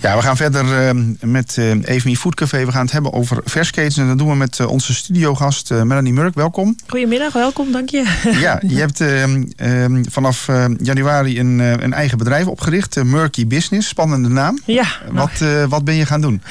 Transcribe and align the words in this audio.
Ja, 0.00 0.16
we 0.16 0.22
gaan 0.22 0.36
verder 0.36 0.94
uh, 0.94 1.02
met 1.20 1.56
uh, 1.58 1.70
Evenie 1.84 2.16
Food 2.16 2.34
Café. 2.34 2.64
We 2.64 2.72
gaan 2.72 2.82
het 2.82 2.92
hebben 2.92 3.12
over 3.12 3.40
versketens. 3.44 3.96
En 3.96 4.06
dat 4.06 4.18
doen 4.18 4.28
we 4.28 4.34
met 4.34 4.58
uh, 4.58 4.70
onze 4.70 4.94
studiogast 4.94 5.70
Melanie 5.70 6.12
Murk. 6.12 6.34
Welkom. 6.34 6.76
Goedemiddag, 6.86 7.32
welkom, 7.32 7.72
dank 7.72 7.88
je. 7.88 8.04
Ja, 8.40 8.62
je 8.66 8.78
hebt 8.78 9.00
ehm, 9.00 9.44
ehm, 9.56 10.04
vanaf 10.10 10.48
januari 10.82 11.40
een, 11.40 11.58
een, 11.58 11.92
eigen 11.92 12.18
bedrijf 12.18 12.46
opgericht. 12.46 13.04
Murky 13.04 13.46
Business, 13.46 13.88
spannende 13.88 14.28
naam. 14.28 14.58
Ja. 14.64 14.86
Wat, 15.10 15.44
wat 15.68 15.84
ben 15.84 15.94
je 15.94 16.06
gaan 16.06 16.20
doen? 16.20 16.42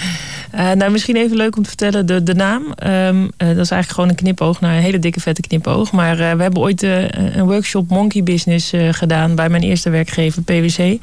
nou, 0.52 0.92
misschien 0.92 1.16
even 1.16 1.38
leuk 1.38 1.58
om 1.58 1.64
te 1.64 1.70
vertellen, 1.70 2.06
de, 2.06 2.24
de 2.24 2.36
naam. 2.36 2.62
Um, 2.64 3.32
dat 3.38 3.50
is 3.50 3.72
eigenlijk 3.72 3.90
gewoon 3.90 4.10
een 4.10 4.16
knipoog 4.16 4.62
naar 4.62 4.76
een 4.76 4.82
hele 4.82 5.00
dikke 5.00 5.20
vette 5.20 5.42
knipoog. 5.42 5.92
Maar 5.92 6.16
we 6.16 6.42
hebben 6.42 6.62
ooit 6.62 6.82
een 6.82 7.46
workshop 7.46 7.90
Monkey 7.90 8.24
Business 8.24 8.74
gedaan 8.92 9.36
bij 9.36 9.50
mijn 9.50 9.64
eerste 9.64 9.90
werkgever 9.90 10.42
PwC. 10.42 10.98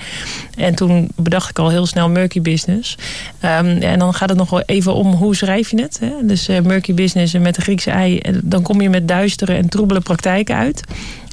En 0.56 0.74
toen 0.74 1.08
bedacht 1.16 1.50
ik 1.50 1.58
al 1.58 1.70
heel 1.70 1.86
snel 1.86 2.08
Murky 2.08 2.33
Business. 2.40 2.96
Ehm, 3.40 3.66
en 3.66 3.98
dan 3.98 4.14
gaat 4.14 4.28
het 4.28 4.38
nog 4.38 4.50
wel 4.50 4.62
even 4.66 4.94
om 4.94 5.12
hoe 5.12 5.36
schrijf 5.36 5.70
je 5.70 5.82
het. 5.82 5.98
Hè? 6.00 6.12
Dus 6.22 6.48
uh, 6.48 6.60
Murky 6.60 6.94
Business 6.94 7.32
met 7.32 7.54
de 7.54 7.60
Griekse 7.60 7.90
ei. 7.90 8.20
Dan 8.42 8.62
kom 8.62 8.80
je 8.80 8.88
met 8.88 9.08
duistere 9.08 9.54
en 9.54 9.68
troebele 9.68 10.00
praktijken 10.00 10.56
uit. 10.56 10.82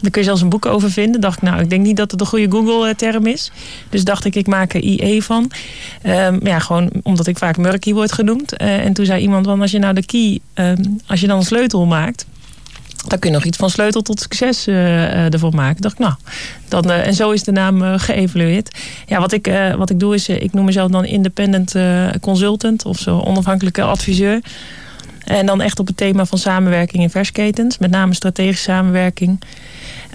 Daar 0.01 0.11
kun 0.11 0.21
je 0.21 0.27
zelfs 0.27 0.41
een 0.41 0.49
boek 0.49 0.65
over 0.65 0.91
vinden. 0.91 1.21
Dacht 1.21 1.37
ik, 1.37 1.43
nou, 1.43 1.61
ik 1.61 1.69
denk 1.69 1.85
niet 1.85 1.97
dat 1.97 2.11
het 2.11 2.21
een 2.21 2.27
goede 2.27 2.51
Google-term 2.51 3.25
is. 3.25 3.51
Dus 3.89 4.03
dacht 4.03 4.25
ik, 4.25 4.35
ik 4.35 4.47
maak 4.47 4.73
er 4.73 4.81
IE 4.81 5.21
van. 5.23 5.51
Um, 6.05 6.39
ja, 6.43 6.59
gewoon 6.59 6.89
omdat 7.03 7.27
ik 7.27 7.37
vaak 7.37 7.57
Murky 7.57 7.93
word 7.93 8.11
genoemd. 8.11 8.61
Uh, 8.61 8.85
en 8.85 8.93
toen 8.93 9.05
zei 9.05 9.21
iemand, 9.21 9.45
van 9.45 9.61
als 9.61 9.71
je 9.71 9.79
nou 9.79 9.93
de 9.93 10.05
key, 10.05 10.39
um, 10.53 10.99
als 11.07 11.21
je 11.21 11.27
dan 11.27 11.37
een 11.37 11.45
sleutel 11.45 11.85
maakt 11.85 12.25
dan 13.07 13.19
kun 13.19 13.29
je 13.29 13.35
nog 13.35 13.45
iets 13.45 13.57
van 13.57 13.69
sleutel 13.69 14.01
tot 14.01 14.19
succes 14.19 14.67
uh, 14.67 15.33
ervoor 15.33 15.55
maken. 15.55 15.81
Dacht 15.81 15.93
ik, 15.93 15.99
nou, 15.99 16.13
dan, 16.67 16.89
uh, 16.89 17.07
en 17.07 17.13
zo 17.13 17.31
is 17.31 17.43
de 17.43 17.51
naam 17.51 17.97
geëvalueerd. 17.97 18.77
Ja, 19.05 19.19
wat 19.19 19.31
ik, 19.31 19.51
wat 19.77 19.89
ik 19.89 19.99
doe 19.99 20.15
is, 20.15 20.29
ik 20.29 20.53
noem 20.53 20.65
mezelf 20.65 20.91
dan 20.91 21.05
independent 21.05 21.75
consultant 22.21 22.85
of 22.85 22.97
zo 22.97 23.19
onafhankelijke 23.19 23.81
adviseur. 23.81 24.41
En 25.23 25.45
dan 25.45 25.61
echt 25.61 25.79
op 25.79 25.87
het 25.87 25.98
thema 25.98 26.26
van 26.26 26.37
samenwerking 26.37 27.03
in 27.03 27.09
versketens, 27.09 27.77
met 27.77 27.91
name 27.91 28.13
strategische 28.13 28.63
samenwerking. 28.63 29.41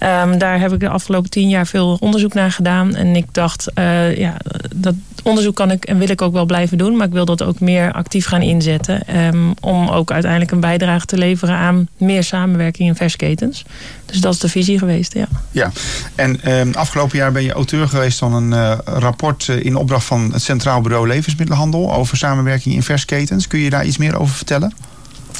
Um, 0.03 0.39
daar 0.39 0.61
heb 0.61 0.73
ik 0.73 0.81
de 0.81 0.89
afgelopen 0.89 1.31
tien 1.31 1.49
jaar 1.49 1.67
veel 1.67 1.97
onderzoek 2.01 2.35
naar 2.35 2.53
gedaan. 2.53 2.95
En 2.95 3.17
ik 3.17 3.27
dacht, 3.33 3.71
uh, 3.75 4.17
ja, 4.17 4.37
dat 4.75 4.95
onderzoek 5.23 5.55
kan 5.55 5.71
ik 5.71 5.85
en 5.85 5.99
wil 5.99 6.11
ik 6.11 6.23
ook 6.23 6.33
wel 6.33 6.47
blijven 6.47 6.79
doen. 6.79 6.97
Maar 6.97 7.07
ik 7.07 7.13
wil 7.13 7.25
dat 7.25 7.43
ook 7.43 7.61
meer 7.61 7.93
actief 7.93 8.27
gaan 8.27 8.43
inzetten. 8.43 9.17
Um, 9.17 9.55
om 9.61 9.89
ook 9.89 10.11
uiteindelijk 10.13 10.51
een 10.51 10.61
bijdrage 10.61 11.07
te 11.07 11.19
leveren 11.19 11.55
aan 11.55 11.89
meer 11.97 12.25
samenwerking 12.25 12.89
in 12.89 12.95
versketens. 12.97 13.65
Dus 14.07 14.21
dat 14.21 14.33
is 14.33 14.41
de 14.41 14.49
visie 14.49 14.79
geweest, 14.79 15.15
ja. 15.15 15.27
Ja, 15.51 15.71
en 16.15 16.59
um, 16.59 16.75
afgelopen 16.75 17.19
jaar 17.19 17.33
ben 17.33 17.43
je 17.43 17.53
auteur 17.53 17.89
geweest 17.89 18.19
van 18.19 18.35
een 18.35 18.51
uh, 18.51 18.79
rapport 18.85 19.47
uh, 19.47 19.65
in 19.65 19.77
opdracht 19.77 20.05
van 20.05 20.33
het 20.33 20.43
Centraal 20.43 20.81
Bureau 20.81 21.07
Levensmiddelenhandel 21.07 21.95
over 21.95 22.17
samenwerking 22.17 22.75
in 22.75 22.83
versketens. 22.83 23.47
Kun 23.47 23.59
je 23.59 23.71
daar 23.71 23.87
iets 23.87 23.97
meer 23.97 24.19
over 24.19 24.35
vertellen? 24.35 24.73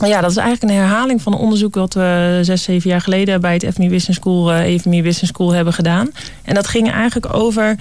Ja, 0.05 0.21
dat 0.21 0.31
is 0.31 0.37
eigenlijk 0.37 0.73
een 0.73 0.79
herhaling 0.79 1.23
van 1.23 1.33
een 1.33 1.39
onderzoek 1.39 1.75
wat 1.75 1.95
we 1.95 2.39
zes, 2.43 2.63
zeven 2.63 2.91
jaar 2.91 3.01
geleden 3.01 3.41
bij 3.41 3.55
het 3.55 3.75
FMI 3.75 3.89
Business 3.89 4.21
School, 4.21 4.53
uh, 4.53 4.75
eh, 4.75 4.81
FMI 4.81 5.03
Business 5.03 5.33
School 5.33 5.53
hebben 5.53 5.73
gedaan. 5.73 6.11
En 6.45 6.55
dat 6.55 6.67
ging 6.67 6.91
eigenlijk 6.91 7.35
over 7.35 7.77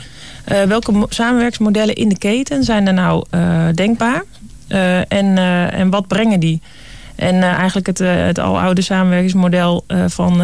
uh, 0.52 0.64
welke 0.64 1.06
samenwerksmodellen 1.10 1.96
in 1.96 2.10
de 2.10 2.18
keten 2.18 2.64
zijn 2.64 2.88
er 2.88 2.94
nou 2.94 3.26
uh, 3.32 3.66
denkbaar 3.74 4.24
en, 5.08 5.38
en 5.72 5.90
wat 5.90 6.08
brengen 6.08 6.40
die. 6.40 6.62
En 7.16 7.44
eigenlijk 7.44 7.88
het, 7.88 8.00
het 8.00 8.40
aloude 8.40 8.82
samenwerkingsmodel 8.82 9.86
van 10.08 10.42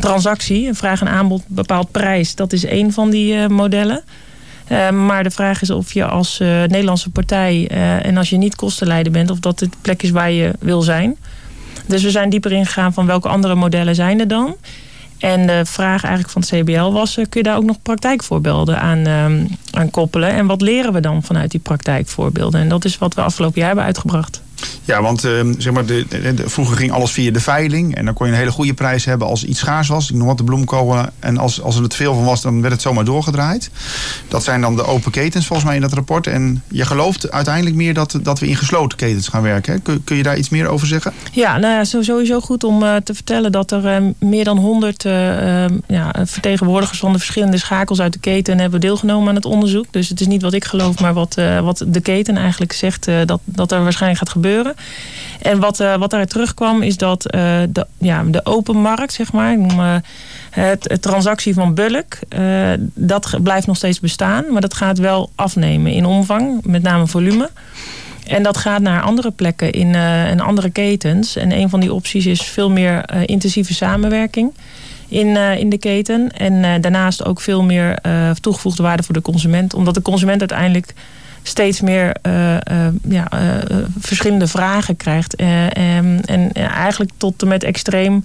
transactie, 0.00 0.74
vraag 0.74 1.00
en 1.00 1.08
aanbod 1.08 1.42
bepaalt 1.46 1.90
prijs, 1.90 2.34
dat 2.34 2.52
is 2.52 2.64
één 2.64 2.92
van 2.92 3.10
die 3.10 3.48
modellen. 3.48 4.02
Uh, 4.68 4.90
maar 4.90 5.22
de 5.22 5.30
vraag 5.30 5.62
is 5.62 5.70
of 5.70 5.92
je 5.92 6.04
als 6.04 6.40
uh, 6.40 6.48
Nederlandse 6.48 7.10
partij 7.10 7.68
uh, 7.72 8.06
en 8.06 8.16
als 8.16 8.30
je 8.30 8.36
niet 8.36 8.54
kostenleider 8.54 9.12
bent, 9.12 9.30
of 9.30 9.38
dat 9.38 9.60
het 9.60 9.74
plek 9.82 10.02
is 10.02 10.10
waar 10.10 10.30
je 10.30 10.52
wil 10.58 10.82
zijn. 10.82 11.16
Dus 11.86 12.02
we 12.02 12.10
zijn 12.10 12.30
dieper 12.30 12.52
ingegaan 12.52 12.92
van 12.92 13.06
welke 13.06 13.28
andere 13.28 13.54
modellen 13.54 13.94
zijn 13.94 14.20
er 14.20 14.28
dan. 14.28 14.56
En 15.18 15.46
de 15.46 15.62
vraag 15.64 16.04
eigenlijk 16.04 16.32
van 16.32 16.42
het 16.42 16.50
CBL 16.50 16.90
was: 16.90 17.14
kun 17.14 17.26
je 17.30 17.42
daar 17.42 17.56
ook 17.56 17.64
nog 17.64 17.82
praktijkvoorbeelden 17.82 18.80
aan, 18.80 19.06
aan 19.70 19.90
koppelen? 19.90 20.30
En 20.30 20.46
wat 20.46 20.60
leren 20.60 20.92
we 20.92 21.00
dan 21.00 21.22
vanuit 21.22 21.50
die 21.50 21.60
praktijkvoorbeelden? 21.60 22.60
En 22.60 22.68
dat 22.68 22.84
is 22.84 22.98
wat 22.98 23.14
we 23.14 23.20
afgelopen 23.20 23.58
jaar 23.58 23.66
hebben 23.66 23.84
uitgebracht. 23.84 24.42
Ja, 24.84 25.02
want 25.02 25.24
uh, 25.24 25.40
zeg 25.58 25.72
maar, 25.72 25.86
de, 25.86 26.06
vroeger 26.44 26.76
ging 26.76 26.92
alles 26.92 27.10
via 27.10 27.30
de 27.30 27.40
veiling. 27.40 27.94
En 27.94 28.04
dan 28.04 28.14
kon 28.14 28.26
je 28.26 28.32
een 28.32 28.38
hele 28.38 28.50
goede 28.50 28.74
prijs 28.74 29.04
hebben 29.04 29.28
als 29.28 29.44
iets 29.44 29.58
schaars 29.58 29.88
was. 29.88 30.10
Ik 30.10 30.16
noem 30.16 30.26
wat 30.26 30.38
de 30.38 30.44
bloemkolen. 30.44 31.12
En 31.18 31.38
als, 31.38 31.62
als 31.62 31.76
er 31.76 31.88
te 31.88 31.96
veel 31.96 32.14
van 32.14 32.24
was, 32.24 32.42
dan 32.42 32.60
werd 32.60 32.72
het 32.72 32.82
zomaar 32.82 33.04
doorgedraaid. 33.04 33.70
Dat 34.28 34.44
zijn 34.44 34.60
dan 34.60 34.76
de 34.76 34.84
open 34.84 35.10
ketens 35.10 35.46
volgens 35.46 35.66
mij 35.68 35.76
in 35.76 35.82
dat 35.82 35.92
rapport. 35.92 36.26
En 36.26 36.62
je 36.68 36.84
gelooft 36.84 37.30
uiteindelijk 37.30 37.76
meer 37.76 37.94
dat, 37.94 38.18
dat 38.22 38.38
we 38.38 38.46
in 38.46 38.56
gesloten 38.56 38.98
ketens 38.98 39.28
gaan 39.28 39.42
werken. 39.42 39.72
Hè? 39.72 39.78
Kun, 39.78 40.04
kun 40.04 40.16
je 40.16 40.22
daar 40.22 40.38
iets 40.38 40.48
meer 40.48 40.68
over 40.68 40.86
zeggen? 40.86 41.12
Ja, 41.32 41.58
nou 41.58 41.74
ja, 41.74 41.84
sowieso 41.84 42.40
goed 42.40 42.64
om 42.64 42.82
uh, 42.82 42.96
te 42.96 43.14
vertellen 43.14 43.52
dat 43.52 43.70
er 43.70 44.02
uh, 44.02 44.10
meer 44.18 44.44
dan 44.44 44.58
100 44.58 45.02
ja, 45.02 46.14
vertegenwoordigers 46.24 46.98
van 46.98 47.12
de 47.12 47.18
verschillende 47.18 47.58
schakels 47.58 48.00
uit 48.00 48.12
de 48.12 48.18
keten 48.18 48.58
hebben 48.58 48.80
deelgenomen 48.80 49.28
aan 49.28 49.34
het 49.34 49.44
onderzoek. 49.44 49.86
Dus 49.90 50.08
het 50.08 50.20
is 50.20 50.26
niet 50.26 50.42
wat 50.42 50.52
ik 50.52 50.64
geloof, 50.64 51.00
maar 51.00 51.14
wat, 51.14 51.34
wat 51.62 51.84
de 51.86 52.00
keten 52.00 52.36
eigenlijk 52.36 52.72
zegt 52.72 53.04
dat, 53.04 53.40
dat 53.44 53.72
er 53.72 53.82
waarschijnlijk 53.82 54.20
gaat 54.20 54.28
gebeuren. 54.28 54.51
En 55.42 55.58
wat, 55.58 55.80
uh, 55.80 55.96
wat 55.96 56.10
daar 56.10 56.26
terugkwam 56.26 56.82
is 56.82 56.96
dat 56.96 57.34
uh, 57.34 57.40
de, 57.68 57.86
ja, 57.98 58.22
de 58.26 58.46
open 58.46 58.76
markt, 58.76 59.12
zeg 59.12 59.32
maar, 59.32 59.56
uh, 59.58 59.94
het, 60.50 60.98
transactie 61.00 61.54
van 61.54 61.74
bulk, 61.74 62.18
dat 62.94 63.38
blijft 63.42 63.66
nog 63.66 63.76
steeds 63.76 64.00
bestaan. 64.00 64.44
Maar 64.52 64.60
dat 64.60 64.74
gaat 64.74 64.98
wel 64.98 65.30
afnemen 65.34 65.92
in 65.92 66.04
omvang, 66.04 66.64
met 66.64 66.82
name 66.82 67.06
volume. 67.06 67.50
En 68.26 68.42
dat 68.42 68.56
gaat 68.56 68.80
naar 68.80 69.02
andere 69.02 69.30
plekken 69.30 69.72
in, 69.72 69.94
in 70.30 70.40
andere 70.40 70.70
ketens. 70.70 71.36
En 71.36 71.52
een 71.52 71.68
van 71.68 71.80
die 71.80 71.92
opties 71.92 72.26
is 72.26 72.42
veel 72.42 72.70
meer 72.70 73.26
intensieve 73.26 73.74
samenwerking 73.74 74.52
in, 75.08 75.36
in 75.36 75.68
de 75.68 75.78
keten. 75.78 76.30
En 76.30 76.80
daarnaast 76.80 77.24
ook 77.24 77.40
veel 77.40 77.62
meer 77.62 77.98
toegevoegde 78.40 78.82
waarde 78.82 79.02
voor 79.02 79.14
de 79.14 79.22
consument. 79.22 79.74
Omdat 79.74 79.94
de 79.94 80.02
consument 80.02 80.40
uiteindelijk 80.40 80.94
steeds 81.42 81.80
meer 81.80 82.16
uh, 82.26 82.52
uh, 82.52 82.58
ja, 83.08 83.28
uh, 83.34 83.76
verschillende 83.98 84.46
vragen 84.46 84.96
krijgt. 84.96 85.34
en, 85.34 86.20
en 86.24 86.52
eigenlijk 86.52 87.10
tot 87.16 87.42
en 87.42 87.48
met 87.48 87.64
extreem 87.64 88.24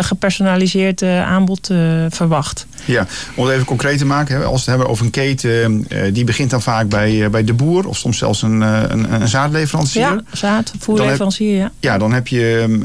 gepersonaliseerd 0.00 1.02
aanbod 1.02 1.70
verwacht. 2.08 2.66
Ja, 2.84 3.06
om 3.34 3.44
het 3.44 3.54
even 3.54 3.66
concreet 3.66 3.98
te 3.98 4.06
maken, 4.06 4.36
als 4.36 4.50
we 4.50 4.56
het 4.56 4.66
hebben 4.66 4.88
over 4.88 5.04
een 5.04 5.10
keten, 5.10 5.86
die 6.12 6.24
begint 6.24 6.50
dan 6.50 6.62
vaak 6.62 6.88
bij, 6.88 7.30
bij 7.30 7.44
de 7.44 7.52
boer 7.52 7.86
of 7.86 7.96
soms 7.96 8.18
zelfs 8.18 8.42
een, 8.42 8.60
een, 8.60 9.12
een 9.12 9.28
zaadleverancier. 9.28 10.02
Ja, 10.02 10.20
zaad, 10.32 10.72
voerleverancier, 10.78 11.56
ja. 11.56 11.70
Ja, 11.80 11.98
dan 11.98 12.12
heb 12.12 12.26
je 12.26 12.78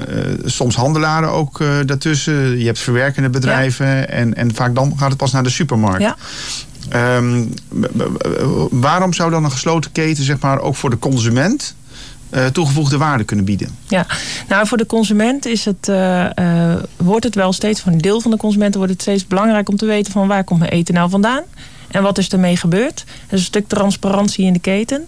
soms 0.46 0.76
handelaren 0.76 1.30
ook 1.30 1.64
daartussen. 1.86 2.60
Je 2.60 2.66
hebt 2.66 2.80
verwerkende 2.80 3.30
bedrijven 3.30 4.10
en, 4.10 4.34
en 4.34 4.56
vaak 4.56 4.76
dan 4.76 4.94
gaat 4.98 5.10
het 5.10 5.18
pas 5.18 5.32
naar 5.32 5.44
de 5.44 5.50
supermarkt. 5.50 6.02
Ja. 6.02 6.16
Um, 6.96 7.54
waarom 8.72 9.14
zou 9.14 9.32
dan 9.32 9.44
een 9.44 9.52
gesloten 9.52 9.92
keten, 9.92 10.24
zeg 10.24 10.40
maar, 10.40 10.60
ook 10.60 10.76
voor 10.76 10.90
de 10.90 11.00
consument 11.00 11.76
uh, 12.34 12.46
toegevoegde 12.46 12.98
waarde 12.98 13.24
kunnen 13.24 13.46
bieden? 13.46 13.78
Ja, 13.88 14.06
nou 14.48 14.68
voor 14.68 14.78
de 14.78 14.86
consument 14.86 15.46
is 15.46 15.66
het, 15.66 15.88
uh, 15.90 16.26
uh, 16.40 16.76
wordt 16.98 17.24
het 17.24 17.36
wel 17.36 17.54
steeds, 17.54 17.82
van 17.82 17.94
een 17.94 18.02
deel 18.02 18.22
van 18.22 18.32
de 18.32 18.38
consumenten 18.38 18.80
wordt 18.80 18.94
het 18.94 19.02
steeds 19.02 19.28
belangrijk 19.28 19.70
om 19.70 19.76
te 19.76 19.86
weten 19.86 20.12
van 20.12 20.28
waar 20.28 20.44
komt 20.44 20.60
mijn 20.60 20.72
eten 20.72 20.94
nou 20.94 21.10
vandaan. 21.10 21.44
En 21.92 22.04
wat 22.04 22.18
is 22.18 22.30
ermee 22.30 22.58
gebeurd? 22.58 23.04
Dus 23.30 23.40
een 23.40 23.46
stuk 23.46 23.68
transparantie 23.68 24.46
in 24.46 24.54
de 24.54 24.60
keten. 24.60 25.08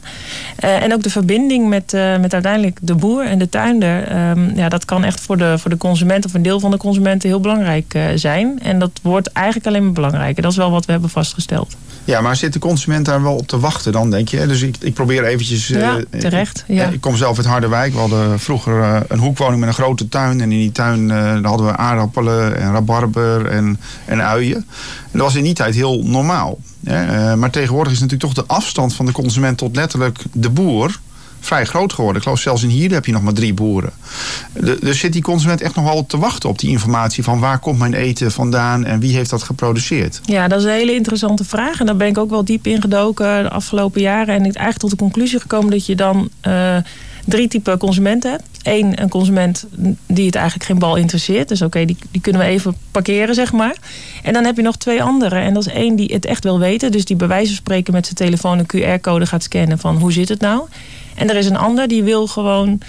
Uh, 0.63 0.83
en 0.83 0.93
ook 0.93 1.03
de 1.03 1.09
verbinding 1.09 1.69
met, 1.69 1.93
uh, 1.93 2.19
met 2.19 2.33
uiteindelijk 2.33 2.77
de 2.81 2.95
boer 2.95 3.25
en 3.25 3.39
de 3.39 3.49
tuinder. 3.49 4.29
Um, 4.29 4.51
ja, 4.55 4.69
dat 4.69 4.85
kan 4.85 5.03
echt 5.03 5.19
voor 5.19 5.37
de, 5.37 5.57
voor 5.57 5.69
de 5.69 5.77
consument 5.77 6.25
of 6.25 6.33
een 6.33 6.41
deel 6.41 6.59
van 6.59 6.71
de 6.71 6.77
consumenten 6.77 7.29
heel 7.29 7.39
belangrijk 7.39 7.93
uh, 7.93 8.03
zijn. 8.15 8.59
En 8.61 8.79
dat 8.79 8.91
wordt 9.01 9.31
eigenlijk 9.31 9.67
alleen 9.67 9.83
maar 9.83 9.93
belangrijker. 9.93 10.41
Dat 10.41 10.51
is 10.51 10.57
wel 10.57 10.71
wat 10.71 10.85
we 10.85 10.91
hebben 10.91 11.09
vastgesteld. 11.09 11.75
Ja, 12.05 12.21
maar 12.21 12.35
zit 12.35 12.53
de 12.53 12.59
consument 12.59 13.05
daar 13.05 13.23
wel 13.23 13.35
op 13.35 13.47
te 13.47 13.59
wachten 13.59 13.91
dan, 13.91 14.09
denk 14.09 14.27
je? 14.27 14.47
Dus 14.47 14.61
ik, 14.61 14.75
ik 14.79 14.93
probeer 14.93 15.23
eventjes... 15.25 15.67
Ja, 15.67 15.99
terecht. 16.19 16.63
Ja. 16.67 16.87
Ik 16.87 17.01
kom 17.01 17.15
zelf 17.15 17.37
uit 17.37 17.45
Harderwijk. 17.45 17.93
We 17.93 17.99
hadden 17.99 18.39
vroeger 18.39 19.03
een 19.07 19.19
hoekwoning 19.19 19.59
met 19.59 19.69
een 19.69 19.75
grote 19.75 20.09
tuin. 20.09 20.41
En 20.41 20.51
in 20.51 20.59
die 20.59 20.71
tuin 20.71 21.09
hadden 21.45 21.65
we 21.65 21.77
aardappelen 21.77 22.57
en 22.57 22.71
rabarber 22.71 23.45
en, 23.45 23.79
en 24.05 24.23
uien. 24.23 24.55
En 24.55 25.19
dat 25.19 25.21
was 25.21 25.35
in 25.35 25.43
die 25.43 25.53
tijd 25.53 25.75
heel 25.75 26.03
normaal. 26.03 26.57
Uh, 26.83 27.33
maar 27.33 27.49
tegenwoordig 27.49 27.93
is 27.93 27.99
natuurlijk 27.99 28.33
toch 28.33 28.45
de 28.45 28.53
afstand 28.53 28.93
van 28.93 29.05
de 29.05 29.11
consument 29.11 29.57
tot 29.57 29.75
letterlijk 29.75 30.19
de 30.31 30.49
boer 30.49 30.99
vrij 31.45 31.65
groot 31.65 31.93
geworden. 31.93 32.17
Ik 32.17 32.23
geloof 32.23 32.39
zelfs 32.39 32.63
in 32.63 32.69
hier 32.69 32.91
heb 32.91 33.05
je 33.05 33.11
nog 33.11 33.21
maar 33.21 33.33
drie 33.33 33.53
boeren. 33.53 33.91
dus 34.79 34.99
zit 34.99 35.13
die 35.13 35.21
consument 35.21 35.61
echt 35.61 35.75
nog 35.75 35.85
wel 35.85 36.05
te 36.05 36.17
wachten 36.17 36.49
op 36.49 36.59
die 36.59 36.69
informatie 36.69 37.23
van 37.23 37.39
waar 37.39 37.59
komt 37.59 37.79
mijn 37.79 37.93
eten 37.93 38.31
vandaan 38.31 38.85
en 38.85 38.99
wie 38.99 39.15
heeft 39.15 39.29
dat 39.29 39.43
geproduceerd? 39.43 40.21
Ja, 40.25 40.47
dat 40.47 40.59
is 40.59 40.65
een 40.65 40.71
hele 40.71 40.93
interessante 40.93 41.43
vraag. 41.43 41.79
En 41.79 41.85
daar 41.85 41.95
ben 41.95 42.07
ik 42.07 42.17
ook 42.17 42.29
wel 42.29 42.45
diep 42.45 42.67
in 42.67 42.81
gedoken 42.81 43.43
de 43.43 43.49
afgelopen 43.49 44.01
jaren. 44.01 44.35
En 44.35 44.39
ik 44.39 44.43
eigenlijk 44.43 44.79
tot 44.79 44.89
de 44.89 44.95
conclusie 44.95 45.39
gekomen 45.39 45.71
dat 45.71 45.85
je 45.85 45.95
dan. 45.95 46.29
Uh, 46.47 46.77
drie 47.25 47.47
typen 47.47 47.77
consumenten 47.77 48.31
hebt. 48.31 48.43
Eén, 48.63 49.01
een 49.01 49.09
consument 49.09 49.65
die 50.07 50.25
het 50.25 50.35
eigenlijk 50.35 50.65
geen 50.65 50.79
bal 50.79 50.95
interesseert. 50.95 51.47
Dus 51.47 51.61
oké, 51.61 51.85
die, 51.85 51.97
die 52.11 52.21
kunnen 52.21 52.41
we 52.41 52.47
even 52.47 52.75
parkeren, 52.91 53.35
zeg 53.35 53.51
maar. 53.51 53.75
En 54.23 54.33
dan 54.33 54.43
heb 54.43 54.55
je 54.55 54.61
nog 54.61 54.77
twee 54.77 55.03
andere. 55.03 55.35
En 55.35 55.53
dat 55.53 55.65
is 55.65 55.73
één 55.73 55.95
die 55.95 56.13
het 56.13 56.25
echt 56.25 56.43
wil 56.43 56.59
weten. 56.59 56.91
Dus 56.91 57.05
die 57.05 57.15
bij 57.15 57.27
wijze 57.27 57.47
van 57.47 57.55
spreken 57.55 57.93
met 57.93 58.05
zijn 58.05 58.15
telefoon 58.15 58.59
een 58.59 58.99
QR-code 58.99 59.25
gaat 59.25 59.43
scannen 59.43 59.79
van 59.79 59.97
hoe 59.97 60.11
zit 60.11 60.29
het 60.29 60.39
nou. 60.39 60.67
En 61.15 61.29
er 61.29 61.35
is 61.35 61.45
een 61.45 61.57
ander 61.57 61.87
die 61.87 62.03
wil 62.03 62.27
gewoon 62.27 62.81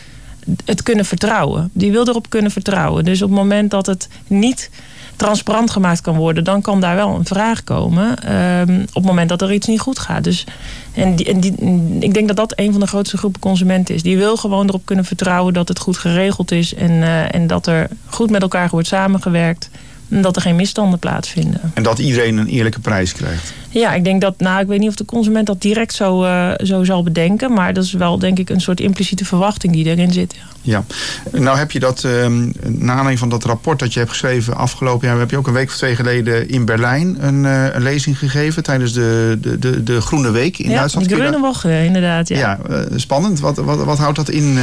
het 0.64 0.82
kunnen 0.82 1.04
vertrouwen. 1.04 1.70
Die 1.72 1.90
wil 1.92 2.08
erop 2.08 2.30
kunnen 2.30 2.50
vertrouwen. 2.50 3.04
Dus 3.04 3.22
op 3.22 3.28
het 3.28 3.38
moment 3.38 3.70
dat 3.70 3.86
het 3.86 4.08
niet 4.26 4.70
transparant 5.16 5.70
gemaakt 5.70 6.00
kan 6.00 6.16
worden, 6.16 6.44
dan 6.44 6.60
kan 6.60 6.80
daar 6.80 6.96
wel 6.96 7.14
een 7.14 7.24
vraag 7.24 7.64
komen. 7.64 8.22
Ehm, 8.22 8.80
op 8.80 8.94
het 8.94 9.04
moment 9.04 9.28
dat 9.28 9.42
er 9.42 9.52
iets 9.52 9.66
niet 9.66 9.80
goed 9.80 9.98
gaat. 9.98 10.24
Dus, 10.24 10.46
en, 10.92 11.16
en 11.16 11.40
die, 11.40 11.54
ik 12.00 12.14
denk 12.14 12.26
dat 12.26 12.36
dat 12.36 12.52
een 12.56 12.70
van 12.70 12.80
de 12.80 12.86
grootste 12.86 13.16
groepen 13.16 13.40
consumenten 13.40 13.94
is. 13.94 14.02
Die 14.02 14.16
wil 14.16 14.36
gewoon 14.36 14.68
erop 14.68 14.84
kunnen 14.84 15.04
vertrouwen 15.04 15.54
dat 15.54 15.68
het 15.68 15.78
goed 15.78 15.98
geregeld 15.98 16.50
is 16.50 16.74
en, 16.74 16.90
uh, 16.90 17.34
en 17.34 17.46
dat 17.46 17.66
er 17.66 17.88
goed 18.06 18.30
met 18.30 18.42
elkaar 18.42 18.68
wordt 18.68 18.88
samengewerkt 18.88 19.70
dat 20.08 20.36
er 20.36 20.42
geen 20.42 20.56
misstanden 20.56 20.98
plaatsvinden. 20.98 21.60
En 21.74 21.82
dat 21.82 21.98
iedereen 21.98 22.36
een 22.36 22.46
eerlijke 22.46 22.80
prijs 22.80 23.12
krijgt. 23.12 23.52
Ja, 23.68 23.92
ik 23.92 24.04
denk 24.04 24.20
dat, 24.20 24.34
nou, 24.38 24.60
ik 24.60 24.66
weet 24.66 24.78
niet 24.78 24.88
of 24.88 24.94
de 24.94 25.04
consument 25.04 25.46
dat 25.46 25.60
direct 25.60 25.94
zo, 25.94 26.24
uh, 26.24 26.50
zo 26.56 26.84
zal 26.84 27.02
bedenken. 27.02 27.52
Maar 27.52 27.72
dat 27.74 27.84
is 27.84 27.92
wel, 27.92 28.18
denk 28.18 28.38
ik, 28.38 28.50
een 28.50 28.60
soort 28.60 28.80
impliciete 28.80 29.24
verwachting 29.24 29.72
die 29.72 29.84
erin 29.84 30.12
zit. 30.12 30.34
Ja, 30.60 30.84
ja. 31.32 31.40
nou 31.40 31.58
heb 31.58 31.70
je 31.70 31.80
dat, 31.80 32.02
uh, 32.06 32.26
na 32.66 32.90
aanleiding 32.90 33.18
van 33.18 33.28
dat 33.28 33.44
rapport 33.44 33.78
dat 33.78 33.92
je 33.92 33.98
hebt 33.98 34.10
geschreven 34.10 34.56
afgelopen 34.56 35.08
jaar, 35.08 35.18
heb 35.18 35.30
je 35.30 35.36
ook 35.36 35.46
een 35.46 35.52
week 35.52 35.68
of 35.68 35.76
twee 35.76 35.96
geleden 35.96 36.48
in 36.48 36.64
Berlijn 36.64 37.16
een, 37.26 37.44
uh, 37.44 37.74
een 37.74 37.82
lezing 37.82 38.18
gegeven 38.18 38.62
tijdens 38.62 38.92
de, 38.92 39.38
de, 39.40 39.58
de, 39.58 39.82
de 39.82 40.00
Groene 40.00 40.30
Week 40.30 40.58
in 40.58 40.70
ja, 40.70 40.76
Duitsland. 40.76 41.08
De 41.08 41.14
Groene 41.14 41.40
Woche, 41.40 41.84
inderdaad. 41.84 42.28
Ja, 42.28 42.58
ja 42.68 42.86
spannend. 42.96 43.40
Wat, 43.40 43.56
wat, 43.56 43.84
wat 43.84 43.98
houdt 43.98 44.16
dat 44.16 44.28
in? 44.28 44.58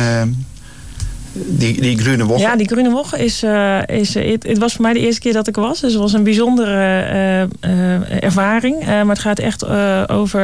Die, 1.33 1.81
die 1.81 1.97
Groene 1.97 2.25
Woche? 2.25 2.41
Ja, 2.41 2.55
die 2.55 2.67
Groene 2.67 2.89
Woche 2.89 3.23
is... 3.23 3.43
Uh, 3.43 3.79
is 3.87 4.13
het, 4.13 4.43
het, 4.47 4.57
was 4.57 4.73
voor 4.73 4.81
mij 4.81 4.93
de 4.93 4.99
eerste 4.99 5.21
keer 5.21 5.33
dat 5.33 5.47
ik 5.47 5.55
was. 5.55 5.79
Dus 5.79 5.91
het 5.91 6.01
was 6.01 6.13
een 6.13 6.23
bijzondere 6.23 7.47
uh, 7.63 8.23
ervaring. 8.23 8.85
maar 8.85 9.07
het 9.07 9.19
gaat 9.19 9.39
echt 9.39 9.67
over 10.09 10.41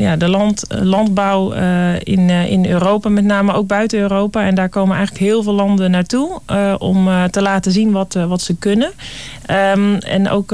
ja, 0.00 0.16
de 0.16 0.28
land, 0.28 0.64
landbouw 0.68 1.52
in, 1.98 2.30
in 2.30 2.66
Europa. 2.66 3.08
Met 3.08 3.24
name 3.24 3.52
ook 3.52 3.66
buiten 3.66 3.98
Europa. 3.98 4.46
En 4.46 4.54
daar 4.54 4.68
komen 4.68 4.96
eigenlijk 4.96 5.26
heel 5.26 5.42
veel 5.42 5.52
landen 5.52 5.90
naartoe. 5.90 6.40
om 6.78 7.08
te 7.30 7.42
laten 7.42 7.72
zien 7.72 7.90
wat, 7.90 8.14
wat 8.28 8.40
ze 8.40 8.56
kunnen. 8.56 8.90
Um, 9.74 9.94
en 9.94 10.28
ook 10.28 10.50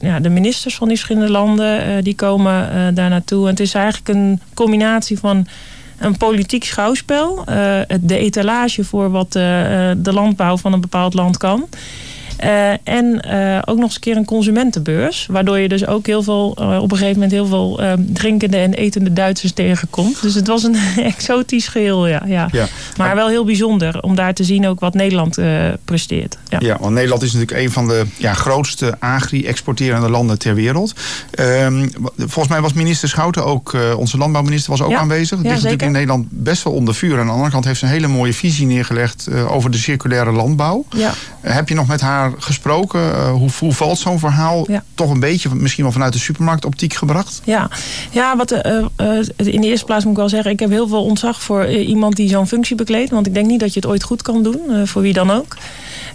ja, 0.00 0.20
de 0.20 0.28
ministers 0.28 0.76
van 0.76 0.88
die 0.88 0.96
verschillende 0.96 1.32
landen... 1.32 2.04
die 2.04 2.14
komen 2.14 2.94
daar 2.94 3.10
naartoe. 3.10 3.42
En 3.42 3.50
het 3.50 3.60
is 3.60 3.74
eigenlijk 3.74 4.08
een 4.08 4.40
combinatie 4.54 5.18
van 5.18 5.46
een 5.98 6.16
politiek 6.16 6.64
schouwspel. 6.64 7.38
Uh, 7.38 7.44
de 8.00 8.18
etalage 8.18 8.84
voor 8.84 9.10
wat 9.10 9.26
uh, 9.26 9.32
de 9.96 10.12
landbouw 10.12 10.56
van 10.56 10.72
een 10.72 10.80
bepaald 10.80 11.14
land 11.14 11.36
kan. 11.36 11.68
Uh, 12.44 12.70
en 12.70 13.22
uh, 13.28 13.58
ook 13.64 13.76
nog 13.76 13.84
eens 13.84 13.94
een 13.94 14.00
keer 14.00 14.16
een 14.16 14.24
consumentenbeurs. 14.24 15.26
Waardoor 15.30 15.58
je 15.58 15.68
dus 15.68 15.86
ook 15.86 16.06
heel 16.06 16.22
veel, 16.22 16.56
uh, 16.60 16.78
op 16.82 16.92
een 16.92 16.96
gegeven 16.96 17.14
moment 17.14 17.32
heel 17.32 17.46
veel 17.46 17.80
drinkende 17.96 18.56
en 18.56 18.74
etende 18.74 19.12
Duitsers 19.12 19.52
tegenkomt. 19.52 20.22
Dus 20.22 20.34
het 20.34 20.46
was 20.46 20.62
een 20.62 20.76
exotisch 21.14 21.68
geheel, 21.68 22.06
ja, 22.06 22.22
ja. 22.26 22.48
ja. 22.52 22.66
Maar 22.96 23.14
wel 23.14 23.28
heel 23.28 23.44
bijzonder 23.44 24.02
om 24.02 24.14
daar 24.14 24.34
te 24.34 24.44
zien 24.44 24.66
ook 24.66 24.80
wat 24.80 24.94
Nederland 24.94 25.38
presteert. 25.84 26.38
Ja. 26.48 26.58
ja, 26.60 26.76
want 26.80 26.94
Nederland 26.94 27.22
is 27.22 27.32
natuurlijk 27.32 27.60
een 27.60 27.72
van 27.72 27.88
de 27.88 28.04
ja, 28.16 28.34
grootste 28.34 28.96
agri-exporterende 28.98 30.10
landen 30.10 30.38
ter 30.38 30.54
wereld. 30.54 30.94
Um, 31.40 31.90
volgens 32.16 32.48
mij 32.48 32.60
was 32.60 32.72
minister 32.72 33.08
Schouten 33.08 33.44
ook, 33.44 33.76
onze 33.96 34.18
landbouwminister 34.18 34.70
was 34.70 34.82
ook 34.82 34.92
aanwezig. 34.92 35.38
Het 35.38 35.46
ja, 35.46 35.52
ligt 35.52 35.62
natuurlijk 35.62 35.82
in 35.82 35.92
Nederland 35.92 36.26
best 36.30 36.62
wel 36.62 36.72
onder 36.72 36.94
vuur. 36.94 37.18
Aan 37.18 37.26
de 37.26 37.32
andere 37.32 37.50
kant 37.50 37.64
heeft 37.64 37.78
ze 37.78 37.84
een 37.84 37.90
hele 37.90 38.06
mooie 38.06 38.34
visie 38.34 38.66
neergelegd 38.66 39.28
over 39.48 39.70
de 39.70 39.78
circulaire 39.78 40.32
landbouw. 40.32 40.84
Ja. 40.90 41.12
heb 41.40 41.68
je 41.68 41.74
nog 41.74 41.86
met 41.86 42.00
haar 42.00 42.25
gesproken. 42.38 43.00
Uh, 43.00 43.30
hoe, 43.30 43.50
hoe 43.58 43.72
valt 43.72 43.98
zo'n 43.98 44.18
verhaal 44.18 44.70
ja. 44.70 44.84
toch 44.94 45.10
een 45.10 45.20
beetje, 45.20 45.54
misschien 45.54 45.82
wel 45.82 45.92
vanuit 45.92 46.12
de 46.12 46.18
supermarktoptiek 46.18 46.94
gebracht? 46.94 47.40
Ja, 47.44 47.70
ja 48.10 48.36
wat, 48.36 48.52
uh, 48.52 48.58
uh, 49.00 49.18
in 49.36 49.60
de 49.60 49.66
eerste 49.66 49.84
plaats 49.84 50.04
moet 50.04 50.12
ik 50.12 50.18
wel 50.18 50.28
zeggen, 50.28 50.50
ik 50.50 50.60
heb 50.60 50.70
heel 50.70 50.88
veel 50.88 51.04
ontzag 51.04 51.42
voor 51.42 51.68
iemand 51.68 52.16
die 52.16 52.28
zo'n 52.28 52.46
functie 52.46 52.76
bekleedt. 52.76 53.10
Want 53.10 53.26
ik 53.26 53.34
denk 53.34 53.46
niet 53.46 53.60
dat 53.60 53.72
je 53.74 53.80
het 53.80 53.88
ooit 53.88 54.02
goed 54.02 54.22
kan 54.22 54.42
doen, 54.42 54.86
voor 54.86 55.02
wie 55.02 55.12
dan 55.12 55.30
ook. 55.30 55.56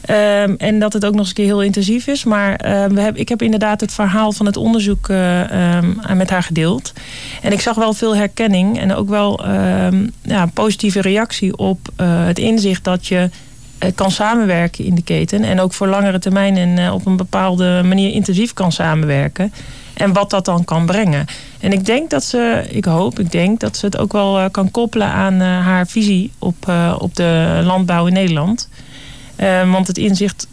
Um, 0.10 0.56
en 0.58 0.80
dat 0.80 0.94
het 0.94 1.06
ook 1.06 1.12
nog 1.12 1.20
eens 1.20 1.30
een 1.30 1.36
keer 1.36 1.46
heel 1.46 1.64
intensief 1.64 2.08
is. 2.08 2.24
Maar 2.24 2.58
we 2.94 3.02
hebben, 3.02 3.22
ik 3.22 3.30
heb 3.30 3.42
inderdaad 3.42 3.82
het 3.82 3.94
verhaal 3.94 4.32
van 4.32 4.46
het 4.46 4.58
onderzoek 4.58 5.08
um, 5.08 6.00
met 6.14 6.30
haar 6.30 6.44
gedeeld. 6.44 6.94
En 7.42 7.52
ik 7.52 7.62
zag 7.62 7.76
wel 7.76 7.94
veel 7.94 8.16
herkenning 8.16 8.80
en 8.80 8.96
ook 8.96 9.10
wel 9.10 9.46
um, 9.48 10.12
ja, 10.22 10.46
positieve 10.46 11.02
reactie 11.02 11.58
op 11.58 11.80
het 12.04 12.40
inzicht 12.40 12.84
dat 12.84 13.08
je 13.08 13.30
kan 13.96 14.12
samenwerken 14.12 14.86
in 14.86 14.96
de 14.96 15.04
keten. 15.04 15.44
En 15.44 15.60
ook 15.60 15.74
voor 15.74 15.88
langere 15.88 16.20
termijn 16.20 16.58
en 16.58 16.92
op 16.92 17.06
een 17.06 17.18
bepaalde 17.18 17.82
manier 17.86 18.12
intensief 18.12 18.54
kan 18.54 18.72
samenwerken. 18.72 19.54
En 19.94 20.14
wat 20.14 20.30
dat 20.30 20.46
dan 20.46 20.64
kan 20.64 20.86
brengen. 20.86 21.26
En 21.60 21.72
ik 21.72 21.86
denk 21.86 22.10
dat 22.10 22.24
ze, 22.24 22.64
ik 22.70 22.86
hoop, 22.86 23.20
ik 23.20 23.32
denk 23.32 23.60
dat 23.60 23.78
ze 23.78 23.86
het 23.86 23.98
ook 23.98 24.12
wel 24.12 24.50
kan 24.50 24.72
koppelen 24.72 25.08
aan 25.08 25.40
haar 25.40 25.88
visie 25.88 26.32
op, 26.40 26.74
op 26.98 27.16
de 27.16 27.62
landbouw 27.64 28.06
in 28.08 28.14
Nederland. 28.14 28.70
Want 29.72 29.88
het 29.88 29.98
inzicht, 29.98 30.48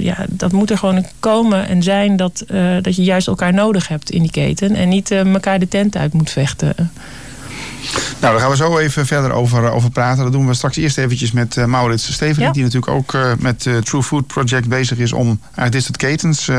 ja, 0.00 0.26
dat 0.28 0.52
moet 0.52 0.70
er 0.70 0.78
gewoon 0.78 1.06
komen 1.20 1.68
en 1.68 1.82
zijn 1.82 2.16
dat, 2.16 2.44
dat 2.82 2.96
je 2.96 3.02
juist 3.02 3.26
elkaar 3.26 3.54
nodig 3.54 3.88
hebt 3.88 4.10
in 4.10 4.22
die 4.22 4.30
keten. 4.30 4.74
En 4.74 4.88
niet 4.88 5.10
elkaar 5.10 5.58
de 5.58 5.68
tent 5.68 5.96
uit 5.96 6.12
moet 6.12 6.30
vechten. 6.30 6.74
Nou, 8.20 8.32
daar 8.32 8.40
gaan 8.40 8.50
we 8.50 8.56
zo 8.56 8.78
even 8.78 9.06
verder 9.06 9.32
over, 9.32 9.70
over 9.70 9.90
praten. 9.90 10.22
Dat 10.22 10.32
doen 10.32 10.46
we 10.46 10.54
straks 10.54 10.76
eerst 10.76 10.98
eventjes 10.98 11.32
met 11.32 11.56
uh, 11.56 11.64
Maurits 11.64 12.12
Steven, 12.12 12.42
ja. 12.42 12.52
die 12.52 12.62
natuurlijk 12.62 12.92
ook 12.92 13.12
uh, 13.12 13.32
met 13.38 13.64
uh, 13.64 13.76
True 13.76 14.02
Food 14.02 14.26
Project 14.26 14.68
bezig 14.68 14.98
is 14.98 15.12
om 15.12 15.38
eigenlijk 15.44 15.72
dit 15.72 15.82
soort 15.82 15.96
ketens 15.96 16.50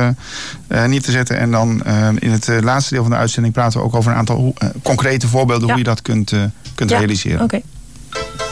neer 0.68 1.02
te 1.02 1.12
zetten. 1.12 1.38
En 1.38 1.52
dan 1.52 1.84
in 2.20 2.32
het 2.32 2.50
laatste 2.62 2.94
deel 2.94 3.04
van 3.04 3.12
de 3.12 3.18
uitzending 3.18 3.54
praten 3.54 3.80
we 3.80 3.86
ook 3.86 3.96
over 3.96 4.12
een 4.12 4.18
aantal 4.18 4.54
concrete 4.84 5.28
voorbeelden 5.28 5.68
ja. 5.68 5.74
hoe 5.74 5.84
je 5.84 5.90
dat 5.90 6.02
kunt, 6.02 6.34
kunt 6.76 6.90
ja. 6.90 6.98
realiseren. 6.98 7.42
Oké. 7.42 7.56
Okay. 7.56 8.45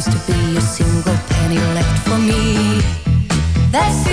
seems 0.00 0.14
to 0.14 0.32
be 0.32 0.56
a 0.56 0.60
single 0.60 1.16
penny 1.28 1.58
left 1.74 2.08
for 2.08 2.18
me. 2.18 2.80
That's 3.72 4.07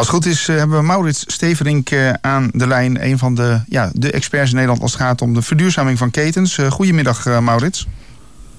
als 0.00 0.08
het 0.08 0.16
goed 0.16 0.32
is 0.32 0.46
hebben 0.46 0.76
we 0.76 0.84
Maurits 0.84 1.24
Steverink 1.26 1.90
aan 2.20 2.50
de 2.52 2.66
lijn. 2.66 3.04
Een 3.04 3.18
van 3.18 3.34
de, 3.34 3.60
ja, 3.68 3.90
de 3.92 4.10
experts 4.10 4.48
in 4.48 4.54
Nederland 4.54 4.82
als 4.82 4.92
het 4.92 5.00
gaat 5.00 5.22
om 5.22 5.34
de 5.34 5.42
verduurzaming 5.42 5.98
van 5.98 6.10
ketens. 6.10 6.58
goedemiddag 6.68 7.40
Maurits. 7.40 7.86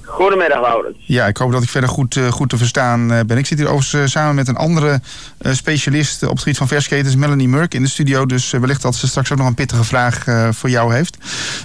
Goedemiddag, 0.02 0.62
Laurens. 0.62 0.98
Ja, 1.00 1.28
ik 1.28 1.38
hoop 1.38 1.52
dat 1.52 1.64
ik 1.64 1.70
verder 1.70 1.90
goed, 1.90 2.20
goed 2.30 2.50
te 2.50 2.58
verstaan 2.58 3.08
ben. 3.08 3.38
Ik 3.38 3.46
zit 3.46 3.58
hier 3.58 3.68
overigens 3.68 4.12
samen 4.12 4.36
met 4.36 4.48
een 4.48 4.56
andere 4.56 5.02
specialist 5.42 6.24
op 6.24 6.30
het 6.30 6.40
gebied 6.40 6.58
van 6.58 6.68
versketens, 6.68 7.16
Melanie 7.16 7.48
Murk, 7.48 7.74
in 7.74 7.82
de 7.82 7.90
studio. 7.90 8.26
Dus 8.26 8.52
wellicht 8.52 8.82
dat 8.82 8.96
ze 8.96 9.08
straks 9.08 9.32
ook 9.32 9.38
nog 9.38 9.48
een 9.48 9.54
pittige 9.54 9.84
vraag 9.84 10.26
voor 10.52 10.70
jou 10.70 10.94
heeft. 10.94 11.18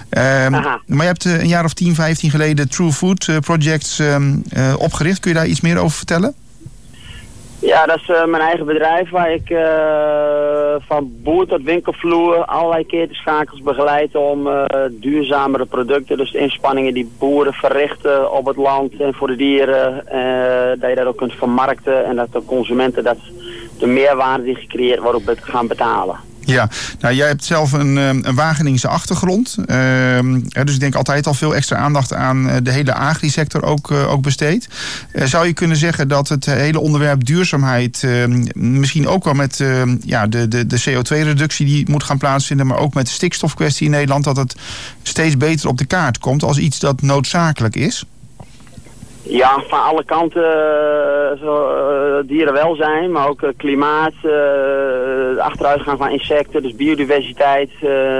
Ehm, 0.09 0.51
maar 0.51 0.81
je 0.87 1.03
hebt 1.03 1.25
een 1.25 1.47
jaar 1.47 1.65
of 1.65 1.73
10, 1.73 1.95
15 1.95 2.29
geleden 2.29 2.69
True 2.69 2.91
Food 2.91 3.29
Projects 3.41 3.99
ehm, 3.99 4.35
opgericht. 4.77 5.19
Kun 5.19 5.31
je 5.31 5.37
daar 5.37 5.47
iets 5.47 5.61
meer 5.61 5.77
over 5.77 5.97
vertellen? 5.97 6.35
Ja, 7.59 7.85
dat 7.85 7.95
is 7.95 8.09
uh, 8.09 8.25
mijn 8.25 8.43
eigen 8.43 8.65
bedrijf 8.65 9.09
waar 9.09 9.31
ik 9.31 9.49
uh, 9.49 10.87
van 10.87 11.11
boer 11.23 11.47
tot 11.47 11.63
winkelvloer 11.63 12.45
allerlei 12.45 12.85
ketenschakels 12.85 13.61
begeleid 13.61 14.15
om 14.15 14.47
uh, 14.47 14.65
duurzamere 14.91 15.65
producten, 15.65 16.17
dus 16.17 16.31
de 16.31 16.37
inspanningen 16.37 16.93
die 16.93 17.11
boeren 17.19 17.53
verrichten 17.53 18.31
op 18.31 18.45
het 18.45 18.55
land 18.55 18.99
en 18.99 19.13
voor 19.13 19.27
de 19.27 19.35
dieren, 19.35 19.95
dat 20.79 20.89
je 20.89 20.95
dat 20.95 21.05
ook 21.05 21.17
kunt 21.17 21.33
vermarkten 21.33 22.05
en 22.05 22.15
dat 22.15 22.31
de 22.31 22.45
consumenten 22.45 23.03
dat 23.03 23.17
de 23.79 23.87
meerwaarde 23.87 24.43
die 24.43 24.55
gecreëerd 24.55 24.99
wordt 24.99 25.29
ook 25.29 25.37
gaan 25.41 25.67
betalen. 25.67 26.15
Ja, 26.47 26.69
nou 26.99 27.15
jij 27.15 27.27
hebt 27.27 27.43
zelf 27.43 27.71
een, 27.71 27.97
ehm, 27.97 28.19
een 28.21 28.35
Wageningse 28.35 28.87
achtergrond. 28.87 29.55
Uh, 29.59 30.19
dus 30.63 30.73
ik 30.73 30.79
denk 30.79 30.95
altijd 30.95 31.27
al 31.27 31.33
veel 31.33 31.55
extra 31.55 31.77
aandacht 31.77 32.13
aan 32.13 32.49
eh, 32.49 32.55
de 32.63 32.71
hele 32.71 32.93
agrisector 32.93 33.63
ook, 33.63 33.91
uh, 33.91 34.11
ook 34.11 34.21
besteed. 34.21 34.67
Uh, 35.13 35.25
zou 35.25 35.47
je 35.47 35.53
kunnen 35.53 35.77
zeggen 35.77 36.07
dat 36.07 36.29
het 36.29 36.45
hele 36.45 36.79
onderwerp 36.79 37.25
duurzaamheid 37.25 38.03
ehm, 38.03 38.45
misschien 38.55 39.07
ook 39.07 39.23
wel 39.23 39.33
met 39.33 39.63
ja, 40.03 40.27
de, 40.27 40.47
de, 40.47 40.67
de 40.67 40.81
CO2-reductie 40.81 41.65
die 41.65 41.89
moet 41.89 42.03
gaan 42.03 42.17
plaatsvinden, 42.17 42.67
maar 42.67 42.77
ook 42.77 42.93
met 42.93 43.05
de 43.05 43.11
stikstofkwestie 43.11 43.85
in 43.85 43.91
Nederland, 43.91 44.23
dat 44.23 44.37
het 44.37 44.55
steeds 45.03 45.37
beter 45.37 45.69
op 45.69 45.77
de 45.77 45.85
kaart 45.85 46.17
komt 46.19 46.43
als 46.43 46.57
iets 46.57 46.79
dat 46.79 47.01
noodzakelijk 47.01 47.75
is? 47.75 48.05
Ja, 49.29 49.63
van 49.67 49.83
alle 49.83 50.03
kanten 50.03 50.41
zo, 51.41 51.69
uh, 51.69 52.27
dierenwelzijn, 52.27 53.11
maar 53.11 53.27
ook 53.29 53.41
uh, 53.41 53.49
klimaat, 53.57 54.13
achteruitgang 55.37 55.97
van 55.97 56.09
insecten, 56.09 56.61
dus 56.61 56.75
biodiversiteit, 56.75 57.69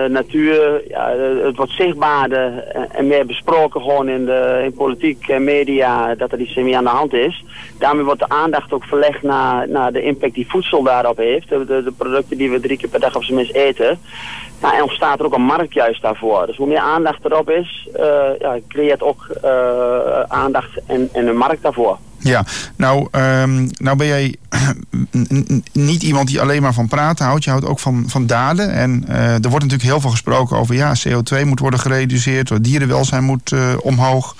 natuur. 0.07 0.81
Ja, 0.87 1.09
het 1.43 1.55
wordt 1.55 1.71
zichtbaarder 1.71 2.63
en 2.91 3.07
meer 3.07 3.25
besproken 3.25 3.81
gewoon 3.81 4.09
in, 4.09 4.25
de, 4.25 4.61
in 4.63 4.73
politiek 4.73 5.27
en 5.27 5.43
media 5.43 6.15
dat 6.15 6.31
er 6.31 6.39
iets 6.39 6.55
meer 6.55 6.75
aan 6.75 6.83
de 6.83 6.89
hand 6.89 7.13
is. 7.13 7.43
Daarmee 7.79 8.05
wordt 8.05 8.19
de 8.19 8.29
aandacht 8.29 8.73
ook 8.73 8.83
verlegd 8.83 9.23
naar, 9.23 9.69
naar 9.69 9.91
de 9.91 10.01
impact 10.01 10.33
die 10.33 10.49
voedsel 10.49 10.83
daarop 10.83 11.17
heeft. 11.17 11.49
De, 11.49 11.93
producten 11.97 12.37
die 12.37 12.51
we 12.51 12.59
drie 12.59 12.77
keer 12.77 12.89
per 12.89 12.99
dag 12.99 13.15
op 13.15 13.23
zijn 13.23 13.37
minst 13.37 13.53
eten. 13.53 13.99
Nou, 14.61 14.75
en 14.75 14.81
ontstaat 14.81 15.19
er 15.19 15.25
ook 15.25 15.35
een 15.35 15.41
markt 15.41 15.73
juist 15.73 16.01
daarvoor. 16.01 16.45
Dus 16.45 16.57
hoe 16.57 16.67
meer 16.67 16.77
aandacht 16.77 17.25
erop 17.25 17.49
is, 17.49 17.87
ja, 18.39 18.57
creëert 18.67 19.03
ook 19.03 19.27
aandacht 20.27 20.79
en, 20.87 20.96
en 20.97 21.27
een 21.27 21.37
markt 21.37 21.61
daarvoor. 21.61 21.97
Ja, 22.19 22.45
nou, 22.75 23.07
um, 23.11 23.69
nou 23.77 23.97
ben 23.97 24.07
jij 24.07 24.35
niet 25.71 26.03
iemand 26.03 26.27
die 26.27 26.41
alleen 26.41 26.61
maar 26.61 26.73
van 26.73 26.87
praten 26.87 27.25
houdt. 27.25 27.43
Je 27.43 27.49
houdt 27.49 27.65
ook 27.65 27.79
van, 27.79 28.03
van 28.07 28.25
daden. 28.25 28.73
En 28.73 29.05
uh, 29.09 29.15
er 29.15 29.49
wordt 29.49 29.65
natuurlijk 29.65 29.83
heel 29.83 30.01
veel 30.01 30.09
gesproken 30.09 30.57
over... 30.57 30.75
ja, 30.75 30.95
CO2 31.07 31.45
moet 31.45 31.59
worden 31.59 31.79
gereduceerd, 31.79 32.63
dierenwelzijn 32.63 33.23
moet 33.23 33.51
uh, 33.51 33.73
omhoog... 33.81 34.35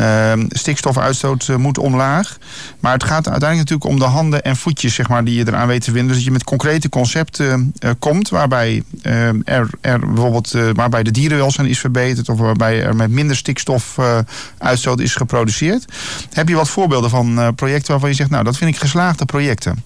Uh, 0.00 0.32
stikstofuitstoot 0.48 1.48
uh, 1.48 1.56
moet 1.56 1.78
omlaag. 1.78 2.38
Maar 2.80 2.92
het 2.92 3.04
gaat 3.04 3.28
uiteindelijk 3.28 3.70
natuurlijk 3.70 3.90
om 3.90 3.98
de 3.98 4.16
handen 4.16 4.42
en 4.42 4.56
voetjes 4.56 4.94
zeg 4.94 5.08
maar, 5.08 5.24
die 5.24 5.34
je 5.34 5.46
eraan 5.46 5.66
weet 5.66 5.84
te 5.84 5.90
vinden. 5.90 6.06
Dus 6.06 6.16
dat 6.16 6.24
je 6.24 6.30
met 6.30 6.44
concrete 6.44 6.88
concepten 6.88 7.74
komt 7.98 8.28
waarbij, 8.28 8.82
ehm, 9.02 9.40
er, 9.44 9.68
er 9.80 9.98
bijvoorbeeld, 9.98 10.50
waarbij 10.74 11.02
de 11.02 11.10
dierenwelzijn 11.10 11.66
is 11.66 11.78
verbeterd 11.78 12.28
of 12.28 12.38
waarbij 12.38 12.82
er 12.82 12.96
met 12.96 13.10
minder 13.10 13.36
stikstofuitstoot 13.36 15.00
is 15.00 15.14
geproduceerd. 15.14 15.84
Heb 16.32 16.48
je 16.48 16.54
wat 16.54 16.68
voorbeelden 16.68 17.03
van 17.08 17.52
projecten 17.56 17.90
waarvan 17.90 18.08
je 18.08 18.14
zegt, 18.14 18.30
nou 18.30 18.44
dat 18.44 18.56
vind 18.56 18.70
ik 18.70 18.76
geslaagde 18.76 19.24
projecten? 19.24 19.84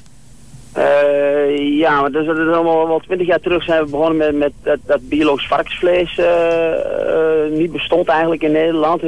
Uh, 0.79 1.79
ja, 1.79 2.01
maar 2.01 2.11
dat 2.11 2.23
is, 2.23 2.29
allemaal 2.29 2.89
wel 2.89 3.01
twintig 3.01 3.27
jaar 3.27 3.41
terug 3.41 3.65
zijn 3.65 3.85
we 3.85 3.91
begonnen 3.91 4.17
met, 4.17 4.55
met 4.65 4.79
dat, 4.87 5.09
biologisch 5.09 5.47
varkensvlees 5.47 6.19
uh, 6.19 7.59
niet 7.59 7.73
bestond 7.73 8.09
eigenlijk 8.09 8.43
in 8.43 8.53
Nederland. 8.53 9.03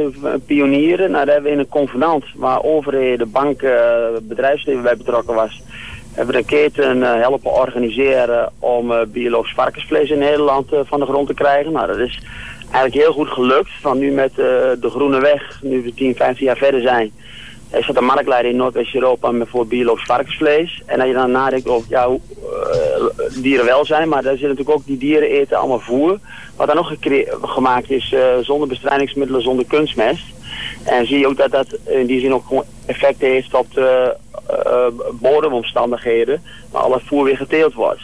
Pionieren, 0.46 1.10
nou 1.10 1.24
daar 1.24 1.34
hebben 1.34 1.50
we 1.50 1.56
in 1.56 1.62
een 1.62 1.68
convenant 1.68 2.24
waar 2.34 2.62
overheden, 2.62 3.30
banken, 3.30 3.78
bedrijfsleven 4.28 4.82
bij 4.82 4.96
betrokken 4.96 5.34
was. 5.34 5.62
Hebben 6.14 6.34
we 6.34 6.40
een 6.40 6.46
keten 6.46 7.00
helpen 7.00 7.52
organiseren 7.52 8.52
om 8.58 8.92
biologisch 9.08 9.54
varkensvlees 9.54 10.10
in 10.10 10.18
Nederland 10.18 10.66
van 10.84 11.00
de 11.00 11.06
grond 11.06 11.26
te 11.26 11.34
krijgen. 11.34 11.72
Nou 11.72 11.86
dat 11.86 11.98
is 11.98 12.22
eigenlijk 12.70 12.94
heel 13.04 13.12
goed 13.12 13.28
gelukt. 13.28 13.70
Van 13.80 13.98
nu 13.98 14.10
met 14.10 14.34
de 14.34 14.90
Groene 14.90 15.20
Weg, 15.20 15.60
nu 15.62 15.82
we 15.82 15.94
10, 15.94 16.14
15 16.14 16.46
jaar 16.46 16.56
verder 16.56 16.80
zijn 16.80 17.12
er 17.70 17.84
zat 17.84 17.96
een 17.96 18.04
marktleider 18.04 18.50
in 18.50 18.56
Noordwest-Europa 18.56 19.32
voor 19.46 19.66
biologisch 19.66 20.06
varkensvlees. 20.06 20.82
En 20.86 21.00
als 21.00 21.08
je 21.08 21.14
dan 21.14 21.30
nadenkt 21.30 21.68
over 21.68 21.86
ja, 21.90 22.08
uh, 22.08 22.18
dierenwelzijn, 23.42 24.08
maar 24.08 24.22
daar 24.22 24.36
zit 24.36 24.48
natuurlijk 24.48 24.76
ook 24.76 24.86
die 24.86 24.98
dieren 24.98 25.28
eten 25.28 25.56
allemaal 25.56 25.80
voer. 25.80 26.18
Wat 26.56 26.66
dan 26.66 26.76
nog 26.76 26.94
gemaakt 27.42 27.90
is 27.90 28.12
uh, 28.12 28.20
zonder 28.40 28.68
bestrijdingsmiddelen, 28.68 29.42
zonder 29.42 29.64
kunstmest. 29.66 30.24
En 30.84 31.06
zie 31.06 31.18
je 31.18 31.26
ook 31.26 31.36
dat 31.36 31.50
dat 31.50 31.78
in 31.84 32.06
die 32.06 32.20
zin 32.20 32.34
ook 32.34 32.64
effect 32.86 33.20
heeft 33.20 33.54
op 33.54 33.74
de 33.74 34.16
uh, 34.66 34.86
bodemomstandigheden, 35.12 36.42
waar 36.70 36.82
al 36.82 36.92
het 36.92 37.02
voer 37.06 37.24
weer 37.24 37.36
geteeld 37.36 37.74
wordt. 37.74 38.00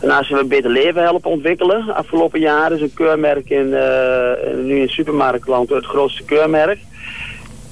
Daarnaast 0.00 0.28
hebben 0.28 0.48
we 0.48 0.54
Beter 0.54 0.70
Leven 0.70 1.02
helpen 1.02 1.30
ontwikkelen. 1.30 1.94
Afgelopen 1.94 2.40
jaren 2.40 2.76
is 2.76 2.82
een 2.82 2.94
keurmerk 2.94 3.50
in, 3.50 3.68
nu 4.66 4.80
in 4.80 4.88
supermarktland 4.88 5.70
het 5.70 5.84
grootste 5.84 6.24
keurmerk. 6.24 6.78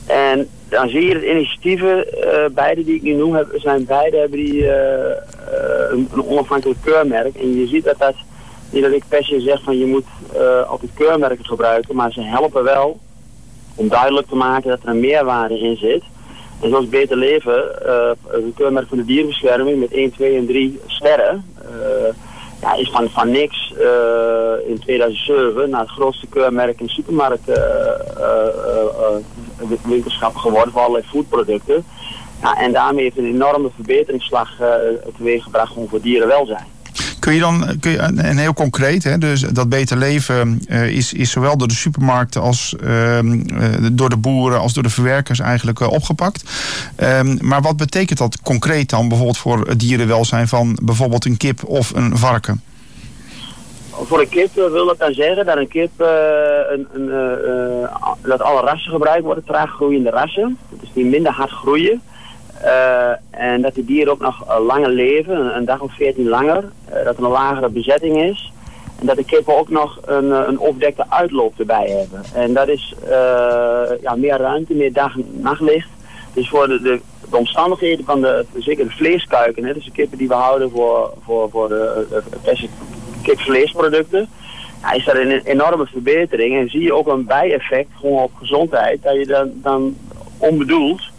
En 0.06 0.48
dan 0.72 0.88
zie 0.88 1.06
je 1.06 1.14
het 1.14 1.22
initiatieven, 1.22 2.06
uh, 2.24 2.54
beide 2.54 2.84
die 2.84 2.94
ik 2.94 3.02
nu 3.02 3.12
noem, 3.12 3.34
hebben, 3.34 3.60
zijn 3.60 3.84
beide 3.84 4.16
hebben 4.16 4.38
die 4.38 4.54
uh, 4.54 4.68
een, 5.90 6.08
een, 6.12 6.24
onafhankelijk 6.24 6.80
keurmerk. 6.82 7.36
En 7.36 7.56
je 7.60 7.66
ziet 7.66 7.84
dat 7.84 7.98
dat, 7.98 8.14
niet 8.70 8.82
dat 8.82 8.92
ik 8.92 9.04
per 9.08 9.24
zeg 9.24 9.62
van 9.62 9.78
je 9.78 9.86
moet 9.86 10.04
uh, 10.36 10.68
altijd 10.68 10.90
keurmerken 10.94 11.44
gebruiken, 11.44 11.96
maar 11.96 12.12
ze 12.12 12.22
helpen 12.22 12.64
wel 12.64 13.00
om 13.74 13.88
duidelijk 13.88 14.28
te 14.28 14.34
maken 14.34 14.70
dat 14.70 14.82
er 14.82 14.88
een 14.88 15.00
meerwaarde 15.00 15.58
in 15.58 15.76
zit. 15.76 16.02
En 16.60 16.68
zoals 16.68 16.88
Beter 16.88 17.16
Leven, 17.16 17.88
een 18.26 18.52
keurmerk 18.56 18.88
van 18.88 18.98
de 18.98 19.04
dierenbescherming 19.04 19.80
met 19.80 19.92
1, 19.92 20.12
2 20.12 20.36
en 20.36 20.46
3 20.46 20.80
sterren 20.86 21.44
ja, 22.62 22.74
is 22.74 22.90
van, 22.90 23.10
van 23.10 23.30
niks 23.30 23.72
uh, 23.80 24.68
in 24.68 24.78
2007 24.78 25.70
naar 25.70 25.80
het 25.80 25.90
grootste 25.90 26.26
keurmerk 26.26 26.80
in 26.80 26.88
supermarkt 26.88 27.48
uh, 27.48 27.56
uh, 28.18 29.76
winkelschap 29.84 30.36
geworden 30.36 30.72
voor 30.72 30.80
allerlei 30.80 31.04
foodproducten. 31.04 31.84
Ja, 32.42 32.56
en 32.56 32.72
daarmee 32.72 33.02
heeft 33.02 33.18
een 33.18 33.32
enorme 33.32 33.70
verbeteringsslag 33.74 34.50
teweeggebracht 35.16 35.74
voor 35.88 36.00
dierenwelzijn. 36.00 36.66
Kun 37.22 37.34
je 37.34 37.40
dan, 37.40 37.76
kun 37.80 37.90
je, 37.90 37.98
en 37.98 38.36
heel 38.36 38.54
concreet, 38.54 39.04
hè, 39.04 39.18
dus 39.18 39.40
dat 39.40 39.68
beter 39.68 39.96
leven 39.96 40.62
uh, 40.68 40.88
is, 40.88 41.12
is 41.12 41.30
zowel 41.30 41.56
door 41.56 41.68
de 41.68 41.74
supermarkten 41.74 42.40
als 42.40 42.74
uh, 42.84 43.18
door 43.92 44.08
de 44.08 44.16
boeren 44.16 44.60
als 44.60 44.72
door 44.72 44.82
de 44.82 44.90
verwerkers 44.90 45.40
eigenlijk 45.40 45.80
uh, 45.80 45.88
opgepakt. 45.88 46.50
Ehm, 46.96 47.36
maar 47.40 47.62
wat 47.62 47.76
betekent 47.76 48.18
dat 48.18 48.40
concreet 48.40 48.90
dan 48.90 49.08
bijvoorbeeld 49.08 49.38
voor 49.38 49.66
het 49.68 49.80
dierenwelzijn 49.80 50.48
van 50.48 50.78
bijvoorbeeld 50.82 51.24
een 51.24 51.36
kip 51.36 51.64
of 51.64 51.94
een 51.94 52.16
varken? 52.18 52.62
Voor 53.90 54.20
een 54.20 54.28
kip 54.28 54.54
wil 54.54 54.86
dat 54.86 54.98
dan 54.98 55.12
zeggen 55.12 55.46
dat 55.46 55.56
een 55.56 55.68
kip 55.68 55.90
een, 56.00 56.88
een, 56.92 57.08
dat 58.22 58.42
alle 58.42 58.60
rassen 58.60 58.92
gebruikt 58.92 59.24
worden, 59.24 59.44
traag 59.44 59.70
groeiende 59.70 60.10
rassen. 60.10 60.58
Dus 60.80 60.90
die 60.94 61.04
minder 61.04 61.32
hard 61.32 61.50
groeien. 61.50 62.02
Uh, 62.64 63.10
en 63.30 63.62
dat 63.62 63.74
de 63.74 63.84
dieren 63.84 64.12
ook 64.12 64.20
nog 64.20 64.44
uh, 64.48 64.64
langer 64.66 64.90
leven, 64.90 65.56
een, 65.56 65.64
dag 65.64 65.80
of 65.80 65.94
veertien 65.94 66.28
langer. 66.28 66.64
Uh, 66.88 67.04
dat 67.04 67.16
er 67.16 67.24
een 67.24 67.30
lagere 67.30 67.68
bezetting 67.68 68.22
is. 68.22 68.52
En 69.00 69.06
dat 69.06 69.16
de 69.16 69.24
kippen 69.24 69.58
ook 69.58 69.68
nog 69.68 69.98
een, 70.04 70.30
een 70.30 70.58
opdekte 70.58 71.04
uitloop 71.08 71.58
erbij 71.58 71.90
hebben. 71.90 72.22
En 72.34 72.52
dat 72.52 72.68
is 72.68 72.94
ja, 74.02 74.14
meer 74.14 74.36
ruimte, 74.36 74.74
meer 74.74 74.92
dag- 74.92 75.14
en 75.14 75.40
nachtlicht. 75.40 75.88
Dus 76.32 76.48
voor 76.48 76.68
de, 76.68 76.80
de, 76.82 77.00
de, 77.30 77.36
omstandigheden 77.36 78.04
van 78.04 78.20
de, 78.20 78.44
zeker 78.58 78.90
vleeskuiken, 78.90 79.64
hè, 79.64 79.72
dus 79.72 79.84
de 79.84 79.90
kippen 79.90 80.18
die 80.18 80.28
we 80.28 80.34
houden 80.34 80.70
voor, 80.70 81.12
voor, 81.24 81.50
voor 81.50 81.68
de, 81.68 82.06
de 82.44 82.68
kipvleesproducten, 83.22 84.28
ja, 84.82 84.92
is 84.92 85.04
dat 85.04 85.16
een 85.16 85.40
enorme 85.44 85.86
verbetering. 85.86 86.58
En 86.58 86.68
zie 86.68 86.82
je 86.82 86.94
ook 86.94 87.06
een 87.06 87.26
bijeffect 87.26 87.90
gewoon 88.00 88.22
op 88.22 88.34
gezondheid, 88.34 89.02
dat 89.02 89.14
je 89.14 89.26
dan, 89.26 89.50
dan 89.54 89.96
onbedoeld 90.38 91.11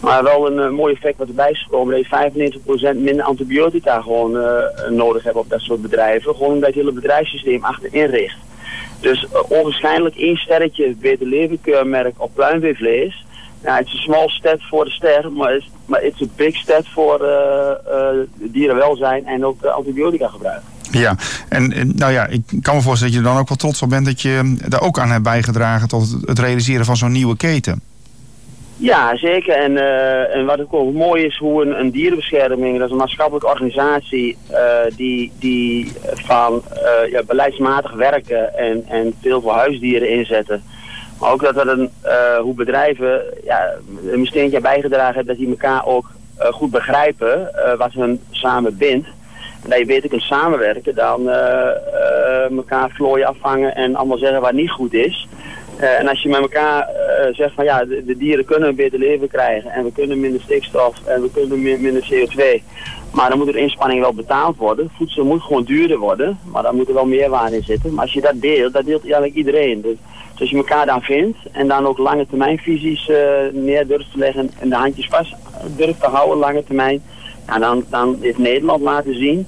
maar 0.00 0.22
wel 0.22 0.46
een 0.46 0.70
uh, 0.70 0.76
mooi 0.76 0.94
effect 0.94 1.18
wat 1.18 1.28
erbij 1.28 1.50
is 1.50 1.62
gekomen. 1.62 2.06
Dat 2.10 2.32
je 2.34 2.94
95% 2.94 2.96
minder 2.96 3.24
antibiotica 3.24 4.00
gewoon 4.00 4.36
uh, 4.36 4.44
nodig 4.90 5.22
hebben 5.22 5.42
op 5.42 5.50
dat 5.50 5.60
soort 5.60 5.82
bedrijven. 5.82 6.34
Gewoon 6.34 6.52
omdat 6.52 6.66
het 6.66 6.74
hele 6.74 6.92
bedrijfssysteem 6.92 7.64
achterin 7.64 8.06
richt. 8.06 8.36
Dus 9.00 9.22
uh, 9.22 9.40
onwaarschijnlijk 9.48 10.16
één 10.16 10.36
sterretje 10.36 10.94
beter 11.00 11.26
levenkeurmerk 11.26 12.14
op 12.16 12.34
pluimveevlees. 12.34 13.24
ja, 13.62 13.76
het 13.76 13.86
is 13.86 13.92
een 13.92 13.98
small 13.98 14.28
step 14.28 14.62
voor 14.62 14.84
de 14.84 14.90
ster, 14.90 15.32
maar 15.32 15.52
het 15.52 15.64
maar 15.86 16.02
is 16.02 16.20
een 16.20 16.30
big 16.36 16.56
step 16.56 16.86
voor 16.86 17.28
dierenwelzijn 18.34 19.26
en 19.26 19.44
ook 19.44 19.64
antibiotica 19.64 20.28
gebruik. 20.28 20.62
Ja, 20.90 21.16
en 21.48 21.92
nou 21.96 22.12
ja, 22.12 22.26
ik 22.26 22.42
kan 22.62 22.74
me 22.74 22.82
voorstellen 22.82 23.14
dat 23.14 23.22
je 23.22 23.28
er 23.28 23.34
dan 23.34 23.42
ook 23.42 23.48
wel 23.48 23.56
trots 23.56 23.82
op 23.82 23.88
bent 23.88 24.06
dat 24.06 24.22
je 24.22 24.56
daar 24.68 24.80
ook 24.80 24.98
aan 24.98 25.10
hebt 25.10 25.22
bijgedragen 25.22 25.88
tot 25.88 26.16
het 26.24 26.38
realiseren 26.38 26.84
van 26.84 26.96
zo'n 26.96 27.12
nieuwe 27.12 27.36
keten. 27.36 27.82
Ja, 28.80 29.16
zeker. 29.16 29.54
En, 29.54 29.72
uh, 29.72 30.36
en 30.36 30.46
wat 30.46 30.60
ook 30.60 30.92
mooi 30.92 31.24
is, 31.24 31.36
hoe 31.36 31.62
een, 31.62 31.80
een 31.80 31.90
dierenbescherming, 31.90 32.76
dat 32.76 32.86
is 32.86 32.92
een 32.92 32.98
maatschappelijke 32.98 33.48
organisatie 33.48 34.36
uh, 34.50 34.58
die, 34.96 35.32
die 35.38 35.92
van 36.02 36.62
uh, 36.72 37.10
ja, 37.10 37.22
beleidsmatig 37.22 37.92
werken 37.92 38.54
en, 38.58 38.84
en 38.88 39.14
veel 39.22 39.40
voor 39.40 39.52
huisdieren 39.52 40.10
inzetten. 40.10 40.62
Maar 41.20 41.32
ook 41.32 41.42
dat 41.42 41.56
er 41.56 41.68
een, 41.68 41.90
hoe 42.42 42.54
bedrijven 42.54 43.22
ja, 43.44 43.74
een 44.10 44.26
steentje 44.26 44.60
bijgedragen 44.60 45.14
hebben 45.14 45.36
dat 45.36 45.44
die 45.44 45.48
elkaar 45.48 45.86
ook 45.86 46.10
goed 46.38 46.70
begrijpen 46.70 47.50
wat 47.78 47.92
hun 47.92 48.20
samen 48.30 48.76
bindt. 48.76 49.06
En 49.62 49.70
dat 49.70 49.78
je 49.78 49.84
beter 49.84 50.08
kunt 50.08 50.22
samenwerken 50.22 50.94
dan 50.94 51.28
elkaar 52.56 52.90
vlooien 52.90 53.26
afvangen 53.26 53.74
en 53.74 53.94
allemaal 53.94 54.18
zeggen 54.18 54.40
wat 54.40 54.52
niet 54.52 54.70
goed 54.70 54.92
is. 54.92 55.28
Uh, 55.80 55.98
en 55.98 56.08
als 56.08 56.22
je 56.22 56.28
met 56.28 56.40
elkaar 56.40 56.88
uh, 56.88 57.34
zegt 57.34 57.54
van 57.54 57.64
ja, 57.64 57.84
de, 57.84 58.16
dieren 58.16 58.44
kunnen 58.44 58.68
een 58.68 58.74
beter 58.74 58.98
leven 58.98 59.28
krijgen 59.28 59.70
en 59.70 59.84
we 59.84 59.92
kunnen 59.92 60.20
minder 60.20 60.40
stikstof 60.40 61.06
en 61.06 61.22
we 61.22 61.30
kunnen 61.30 61.62
minder 61.62 62.08
CO2. 62.12 62.62
Maar 63.12 63.28
dan 63.28 63.38
moet 63.38 63.48
er 63.48 63.56
inspanning 63.56 64.00
wel 64.00 64.14
betaald 64.14 64.56
worden. 64.56 64.90
Voedsel 64.96 65.24
moet 65.24 65.42
gewoon 65.42 65.64
duurder 65.64 65.98
worden, 65.98 66.38
maar 66.44 66.62
daar 66.62 66.74
moet 66.74 66.88
er 66.88 66.94
wel 66.94 67.06
meerwaarde 67.06 67.56
in 67.56 67.62
zitten. 67.62 67.94
Maar 67.94 68.04
als 68.04 68.12
je 68.12 68.20
dat 68.20 68.40
deelt, 68.40 68.72
dat 68.72 68.84
deelt 68.84 69.02
eigenlijk 69.02 69.34
iedereen. 69.34 69.80
Dus, 69.80 69.96
dus 70.30 70.40
als 70.40 70.50
je 70.50 70.56
elkaar 70.56 70.86
dan 70.86 71.02
vindt 71.02 71.38
en 71.52 71.68
dan 71.68 71.86
ook 71.86 71.98
lange 71.98 72.26
termijnvisies 72.26 73.08
uh, 73.08 73.16
neer 73.52 73.86
durft 73.86 74.12
te 74.12 74.18
leggen 74.18 74.50
en 74.58 74.68
de 74.68 74.76
handjes 74.76 75.06
vast 75.06 75.34
durft 75.76 76.00
te 76.00 76.08
houden 76.08 76.38
lange 76.38 76.64
termijn. 76.64 77.02
Ja, 77.46 77.58
dan, 77.58 77.84
dan 77.90 78.16
heeft 78.20 78.38
Nederland 78.38 78.82
laten 78.82 79.14
zien 79.14 79.46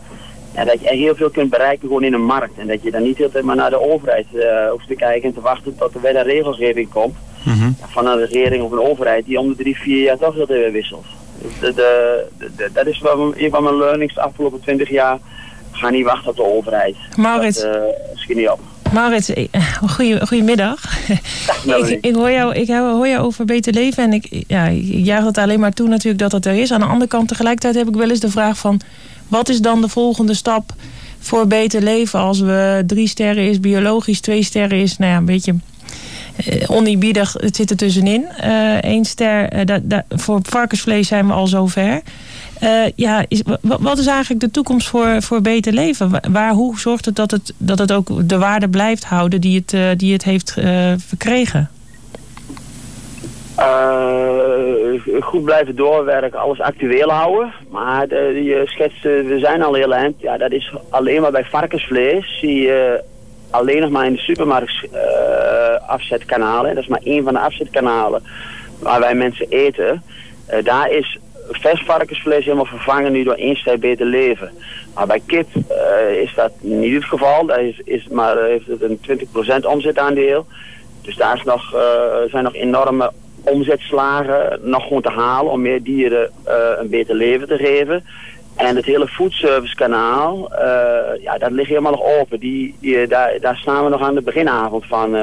ja, 0.55 0.65
dat 0.65 0.81
je 0.81 0.89
heel 0.89 1.15
veel 1.15 1.31
kunt 1.31 1.51
bereiken 1.51 1.89
gewoon 1.89 2.05
in 2.05 2.13
een 2.13 2.25
markt. 2.25 2.59
En 2.59 2.67
dat 2.67 2.83
je 2.83 2.91
dan 2.91 3.03
niet 3.03 3.19
heel 3.19 3.31
maar 3.43 3.57
naar 3.57 3.71
de 3.71 3.91
overheid 3.91 4.27
uh, 4.33 4.71
hoeft 4.71 4.87
te 4.87 4.95
kijken 4.95 5.29
en 5.29 5.35
te 5.35 5.41
wachten 5.41 5.77
tot 5.77 5.95
er 5.95 6.01
weer 6.01 6.17
een 6.17 6.23
regelgeving 6.23 6.89
komt. 6.89 7.17
Mm 7.45 7.77
Van 7.81 8.07
een 8.07 8.27
regering 8.27 8.63
of 8.63 8.73
een 8.73 8.81
overheid 8.81 9.25
die 9.25 9.39
om 9.39 9.49
de 9.49 9.57
drie, 9.57 9.77
vier 9.77 10.03
jaar 10.03 10.19
toch 10.19 10.35
heel 10.35 10.47
weer 10.47 10.73
wisselt. 10.73 11.07
Dus 11.43 11.59
de, 11.61 11.75
de, 12.39 12.51
de, 12.57 12.71
dat 12.73 12.87
is 12.87 13.01
wel 13.01 13.35
een 13.37 13.51
van 13.51 13.63
mijn 13.63 13.77
learnings 13.77 14.15
de 14.15 14.21
afgelopen 14.21 14.61
twintig 14.61 14.89
jaar. 14.91 15.19
Ga 15.71 15.91
niet 15.91 16.05
wachten 16.05 16.31
op 16.31 16.37
de 16.37 16.45
overheid. 16.45 16.97
Maurits. 17.17 17.61
Dat 17.63 17.77
uh, 17.77 17.83
schiet 18.15 18.37
niet 18.37 18.49
op. 18.49 18.61
Maurits, 18.93 19.33
eh, 19.33 19.49
goeie, 19.87 20.27
goedemiddag. 20.27 20.81
ik, 21.65 21.99
ik, 22.01 22.15
hoor 22.15 22.31
jou, 22.31 22.55
ik 22.55 22.69
hoor 22.69 23.09
jou 23.09 23.25
over 23.25 23.45
beter 23.45 23.73
leven 23.73 24.03
en 24.05 24.13
ik, 24.13 24.45
ja, 24.47 24.67
ik 24.67 24.85
jaag 24.85 25.25
het 25.25 25.39
alleen 25.39 25.61
maar 25.61 25.73
toe 25.73 25.89
natuurlijk 25.89 26.19
dat 26.19 26.33
het 26.33 26.47
er 26.47 26.55
is. 26.55 26.73
Aan 26.73 26.81
de 26.81 26.87
andere 26.87 27.07
kant 27.07 27.29
tegelijkertijd 27.29 27.75
heb 27.75 27.89
ik 27.89 27.95
wel 27.95 28.11
eens 28.11 28.21
de 28.21 28.31
vraag 28.31 28.59
van... 28.59 28.81
Wat 29.29 29.49
is 29.49 29.61
dan 29.61 29.81
de 29.81 29.89
volgende 29.89 30.35
stap 30.35 30.75
voor 31.19 31.47
beter 31.47 31.83
leven 31.83 32.19
als 32.19 32.41
we 32.41 32.83
drie 32.87 33.09
sterren 33.09 33.49
is 33.49 33.61
biologisch, 33.61 34.21
twee 34.21 34.43
sterren 34.43 34.79
is, 34.79 34.99
nou 34.99 35.11
ja, 35.11 35.17
een 35.17 35.25
beetje 35.25 35.55
oneerbiedig, 36.67 37.33
het 37.33 37.57
zit 37.57 37.71
er 37.71 37.77
tussenin. 37.77 38.27
Eén 38.81 38.99
uh, 38.99 39.05
ster, 39.05 39.69
uh, 39.69 39.99
voor 40.09 40.41
varkensvlees 40.43 41.09
zijn 41.09 41.27
we 41.27 41.33
al 41.33 41.47
zover. 41.47 42.03
Uh, 42.63 42.87
ja, 42.95 43.25
wat 43.61 43.99
is 43.99 44.07
eigenlijk 44.07 44.41
de 44.41 44.51
toekomst 44.51 44.89
voor, 44.89 45.23
voor 45.23 45.41
beter 45.41 45.73
leven? 45.73 46.21
Waar, 46.33 46.53
hoe 46.53 46.79
zorgt 46.79 47.05
het 47.05 47.17
dat, 47.17 47.31
het 47.31 47.55
dat 47.57 47.79
het 47.79 47.93
ook 47.93 48.29
de 48.29 48.39
waarde 48.39 48.69
blijft 48.69 49.05
houden 49.05 49.41
die 49.41 49.65
het, 49.67 49.99
die 49.99 50.13
het 50.13 50.25
heeft 50.25 50.51
verkregen? 51.07 51.71
Uh, 53.59 55.21
goed 55.21 55.45
blijven 55.45 55.77
doorwerken, 55.77 56.39
alles 56.39 56.61
actueel 56.61 57.11
houden. 57.11 57.53
Maar 57.71 58.09
je 58.35 58.63
schetst, 58.65 59.03
we 59.03 59.39
zijn 59.41 59.63
al 59.63 59.75
heel 59.75 59.95
eind. 59.95 60.21
Ja, 60.21 60.37
dat 60.37 60.53
is 60.53 60.75
alleen 60.91 61.21
maar 61.21 61.31
bij 61.31 61.45
varkensvlees. 61.45 62.39
Zie 62.41 62.61
je 62.61 63.03
alleen 63.51 63.81
nog 63.81 63.91
maar 63.91 64.07
in 64.07 64.13
de 64.13 64.19
supermarkt 64.19 64.89
afzetkanalen. 65.87 66.75
Dat 66.75 66.83
is 66.83 66.89
maar 66.89 67.03
één 67.05 67.25
van 67.25 67.33
de 67.33 67.41
afzetkanalen 67.41 68.23
waar 68.79 69.01
wij 69.01 69.15
mensen 69.15 69.47
eten. 69.49 70.03
Uh, 70.51 70.65
daar 70.65 70.91
is 70.91 71.19
vers 71.51 71.83
varkensvlees 71.83 72.45
helemaal 72.45 72.65
vervangen 72.65 73.13
nu 73.13 73.23
door 73.23 73.41
ster 73.53 73.79
beter 73.79 74.07
leven. 74.07 74.51
Maar 74.95 75.07
bij 75.07 75.23
kip 75.27 75.47
is 76.17 76.35
dat 76.35 76.53
niet 76.61 76.95
het 76.95 77.05
geval. 77.05 77.47
Daar 77.47 77.65
is, 77.65 77.81
is 77.85 78.09
maar 78.09 78.37
heeft 78.39 78.67
het 78.67 78.83
een 78.83 79.01
20% 79.63 79.67
omzetaandeel. 79.67 80.47
Dus 81.03 81.17
daar 81.17 81.37
is 81.37 81.43
nog, 81.43 81.75
zijn 82.31 82.45
nog 82.45 82.55
enorme 82.55 83.13
omzetslagen 83.43 84.59
nog 84.63 84.83
gewoon 84.83 85.03
te 85.03 85.11
halen 85.11 85.53
om 85.53 85.63
meer 85.63 85.83
dieren 85.83 86.31
een 86.79 86.89
beter 86.89 87.15
leven 87.15 87.49
te 87.49 87.57
geven. 87.57 88.05
En 88.57 88.77
het 88.77 88.85
hele 88.85 89.09
foodservice-kanaal, 89.09 90.53
ja, 91.21 91.39
dat 91.39 91.51
ligt 91.51 91.69
helemaal 91.69 91.93
nog 91.93 92.21
open. 92.21 92.41
Die, 92.41 92.77
die, 92.81 93.07
daar, 93.07 93.41
daar 93.41 93.57
staan 93.57 93.85
we 93.85 93.91
nog 93.91 94.03
aan 94.03 94.15
de 94.15 94.23
beginavond 94.23 94.87
van 94.87 95.17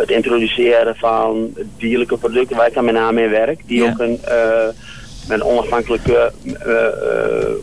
het 0.00 0.10
introduceren 0.10 0.96
van 0.96 1.50
dierlijke 1.78 2.16
producten 2.16 2.56
waar 2.56 2.66
ik 2.66 2.74
dan 2.74 2.84
met 2.84 2.94
name 2.94 3.22
in 3.22 3.30
werk. 3.30 3.60
Die 3.66 3.84
ook 3.84 3.98
een 3.98 4.20
met 5.28 5.40
een 5.40 5.46
onafhankelijk 5.46 6.02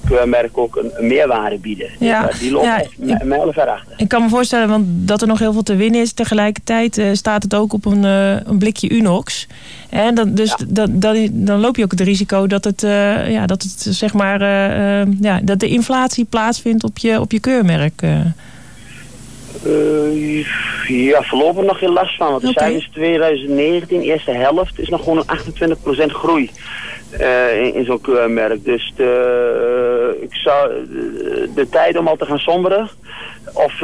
keurmerk 0.07 0.57
ook 0.57 0.75
een, 0.75 1.07
meerwaarde 1.07 1.57
bieden. 1.57 1.89
Ja. 1.99 2.27
Dus, 2.27 2.39
die 2.39 2.51
loopt 2.51 2.65
ja, 2.65 2.77
echt 2.79 2.93
ver 3.53 3.67
achter. 3.67 3.93
Ik 3.97 4.07
kan 4.07 4.21
me 4.21 4.29
voorstellen 4.29 4.67
want 4.67 4.85
dat 4.87 5.21
er 5.21 5.27
nog 5.27 5.39
heel 5.39 5.53
veel 5.53 5.63
te 5.63 5.75
winnen 5.75 6.01
is. 6.01 6.13
Tegelijkertijd 6.13 7.01
staat 7.13 7.43
het 7.43 7.55
ook 7.55 7.73
op 7.73 7.85
een, 7.85 8.03
een 8.03 8.57
blikje 8.57 8.91
Unox. 8.91 9.47
En 9.89 10.15
dan, 10.15 10.33
dus 10.33 10.55
ja. 10.73 10.87
dan 11.31 11.59
loop 11.59 11.75
je 11.75 11.83
ook 11.83 11.91
het 11.91 11.99
risico 11.99 12.47
dat 12.47 12.63
het, 12.63 12.83
uh, 12.83 13.31
ja, 13.31 13.45
dat 13.45 13.61
het 13.61 13.87
zeg 13.89 14.13
maar, 14.13 14.39
ja, 15.21 15.39
dat 15.43 15.59
de 15.59 15.67
inflatie 15.67 16.25
plaatsvindt 16.25 16.83
op 16.83 16.97
je, 16.97 17.19
op 17.19 17.31
je 17.31 17.39
keurmerk. 17.39 18.01
Uh, 18.01 18.19
ja, 20.87 21.21
voorlopig 21.21 21.63
nog 21.63 21.77
geen 21.77 21.93
last 21.93 22.15
van. 22.15 22.29
Want 22.29 22.41
de 22.41 22.49
okay. 22.49 22.63
cijfers 22.63 22.89
2019, 22.93 24.01
eerste 24.01 24.31
helft, 24.31 24.79
is 24.79 24.89
nog 24.89 25.03
gewoon 25.03 25.23
een 25.27 26.07
28% 26.09 26.11
groei. 26.11 26.49
Uh, 27.19 27.63
in, 27.63 27.73
in 27.73 27.85
zo'n 27.85 28.01
keurmerk. 28.01 28.65
Dus 28.65 28.93
de, 28.95 30.13
uh, 30.15 30.23
ik 30.23 30.33
zou, 30.33 30.69
de, 30.69 31.49
de, 31.55 31.69
tijd 31.69 31.97
om 31.97 32.07
al 32.07 32.15
te 32.15 32.25
gaan 32.25 32.37
somberen 32.37 32.89
of, 33.53 33.81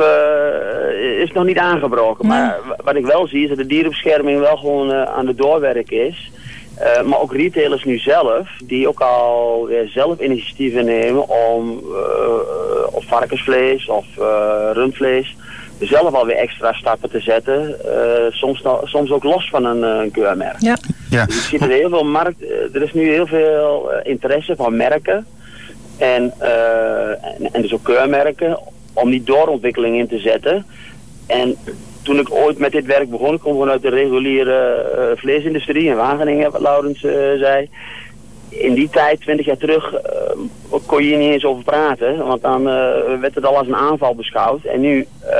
is 1.19 1.32
nog 1.32 1.45
niet 1.45 1.58
aangebroken. 1.58 2.27
Nee. 2.27 2.38
Maar 2.38 2.60
wat 2.84 2.95
ik 2.95 3.05
wel 3.05 3.27
zie 3.27 3.43
is 3.43 3.49
dat 3.49 3.58
de 3.58 3.65
dierenbescherming 3.65 4.39
wel 4.39 4.58
gewoon 4.58 4.93
aan 4.93 5.25
de 5.25 5.36
doorwerk 5.36 5.91
is. 5.91 6.32
maar 7.05 7.19
ook 7.19 7.34
retailers 7.34 7.84
nu 7.84 7.97
zelf, 7.97 8.49
die 8.63 8.88
ook 8.88 8.99
al 8.99 9.65
weer 9.67 9.88
zelf 9.88 10.19
initiatieven 10.19 10.86
nemen 10.86 11.29
om 11.29 11.84
of 12.91 13.05
varkensvlees 13.05 13.88
of 13.88 14.05
rundvlees 14.73 15.36
zelf 15.80 16.13
alweer 16.13 16.36
extra 16.36 16.74
stappen 16.74 17.10
te 17.10 17.20
zetten. 17.20 17.76
Uh, 17.86 18.32
soms, 18.32 18.63
soms 18.84 19.12
ook 19.12 19.24
los 19.24 19.50
van 19.50 19.65
een, 19.65 19.82
een 19.82 20.12
keurmerk. 20.12 20.56
Ja. 20.60 20.78
Ja. 21.10 21.26
Dus 21.26 21.36
je 21.36 21.42
ziet 21.42 21.62
er 21.62 21.70
heel 21.70 21.89
veel 21.89 22.04
markt, 22.04 22.42
eh, 22.42 22.76
er 22.76 22.82
is 22.82 22.94
nu 22.94 23.10
heel 23.10 23.28
veel 23.28 23.92
uh, 23.92 23.98
interesse 24.04 24.56
van 24.56 24.76
merken 24.76 25.26
en, 25.98 26.34
en, 26.39 27.54
en, 27.54 27.62
dus 27.62 27.74
ook 27.74 27.84
keurmerken 27.84 28.60
om 28.94 29.10
die 29.10 29.24
doorontwikkeling 29.24 29.98
in 29.98 30.08
te 30.08 30.20
zetten. 30.20 30.65
En 31.28 31.56
toen 32.02 32.20
ik 32.20 32.32
ooit 32.32 32.58
met 32.58 32.72
dit 32.72 32.86
werk 32.86 33.10
begon, 33.10 33.34
ik 33.34 33.39
kom 33.39 33.58
vanuit 33.58 33.82
de 33.82 33.89
reguliere 33.89 35.13
vleesindustrie 35.15 35.89
in 35.89 35.96
Wageningen, 35.96 36.52
wat 36.52 36.62
Laurens 36.62 37.00
zei 37.00 37.70
in 38.49 38.73
die 38.73 38.89
tijd, 38.89 39.21
twintig 39.21 39.45
jaar 39.45 39.57
terug, 39.57 39.93
uh, 39.93 39.99
kon 40.85 41.03
je 41.03 41.07
hier 41.07 41.17
niet 41.17 41.31
eens 41.31 41.45
over 41.45 41.63
praten. 41.63 42.25
Want 42.25 42.41
dan 42.41 42.62
uh, 42.62 43.19
werd 43.19 43.35
het 43.35 43.45
al 43.45 43.57
als 43.57 43.67
een 43.67 43.75
aanval 43.75 44.15
beschouwd. 44.15 44.63
En 44.63 44.79
nu, 44.79 45.07
uh, 45.23 45.35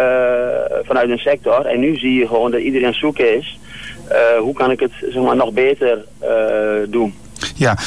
vanuit 0.84 1.10
een 1.10 1.18
sector. 1.18 1.66
En 1.66 1.80
nu 1.80 1.96
zie 1.96 2.20
je 2.20 2.28
gewoon 2.28 2.52
dat 2.52 2.62
iedereen 2.62 2.94
zoeken 2.94 3.38
is. 3.38 3.60
hoe 4.40 4.54
kan 4.54 4.72
ik 4.72 4.80
het 4.80 4.92
zeg 5.10 5.24
maar, 5.24 5.36
nog 5.36 5.54
beter 5.54 6.06
doen. 6.88 7.14
Ja, 7.60 7.78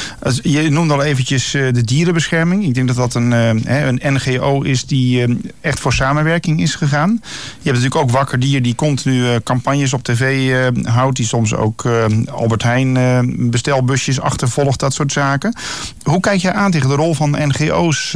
je 0.41 0.69
noemde 0.69 0.93
al 0.93 1.03
eventjes 1.03 1.53
uh, 1.53 1.73
de 1.73 1.83
dierenbescherming. 1.83 2.65
Ik 2.65 2.73
denk 2.73 2.87
dat 2.87 2.95
dat 2.95 3.13
een, 3.13 3.31
uh, 3.31 3.85
een 3.85 3.99
NGO 4.03 4.61
is 4.61 4.85
die 4.85 5.27
uh, 5.27 5.35
echt 5.61 5.79
voor 5.79 5.93
samenwerking 5.93 6.61
is 6.61 6.75
gegaan. 6.75 7.09
Je 7.21 7.69
hebt 7.69 7.75
natuurlijk 7.75 7.95
ook 7.95 8.11
Wakker 8.11 8.39
Dier 8.39 8.61
die 8.61 8.75
continu 8.75 9.39
campagnes 9.39 9.93
op 9.93 10.03
tv 10.03 10.53
houdt. 10.83 11.17
Die 11.17 11.25
soms 11.25 11.55
ook 11.55 11.87
Albert 12.25 12.63
Heijn 12.63 13.49
bestelbusjes 13.49 14.19
achtervolgt, 14.19 14.79
dat 14.79 14.93
soort 14.93 15.11
zaken. 15.11 15.55
Hoe 16.03 16.19
kijk 16.19 16.41
jij 16.41 16.53
aan 16.53 16.71
tegen 16.71 16.89
de 16.89 16.95
rol 16.95 17.13
van 17.13 17.31
NGO's 17.31 18.13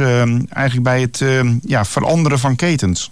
eigenlijk 0.48 0.82
bij 0.82 1.00
het 1.00 1.24
ja, 1.62 1.84
veranderen 1.84 2.38
van 2.38 2.56
ketens? 2.56 3.10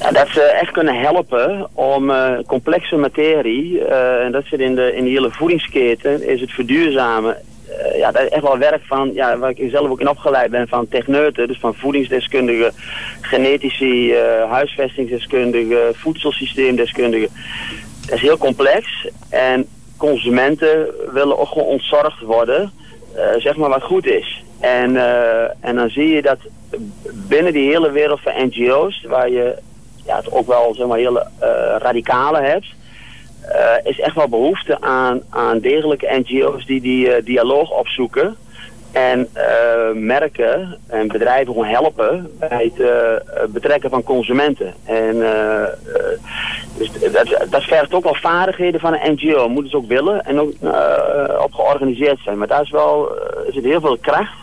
Ja, 0.00 0.10
dat 0.10 0.28
ze 0.28 0.42
echt 0.42 0.70
kunnen 0.70 1.00
helpen 1.00 1.68
om 1.72 2.10
uh, 2.10 2.38
complexe 2.46 2.96
materie, 2.96 3.78
uh, 3.78 4.24
en 4.24 4.32
dat 4.32 4.44
zit 4.44 4.60
in 4.60 4.74
de, 4.74 4.96
in 4.96 5.04
de 5.04 5.10
hele 5.10 5.30
voedingsketen, 5.30 6.28
is 6.28 6.40
het 6.40 6.50
verduurzamen. 6.50 7.36
Uh, 7.68 7.98
ja, 7.98 8.10
dat 8.12 8.22
is 8.22 8.28
echt 8.28 8.42
wel 8.42 8.58
werk 8.58 8.82
van, 8.84 9.10
ja, 9.14 9.38
waar 9.38 9.50
ik 9.50 9.70
zelf 9.70 9.90
ook 9.90 10.00
in 10.00 10.08
opgeleid 10.08 10.50
ben, 10.50 10.68
van 10.68 10.88
techneuten, 10.88 11.48
dus 11.48 11.58
van 11.58 11.74
voedingsdeskundigen, 11.74 12.72
genetici, 13.20 14.14
huisvestingsdeskundigen, 14.48 15.94
voedselsysteemdeskundigen. 15.94 17.28
dat 18.00 18.14
is 18.14 18.20
heel 18.20 18.38
complex. 18.38 19.08
En 19.30 19.66
consumenten 19.96 20.86
willen 21.12 21.38
ook 21.38 21.48
gewoon 21.48 21.66
ontzorgd 21.66 22.20
worden, 22.20 22.72
zeg 23.38 23.56
maar 23.56 23.68
wat 23.68 23.82
goed 23.82 24.06
is. 24.06 24.44
En, 24.60 24.96
en 25.60 25.76
dan 25.76 25.90
zie 25.90 26.08
je 26.08 26.22
dat 26.22 26.38
binnen 27.28 27.52
die 27.52 27.68
hele 27.68 27.90
wereld 27.90 28.20
van 28.20 28.32
NGO's, 28.46 29.04
waar 29.08 29.30
je 29.30 29.54
ja, 30.06 30.16
het 30.16 30.32
ook 30.32 30.46
wel 30.46 30.74
zeg 30.74 30.86
maar, 30.86 30.98
hele 30.98 31.26
radicale 31.78 32.40
hebt, 32.40 32.66
is 33.82 34.00
echt 34.00 34.14
wel 34.14 34.28
behoefte 34.28 34.80
aan, 34.80 35.20
aan 35.30 35.58
degelijke 35.58 36.22
NGO's 36.24 36.66
die 36.66 36.80
die 36.80 37.22
dialoog 37.22 37.70
opzoeken. 37.70 38.36
En 38.92 39.28
merken 39.94 40.78
en 40.86 41.08
bedrijven 41.08 41.52
gewoon 41.52 41.68
helpen 41.68 42.30
bij 42.38 42.72
het 42.74 43.52
betrekken 43.52 43.90
van 43.90 44.02
consumenten. 44.02 44.74
En 44.84 45.18
dus 46.76 46.90
dat, 47.12 47.50
dat 47.50 47.62
vergt 47.62 47.94
ook 47.94 48.04
wel 48.04 48.14
vaardigheden 48.14 48.80
van 48.80 48.94
een 48.94 49.12
NGO. 49.12 49.48
Moeten 49.48 49.70
ze 49.70 49.76
ook 49.76 49.88
willen 49.88 50.24
en 50.24 50.40
ook 50.40 50.52
op 51.44 51.52
georganiseerd 51.52 52.18
zijn. 52.24 52.38
Maar 52.38 52.48
daar 52.48 52.62
is 52.62 52.70
wel 52.70 53.16
er 53.46 53.52
zit 53.52 53.64
heel 53.64 53.80
veel 53.80 53.98
kracht. 53.98 54.38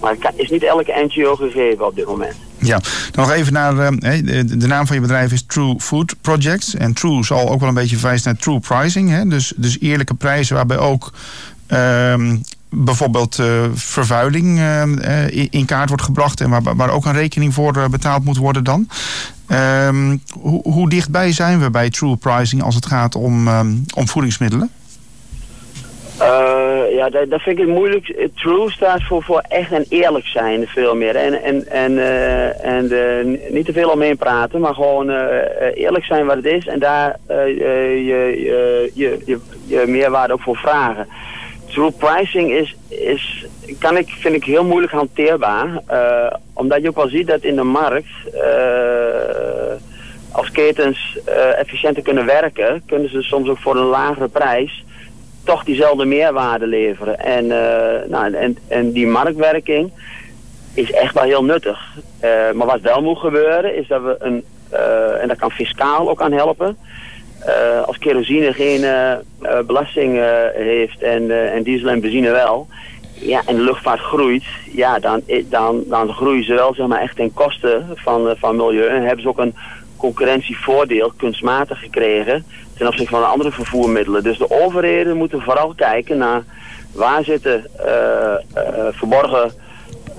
Maar 0.00 0.16
het 0.20 0.32
is 0.36 0.50
niet 0.50 0.62
elke 0.62 1.06
NGO 1.08 1.34
gegeven 1.34 1.86
op 1.86 1.94
dit 1.94 2.06
moment. 2.06 2.36
Ja, 2.60 2.80
nog 3.14 3.30
even 3.30 3.52
naar 3.52 3.74
de, 3.74 4.56
de, 4.56 4.66
naam 4.66 4.86
van 4.86 4.96
je 4.96 5.02
bedrijf 5.02 5.32
is 5.32 5.44
True 5.46 5.74
Food 5.78 6.14
Projects. 6.20 6.74
En 6.74 6.92
True 6.92 7.24
zal 7.24 7.50
ook 7.50 7.60
wel 7.60 7.68
een 7.68 7.74
beetje 7.74 7.96
verwijzen 7.96 8.30
naar 8.32 8.40
True 8.40 8.60
Pricing. 8.60 9.10
Hè? 9.10 9.26
Dus, 9.26 9.52
dus 9.56 9.80
eerlijke 9.80 10.14
prijzen 10.14 10.56
waarbij 10.56 10.78
ook 10.78 11.12
ehm, 11.66 12.36
bijvoorbeeld 12.68 13.38
uh, 13.38 13.64
vervuiling 13.74 14.58
uh, 14.58 15.46
in 15.50 15.64
kaart 15.64 15.88
wordt 15.88 16.04
gebracht 16.04 16.40
en 16.40 16.50
waar, 16.50 16.76
waar 16.76 16.90
ook 16.90 17.04
een 17.04 17.12
rekening 17.12 17.54
voor 17.54 17.90
betaald 17.90 18.24
moet 18.24 18.36
worden 18.36 18.64
dan. 18.64 18.88
Um, 19.86 20.22
hoe, 20.32 20.62
hoe, 20.62 20.88
dichtbij 20.88 21.32
zijn 21.32 21.60
we 21.60 21.70
bij 21.70 21.90
true 21.90 22.16
pricing 22.16 22.62
als 22.62 22.74
het 22.74 22.86
gaat 22.86 23.14
om, 23.14 23.48
um, 23.48 23.84
om 23.94 24.08
voedingsmiddelen? 24.08 24.70
Uh, 26.20 26.94
ja, 26.94 27.10
dat, 27.10 27.40
vind 27.40 27.58
ik 27.58 27.66
moeilijk. 27.66 28.28
True 28.34 28.70
staat 28.70 29.02
voor, 29.02 29.22
voor 29.22 29.42
echt 29.48 29.72
en 29.72 29.84
eerlijk 29.88 30.26
zijn, 30.26 30.66
veel 30.66 30.94
meer. 30.94 31.16
En, 31.16 31.42
en, 31.42 31.66
en, 31.66 31.92
uh, 31.92 32.64
en 32.64 32.92
uh, 32.92 33.52
niet 33.52 33.66
te 33.66 33.72
veel 33.72 33.90
omheen 33.90 34.16
praten, 34.16 34.60
maar 34.60 34.74
gewoon 34.74 35.10
eerlijk 35.74 36.04
zijn 36.04 36.26
wat 36.26 36.36
het 36.36 36.46
is 36.46 36.66
en 36.66 36.78
daar 36.78 37.16
je, 37.26 38.02
je, 38.04 38.90
je, 38.94 39.40
je, 39.66 39.84
meerwaarde 39.86 40.32
ook 40.32 40.42
voor 40.42 40.56
vragen. 40.56 41.06
True 41.66 41.90
pricing 41.90 42.50
is, 42.52 42.76
is 42.88 43.46
kan 43.78 43.96
ik, 43.96 44.08
vind 44.08 44.34
ik 44.34 44.44
heel 44.44 44.64
moeilijk 44.64 44.92
hanteerbaar. 44.92 45.82
Omdat 46.52 46.82
je 46.82 46.88
ook 46.88 46.96
wel 46.96 47.08
ziet 47.08 47.26
dat 47.26 47.42
in 47.42 47.56
de 47.56 47.62
markt, 47.62 48.10
als 50.32 50.50
ketens 50.50 51.18
efficiënter 51.56 52.02
kunnen 52.02 52.26
werken, 52.26 52.82
kunnen 52.86 53.10
ze 53.10 53.22
soms 53.22 53.48
ook 53.48 53.58
voor 53.58 53.76
een 53.76 53.86
lagere 53.86 54.28
prijs 54.28 54.84
toch 55.44 55.64
diezelfde 55.64 56.04
meerwaarde 56.04 56.66
leveren. 56.66 57.18
En, 57.18 57.46
nou, 58.10 58.34
en, 58.34 58.58
en 58.68 58.92
die 58.92 59.06
marktwerking 59.06 59.90
is 60.74 60.92
echt 60.92 61.14
wel 61.14 61.24
heel 61.24 61.44
nuttig. 61.44 61.78
maar 62.54 62.66
wat 62.66 62.80
wel 62.80 63.02
moet 63.02 63.18
gebeuren 63.18 63.76
is 63.76 63.88
dat 63.88 64.02
we 64.02 64.16
een, 64.18 64.44
en 65.20 65.28
dat 65.28 65.38
kan 65.38 65.50
fiscaal 65.50 66.10
ook 66.10 66.22
aan 66.22 66.32
helpen, 66.32 66.76
als 67.86 67.98
kerosine 67.98 68.52
geen 68.52 68.84
belasting 69.66 70.20
heeft 70.54 71.02
en, 71.02 71.52
en 71.52 71.62
diesel 71.62 71.88
en 71.88 72.00
benzine 72.00 72.30
wel, 72.30 72.68
ja, 73.20 73.42
en 73.46 73.56
de 73.56 73.62
luchtvaart 73.62 74.00
groeit, 74.00 74.44
ja, 74.72 74.98
dan, 74.98 75.22
dan, 75.48 75.84
dan 75.86 76.12
groeien 76.12 76.44
ze 76.44 76.54
wel 76.54 76.74
zeg 76.74 76.86
maar, 76.86 77.00
echt 77.00 77.16
ten 77.16 77.32
koste 77.32 77.82
van, 77.94 78.34
van 78.38 78.56
milieu. 78.56 78.86
En 78.86 79.02
hebben 79.02 79.22
ze 79.22 79.28
ook 79.28 79.38
een 79.38 79.54
concurrentievoordeel 80.00 81.12
kunstmatig 81.16 81.80
gekregen 81.80 82.44
ten 82.76 82.86
opzichte 82.86 83.10
van 83.10 83.30
andere 83.30 83.50
vervoermiddelen. 83.50 84.22
Dus 84.22 84.38
de 84.38 84.50
overheden 84.50 85.16
moeten 85.16 85.42
vooral 85.42 85.74
kijken 85.74 86.18
naar 86.18 86.42
waar 86.94 87.24
zitten 87.24 87.64
verborgen 88.90 89.52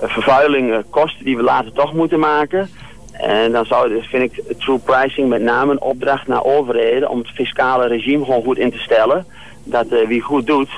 vervuilingen, 0.00 0.84
kosten 0.90 1.24
die 1.24 1.36
we 1.36 1.42
later 1.42 1.72
toch 1.72 1.94
moeten 1.94 2.18
maken. 2.18 2.70
En 3.12 3.52
dan 3.52 3.64
zou, 3.64 3.88
dus 3.88 4.06
vind 4.06 4.22
ik 4.22 4.42
true 4.58 4.78
pricing 4.78 5.28
met 5.28 5.42
name 5.42 5.72
een 5.72 5.80
opdracht 5.80 6.26
naar 6.26 6.44
overheden 6.44 7.08
om 7.08 7.18
het 7.18 7.28
fiscale 7.28 7.86
regime 7.86 8.24
gewoon 8.24 8.42
goed 8.42 8.58
in 8.58 8.70
te 8.70 8.78
stellen. 8.78 9.26
Dat 9.64 9.92
uh, 9.92 10.06
wie 10.06 10.20
goed 10.20 10.46
doet, 10.46 10.70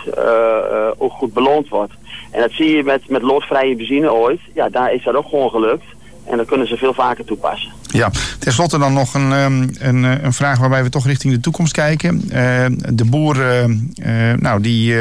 ook 0.99 1.13
goed 1.13 1.33
beloond 1.33 1.69
wordt. 1.69 1.93
En 2.31 2.41
dat 2.41 2.51
zie 2.51 2.77
je 2.77 2.83
met, 2.85 3.09
met 3.09 3.23
loodvrije 3.23 3.77
benzine 3.77 4.13
ooit. 4.13 4.41
Ja, 4.55 4.69
daar 4.69 4.93
is 4.93 5.05
dat 5.05 5.15
ook 5.15 5.29
gewoon 5.29 5.51
gelukt. 5.51 5.85
En 6.31 6.37
dan 6.37 6.47
kunnen 6.47 6.67
ze 6.67 6.77
veel 6.77 6.95
vaker 6.95 7.25
toepassen. 7.25 7.73
Ja, 7.87 8.11
tenslotte 8.39 8.79
dan 8.79 8.93
nog 8.93 9.15
een, 9.15 9.33
ehm, 9.33 9.69
een, 9.79 10.25
een 10.25 10.33
vraag 10.33 10.59
waarbij 10.59 10.83
we 10.83 10.89
toch 10.89 11.07
richting 11.07 11.33
de 11.33 11.41
toekomst 11.41 11.73
kijken. 11.73 12.29
de 12.95 13.05
boeren, 13.05 13.93
nou, 14.39 14.61
die, 14.61 14.95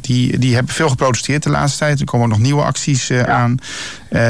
die, 0.00 0.38
die 0.38 0.54
hebben 0.54 0.74
veel 0.74 0.88
geprotesteerd 0.88 1.42
de 1.42 1.50
laatste 1.50 1.78
tijd. 1.78 2.00
Er 2.00 2.06
komen 2.06 2.28
nog 2.28 2.38
nieuwe 2.38 2.62
acties 2.62 3.12
aan. 3.12 3.58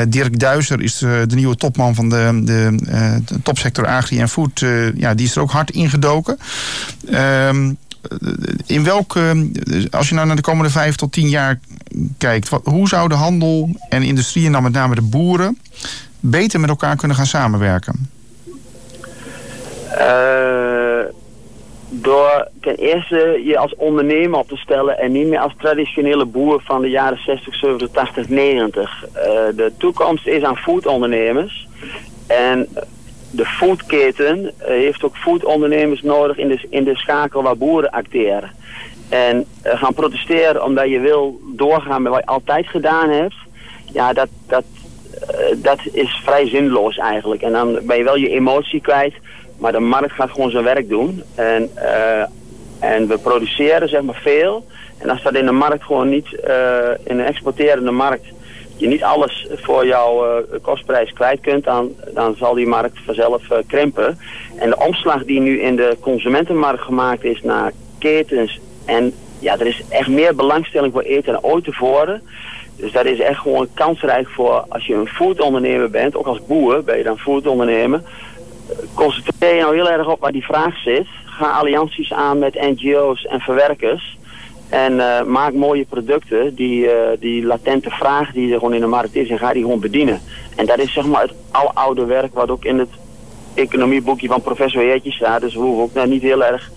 Dirk 0.08 0.38
Duizer 0.38 0.80
is 0.80 0.98
de 0.98 1.26
nieuwe 1.34 1.56
topman 1.56 1.94
van 1.94 2.08
de, 2.08 2.40
de, 2.44 2.78
de 3.24 3.42
topsector 3.42 3.86
Agri 3.86 4.18
en 4.18 4.28
Food. 4.28 4.60
ja, 4.94 5.14
die 5.14 5.26
is 5.26 5.36
er 5.36 5.42
ook 5.42 5.50
hard 5.50 5.70
ingedoken. 5.70 6.38
Ehm, 7.10 7.72
in 8.66 8.84
welke, 8.84 9.50
als 9.90 10.08
je 10.08 10.14
nou 10.14 10.26
naar 10.26 10.36
de 10.36 10.42
komende 10.42 10.70
vijf 10.70 10.96
tot 10.96 11.12
tien 11.12 11.28
jaar 11.28 11.58
kijkt, 12.18 12.48
wat, 12.48 12.60
hoe 12.64 12.88
zou 12.88 13.08
de 13.08 13.14
handel 13.14 13.70
en 13.88 14.02
industrie 14.02 14.46
en 14.46 14.52
dan 14.52 14.62
met 14.62 14.72
name 14.72 14.94
de 14.94 15.02
boeren 15.02 15.58
beter 16.20 16.60
met 16.60 16.68
elkaar 16.68 16.96
kunnen 16.96 17.16
gaan 17.16 17.26
samenwerken? 17.26 18.10
Uh, 19.98 21.04
door 21.90 22.48
ten 22.60 22.74
eerste 22.74 23.40
je 23.44 23.58
als 23.58 23.74
ondernemer 23.74 24.38
op 24.38 24.48
te 24.48 24.56
stellen 24.56 24.98
en 24.98 25.12
niet 25.12 25.26
meer 25.26 25.38
als 25.38 25.54
traditionele 25.58 26.24
boer 26.24 26.60
van 26.64 26.80
de 26.80 26.88
jaren 26.88 27.18
60, 27.18 27.54
70, 27.54 27.90
80, 27.90 28.28
90. 28.28 29.04
Uh, 29.04 29.22
de 29.56 29.72
toekomst 29.76 30.26
is 30.26 30.42
aan 30.42 30.56
foodondernemers. 30.56 31.68
En 32.26 32.68
de 33.30 33.44
foodketen 33.44 34.38
uh, 34.38 34.66
heeft 34.66 35.04
ook 35.04 35.16
foodondernemers 35.16 36.02
nodig 36.02 36.36
in 36.36 36.48
de, 36.48 36.66
in 36.70 36.84
de 36.84 36.96
schakel 36.96 37.42
waar 37.42 37.56
boeren 37.56 37.90
acteren. 37.90 38.50
En 39.08 39.46
uh, 39.66 39.72
gaan 39.78 39.94
protesteren 39.94 40.64
omdat 40.64 40.88
je 40.88 41.00
wil 41.00 41.40
doorgaan 41.56 42.02
met 42.02 42.12
wat 42.12 42.20
je 42.20 42.26
altijd 42.26 42.66
gedaan 42.66 43.10
hebt. 43.10 43.34
Ja, 43.92 44.12
dat, 44.12 44.28
dat, 44.46 44.64
dat 45.56 45.78
is 45.92 46.20
vrij 46.24 46.48
zinloos 46.48 46.96
eigenlijk. 46.96 47.42
En 47.42 47.52
dan 47.52 47.78
ben 47.82 47.96
je 47.96 48.04
wel 48.04 48.16
je 48.16 48.28
emotie 48.28 48.80
kwijt. 48.80 49.14
Maar 49.58 49.72
de 49.72 49.80
markt 49.80 50.12
gaat 50.12 50.30
gewoon 50.30 50.50
zijn 50.50 50.64
werk 50.64 50.88
doen. 50.88 51.22
En, 51.34 51.70
uh, 51.76 52.22
en 52.78 53.08
we 53.08 53.18
produceren 53.18 53.88
zeg 53.88 54.02
maar 54.02 54.20
veel. 54.22 54.66
En 54.98 55.10
als 55.10 55.22
dat 55.22 55.34
in 55.34 55.46
de 55.46 55.52
markt 55.52 55.84
gewoon 55.84 56.08
niet, 56.08 56.32
in 57.04 57.18
een 57.18 57.24
exporterende 57.24 57.90
markt, 57.90 58.24
je 58.76 58.86
niet 58.86 59.02
alles 59.02 59.48
voor 59.50 59.86
jouw 59.86 60.44
kostprijs 60.62 61.12
kwijt 61.12 61.40
kunt, 61.40 61.64
dan, 61.64 61.92
dan 62.14 62.34
zal 62.36 62.54
die 62.54 62.66
markt 62.66 62.98
vanzelf 63.04 63.42
krimpen. 63.66 64.18
En 64.58 64.70
de 64.70 64.78
omslag 64.78 65.24
die 65.24 65.40
nu 65.40 65.60
in 65.60 65.76
de 65.76 65.96
consumentenmarkt 66.00 66.82
gemaakt 66.82 67.24
is 67.24 67.42
naar 67.42 67.72
ketens 67.98 68.60
en 68.84 69.12
ja, 69.38 69.58
er 69.58 69.66
is 69.66 69.82
echt 69.88 70.08
meer 70.08 70.34
belangstelling 70.34 70.92
voor 70.92 71.02
eten 71.02 71.32
dan 71.32 71.42
ooit 71.42 71.64
tevoren. 71.64 72.22
Dus 72.76 72.92
dat 72.92 73.04
is 73.04 73.18
echt 73.20 73.38
gewoon 73.38 73.68
kansrijk 73.74 74.28
voor 74.28 74.64
als 74.68 74.86
je 74.86 74.94
een 74.94 75.08
foodondernemer 75.08 75.90
bent, 75.90 76.16
ook 76.16 76.26
als 76.26 76.46
boer 76.46 76.84
ben 76.84 76.98
je 76.98 77.04
dan 77.04 77.18
foodondernemer. 77.18 78.02
Concentreer 78.94 79.54
je 79.54 79.60
nou 79.60 79.74
heel 79.74 79.90
erg 79.90 80.08
op 80.08 80.20
waar 80.20 80.32
die 80.32 80.44
vraag 80.44 80.82
zit. 80.82 81.06
Ga 81.24 81.50
allianties 81.50 82.12
aan 82.12 82.38
met 82.38 82.54
NGO's 82.54 83.24
en 83.24 83.40
verwerkers. 83.40 84.16
En 84.68 84.92
uh, 84.92 85.22
maak 85.22 85.52
mooie 85.52 85.84
producten, 85.84 86.54
die, 86.54 86.84
uh, 86.84 86.92
die 87.20 87.44
latente 87.44 87.90
vraag 87.90 88.32
die 88.32 88.52
er 88.52 88.58
gewoon 88.58 88.74
in 88.74 88.80
de 88.80 88.86
markt 88.86 89.14
is, 89.14 89.28
en 89.28 89.38
ga 89.38 89.52
die 89.52 89.62
gewoon 89.62 89.80
bedienen. 89.80 90.20
En 90.56 90.66
dat 90.66 90.78
is 90.78 90.92
zeg 90.92 91.06
maar 91.06 91.22
het 91.22 91.32
oude 91.74 92.04
werk 92.04 92.34
wat 92.34 92.50
ook 92.50 92.64
in 92.64 92.78
het 92.78 92.88
economieboekje 93.54 94.28
van 94.28 94.42
professor 94.42 94.82
Heertje 94.82 95.12
staat. 95.12 95.40
Dus 95.40 95.54
we 95.54 95.60
hoeven 95.60 95.82
ook 95.82 95.94
nou 95.94 96.08
niet 96.08 96.22
heel 96.22 96.44
erg 96.44 96.70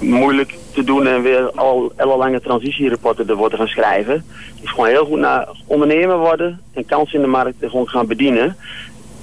moeilijk 0.00 0.54
te 0.76 0.84
doen 0.84 1.06
en 1.06 1.22
weer 1.22 1.50
al 1.50 1.92
ellenlange 1.96 2.40
transitierapporten 2.40 3.28
ervoor 3.28 3.50
te 3.50 3.56
gaan 3.56 3.66
schrijven. 3.66 4.24
Is 4.60 4.70
gewoon 4.70 4.86
heel 4.86 5.04
goed 5.04 5.18
naar 5.18 5.48
ondernemer 5.66 6.18
worden 6.18 6.60
en 6.72 6.86
kansen 6.86 7.14
in 7.14 7.20
de 7.20 7.26
markt 7.26 7.56
gewoon 7.60 7.88
gaan 7.88 8.06
bedienen. 8.06 8.56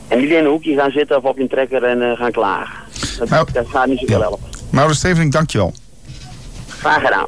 En 0.08 0.20
niet 0.20 0.30
in 0.30 0.38
een 0.38 0.46
hoekje 0.46 0.76
gaan 0.76 0.92
zitten 0.92 1.18
of 1.18 1.24
op 1.24 1.38
je 1.38 1.48
trekker 1.48 1.84
en 1.84 2.02
uh, 2.02 2.12
gaan 2.12 2.32
klagen. 2.32 2.76
Dat, 3.18 3.30
nou, 3.30 3.48
dat 3.54 3.68
gaat 3.68 3.88
niet 3.88 4.00
zoveel 4.00 4.18
ja. 4.18 4.24
helpen. 4.24 4.48
Maurits 4.70 5.00
Stevening, 5.00 5.32
dankjewel. 5.32 5.74
Graag 6.68 7.02
gedaan. 7.02 7.28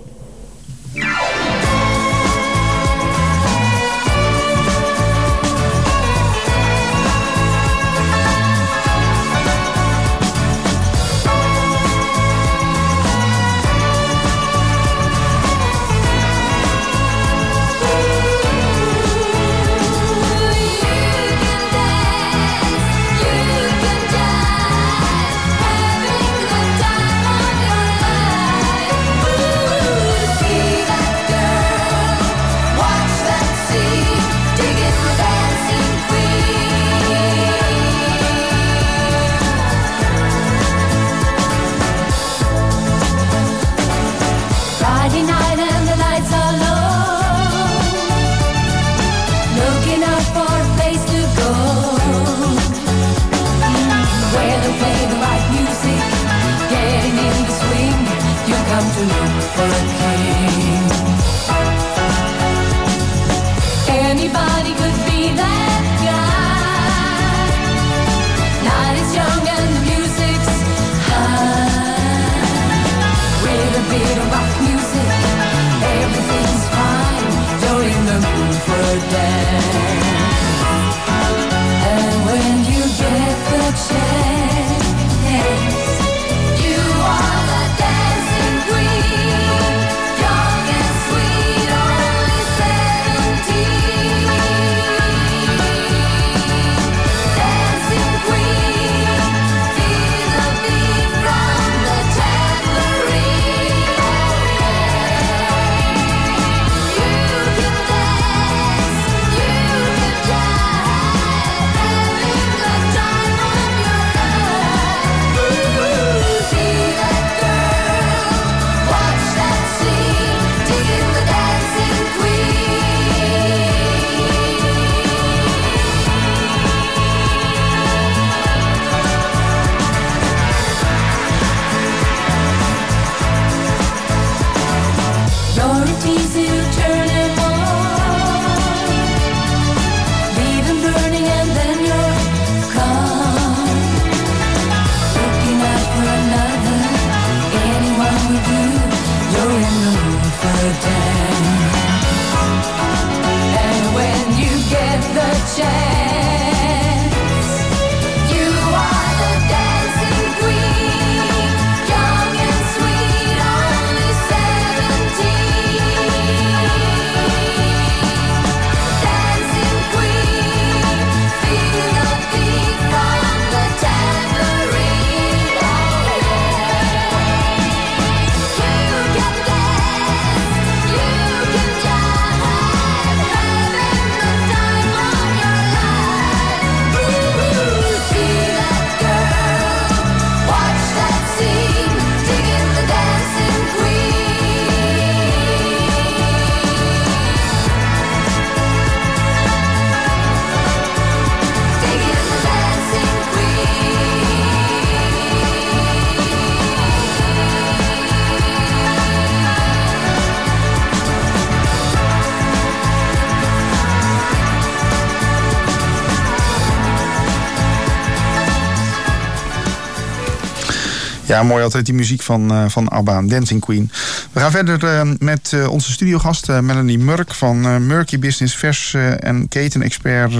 Ja, 221.35 221.43
mooi 221.43 221.63
altijd 221.63 221.85
die 221.85 221.93
muziek 221.93 222.21
van, 222.21 222.51
eh, 222.51 222.65
van 222.67 222.87
ABBA, 222.89 223.21
Dancing 223.21 223.61
Queen. 223.61 223.91
We 224.31 224.39
gaan 224.39 224.51
verder 224.51 224.83
eh, 224.83 225.09
met 225.19 225.53
eh, 225.53 225.69
onze 225.69 225.91
studiogast 225.91 226.47
Melanie 226.47 226.99
Murk 226.99 227.33
van 227.33 227.87
Murky 227.87 228.19
Business, 228.19 228.55
vers 228.55 228.93
en 229.19 229.47
ketenexpert 229.47 230.33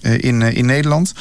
in, 0.00 0.42
in 0.42 0.66
Nederland. 0.66 1.14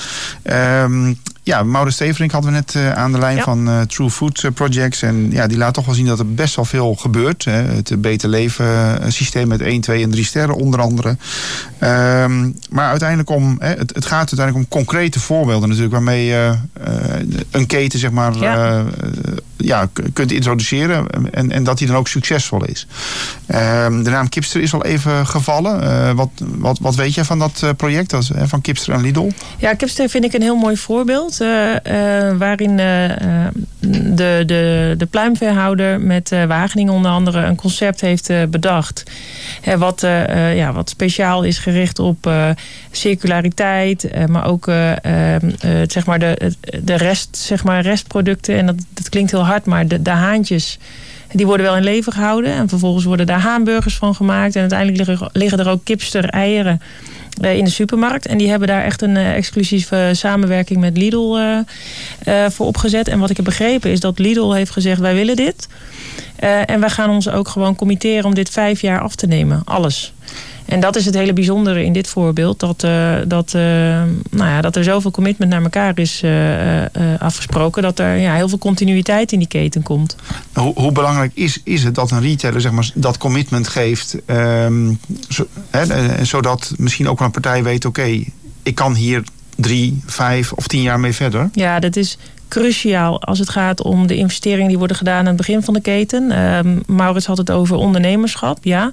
Ehm, 0.43 1.13
ja, 1.51 1.63
Maurits 1.63 1.95
Steverink 1.95 2.31
hadden 2.31 2.51
we 2.51 2.57
net 2.57 2.75
eh, 2.75 2.91
aan 2.93 3.11
de 3.11 3.17
lijn 3.17 3.35
Ja. 3.37 3.43
van 3.43 3.67
eh, 3.69 3.81
True 3.81 4.09
Food 4.09 4.43
eh, 4.43 4.51
Projects. 4.51 5.01
En 5.01 5.31
ja, 5.31 5.47
die 5.47 5.57
laat 5.57 5.73
toch 5.73 5.85
wel 5.85 5.95
zien 5.95 6.05
dat 6.05 6.19
er 6.19 6.33
best 6.33 6.55
wel 6.55 6.65
veel 6.65 6.95
gebeurt. 6.95 7.45
Hè. 7.45 7.51
Het 7.51 8.01
Beter 8.01 8.29
Leven 8.29 8.99
systeem 9.13 9.47
met 9.47 9.61
1, 9.61 9.81
2 9.81 10.03
en 10.03 10.09
3 10.11 10.25
sterren 10.25 10.55
onder 10.55 10.81
andere. 10.81 11.17
Ehm, 11.79 12.51
maar 12.69 12.89
uiteindelijk 12.89 13.29
om, 13.29 13.55
hè, 13.59 13.67
het, 13.67 13.95
het 13.95 14.05
gaat 14.05 14.17
uiteindelijk 14.33 14.57
om 14.57 14.67
concrete 14.67 15.19
voorbeelden 15.19 15.67
natuurlijk. 15.67 15.93
Waarmee 15.95 16.25
je 16.25 16.53
een 17.51 17.65
keten 17.65 17.99
zeg 17.99 18.11
maar 18.11 18.37
Ja. 18.37 18.83
ja, 19.57 19.89
kunt 20.13 20.31
introduceren. 20.31 21.07
En, 21.31 21.51
en 21.51 21.63
dat 21.63 21.77
die 21.77 21.87
dan 21.87 21.95
ook 21.95 22.07
succesvol 22.07 22.65
is. 22.65 22.87
Ehm, 23.45 24.03
de 24.03 24.09
naam 24.09 24.29
Kipster 24.29 24.61
is 24.61 24.73
al 24.73 24.83
even 24.85 25.27
gevallen. 25.27 26.15
Wat, 26.15 26.29
wat, 26.37 26.79
wat 26.81 26.95
weet 26.95 27.13
jij 27.13 27.23
van 27.25 27.39
dat 27.39 27.63
project 27.77 28.09
dat 28.09 28.29
van 28.43 28.61
Kipster 28.61 28.93
en 28.93 29.01
Lidl? 29.01 29.29
Ja, 29.57 29.73
Kipster 29.73 30.09
vind 30.09 30.23
ik 30.23 30.33
een 30.33 30.41
heel 30.41 30.55
mooi 30.55 30.77
voorbeeld. 30.77 31.40
Eh, 31.41 32.27
eh, 32.29 32.37
waarin 32.37 32.79
eh, 32.79 33.09
de, 33.79 34.43
de, 34.45 34.93
de 34.97 35.05
pluimveehouder 35.09 36.01
met 36.01 36.29
Wageningen 36.47 36.93
onder 36.93 37.11
andere 37.11 37.41
een 37.41 37.55
concept 37.55 38.01
heeft 38.01 38.49
bedacht. 38.49 39.03
Hè, 39.61 39.77
wat, 39.77 40.01
ja, 40.55 40.73
wat 40.73 40.89
speciaal 40.89 41.43
is 41.43 41.57
gericht 41.57 41.99
op 41.99 42.29
circulariteit. 42.91 44.27
maar 44.27 44.45
ook 44.45 44.67
eh, 44.67 45.35
eh, 45.35 45.35
eh, 45.35 45.89
zeg 45.89 46.05
maar 46.05 46.19
de, 46.19 46.53
de 46.83 46.95
rest, 46.95 47.37
zeg 47.37 47.63
maar 47.63 47.81
restproducten. 47.81 48.57
En 48.57 48.65
dat, 48.65 48.75
dat 48.93 49.09
klinkt 49.09 49.31
heel 49.31 49.45
hard, 49.45 49.65
maar 49.65 49.87
de, 49.87 50.01
de 50.01 50.09
haantjes. 50.09 50.79
Die 51.31 51.45
worden 51.45 51.65
wel 51.65 51.75
in 51.75 51.83
leven 51.83 52.13
gehouden. 52.13 52.53
En 52.53 52.69
vervolgens 52.69 53.05
worden 53.05 53.25
daar 53.25 53.39
haanburgers 53.39 53.95
van 53.95 54.15
gemaakt. 54.15 54.55
En 54.55 54.61
uiteindelijk 54.61 55.07
liggen, 55.07 55.29
liggen 55.33 55.59
er 55.59 55.69
ook 55.69 55.83
kipster 55.83 56.25
eieren 56.29 56.81
in 57.39 57.63
de 57.63 57.69
supermarkt. 57.69 58.25
En 58.25 58.37
die 58.37 58.49
hebben 58.49 58.67
daar 58.67 58.83
echt 58.83 59.01
een 59.01 59.17
eh, 59.17 59.35
exclusieve 59.35 60.09
samenwerking 60.13 60.79
met 60.79 60.97
Lidl 60.97 61.35
eh, 61.35 61.57
eh, 62.23 62.51
voor 62.51 62.65
opgezet. 62.65 63.07
En 63.07 63.19
wat 63.19 63.29
ik 63.29 63.35
heb 63.35 63.45
begrepen 63.45 63.91
is 63.91 63.99
dat 63.99 64.19
Lidl 64.19 64.51
heeft 64.51 64.71
gezegd: 64.71 64.99
wij 64.99 65.15
willen 65.15 65.35
dit. 65.35 65.67
Eh, 66.41 66.69
en 66.69 66.79
wij 66.79 66.89
gaan 66.89 67.09
ons 67.09 67.29
ook 67.29 67.47
gewoon 67.47 67.75
committeren 67.75 68.25
om 68.25 68.33
dit 68.33 68.49
vijf 68.49 68.81
jaar 68.81 69.01
af 69.01 69.15
te 69.15 69.27
nemen. 69.27 69.61
Alles. 69.65 70.13
En 70.71 70.79
dat 70.79 70.95
is 70.95 71.05
het 71.05 71.15
hele 71.15 71.33
bijzondere 71.33 71.83
in 71.83 71.93
dit 71.93 72.07
voorbeeld. 72.07 72.59
Dat, 72.59 72.83
eh, 72.83 73.15
dat, 73.27 73.53
eh, 73.53 73.61
nou 74.29 74.49
ja, 74.49 74.61
dat 74.61 74.75
er 74.75 74.83
zoveel 74.83 75.11
commitment 75.11 75.51
naar 75.51 75.63
elkaar 75.63 75.99
is 75.99 76.21
eh, 76.23 77.19
afgesproken. 77.19 77.81
Dat 77.81 77.99
er 77.99 78.17
ja, 78.17 78.35
heel 78.35 78.49
veel 78.49 78.57
continuïteit 78.57 79.31
in 79.31 79.39
die 79.39 79.47
keten 79.47 79.83
komt. 79.83 80.15
Hoe, 80.53 80.73
hoe 80.75 80.91
belangrijk 80.91 81.31
is, 81.33 81.61
is 81.63 81.83
het 81.83 81.95
dat 81.95 82.11
een 82.11 82.21
retailer 82.21 82.61
zeg 82.61 82.71
maar, 82.71 82.91
dat 82.93 83.17
commitment 83.17 83.67
geeft, 83.67 84.17
ehm, 84.25 84.93
zo, 85.29 85.47
hè, 85.69 85.81
eh, 85.81 86.23
zodat 86.23 86.73
misschien 86.77 87.09
ook 87.09 87.17
wel 87.17 87.27
een 87.27 87.33
partij 87.33 87.63
weet: 87.63 87.85
oké, 87.85 88.23
ik 88.63 88.75
kan 88.75 88.95
hier 88.95 89.23
drie, 89.55 90.01
vijf 90.05 90.51
of 90.51 90.67
tien 90.67 90.81
jaar 90.81 90.99
mee 90.99 91.13
verder? 91.13 91.49
Ja, 91.53 91.79
dat 91.79 91.95
is 91.95 92.17
cruciaal 92.51 93.21
als 93.21 93.39
het 93.39 93.49
gaat 93.49 93.81
om 93.81 94.07
de 94.07 94.15
investeringen 94.15 94.67
die 94.67 94.77
worden 94.77 94.97
gedaan 94.97 95.19
aan 95.19 95.25
het 95.25 95.35
begin 95.35 95.63
van 95.63 95.73
de 95.73 95.81
keten. 95.81 96.31
Ehm, 96.31 96.79
Maurits 96.85 97.25
had 97.25 97.37
het 97.37 97.51
over 97.51 97.75
ondernemerschap, 97.75 98.57
ja. 98.61 98.91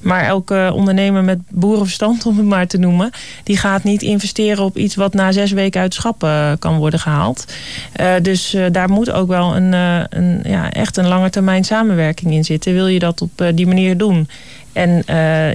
Maar 0.00 0.24
elke 0.24 0.70
ondernemer 0.74 1.24
met 1.24 1.38
boerenverstand, 1.48 2.24
om 2.26 2.36
het 2.36 2.46
maar 2.46 2.66
te 2.66 2.78
noemen, 2.78 3.10
die 3.44 3.56
gaat 3.56 3.84
niet 3.84 4.02
investeren 4.02 4.64
op 4.64 4.76
iets 4.76 4.94
wat 4.94 5.14
na 5.14 5.32
zes 5.32 5.50
weken 5.50 5.80
uit 5.80 5.94
schap 5.94 6.22
eh, 6.22 6.52
kan 6.58 6.76
worden 6.76 7.00
gehaald. 7.00 7.44
Eh, 7.92 8.12
dus 8.22 8.54
eh, 8.54 8.64
daar 8.72 8.90
moet 8.90 9.10
ook 9.10 9.28
wel 9.28 9.56
een, 9.56 9.72
een, 9.72 10.40
ja, 10.44 10.72
echt 10.72 10.96
een 10.96 11.08
lange 11.08 11.30
termijn 11.30 11.64
samenwerking 11.64 12.32
in 12.32 12.44
zitten. 12.44 12.72
Wil 12.72 12.86
je 12.86 12.98
dat 12.98 13.20
op 13.22 13.50
die 13.54 13.66
manier 13.66 13.96
doen? 13.96 14.28
En 14.72 15.02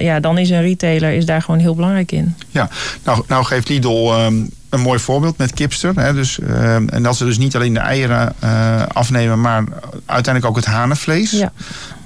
ja, 0.00 0.20
dan 0.20 0.38
is 0.38 0.50
een 0.50 0.62
retailer 0.62 1.12
is 1.12 1.26
daar 1.26 1.42
gewoon 1.42 1.60
heel 1.60 1.74
belangrijk 1.74 2.12
in. 2.12 2.34
Ja, 2.50 2.68
nou, 3.04 3.24
nou 3.28 3.44
geeft 3.44 3.68
Lidl 3.68 4.12
ehm, 4.12 4.34
een 4.76 4.84
mooi 4.84 4.98
voorbeeld 4.98 5.38
met 5.38 5.52
Kipster. 5.54 5.92
Hè, 5.94 6.14
dus, 6.14 6.38
eh, 6.38 6.74
en 6.74 7.02
dat 7.02 7.16
ze 7.16 7.24
dus 7.24 7.38
niet 7.38 7.56
alleen 7.56 7.74
de 7.74 7.80
eieren 7.80 8.32
eh, 8.38 8.82
afnemen, 8.92 9.40
maar 9.40 9.64
uiteindelijk 10.06 10.46
ook 10.46 10.64
het 10.64 10.74
hanenvlees. 10.74 11.30
Ja. 11.30 11.52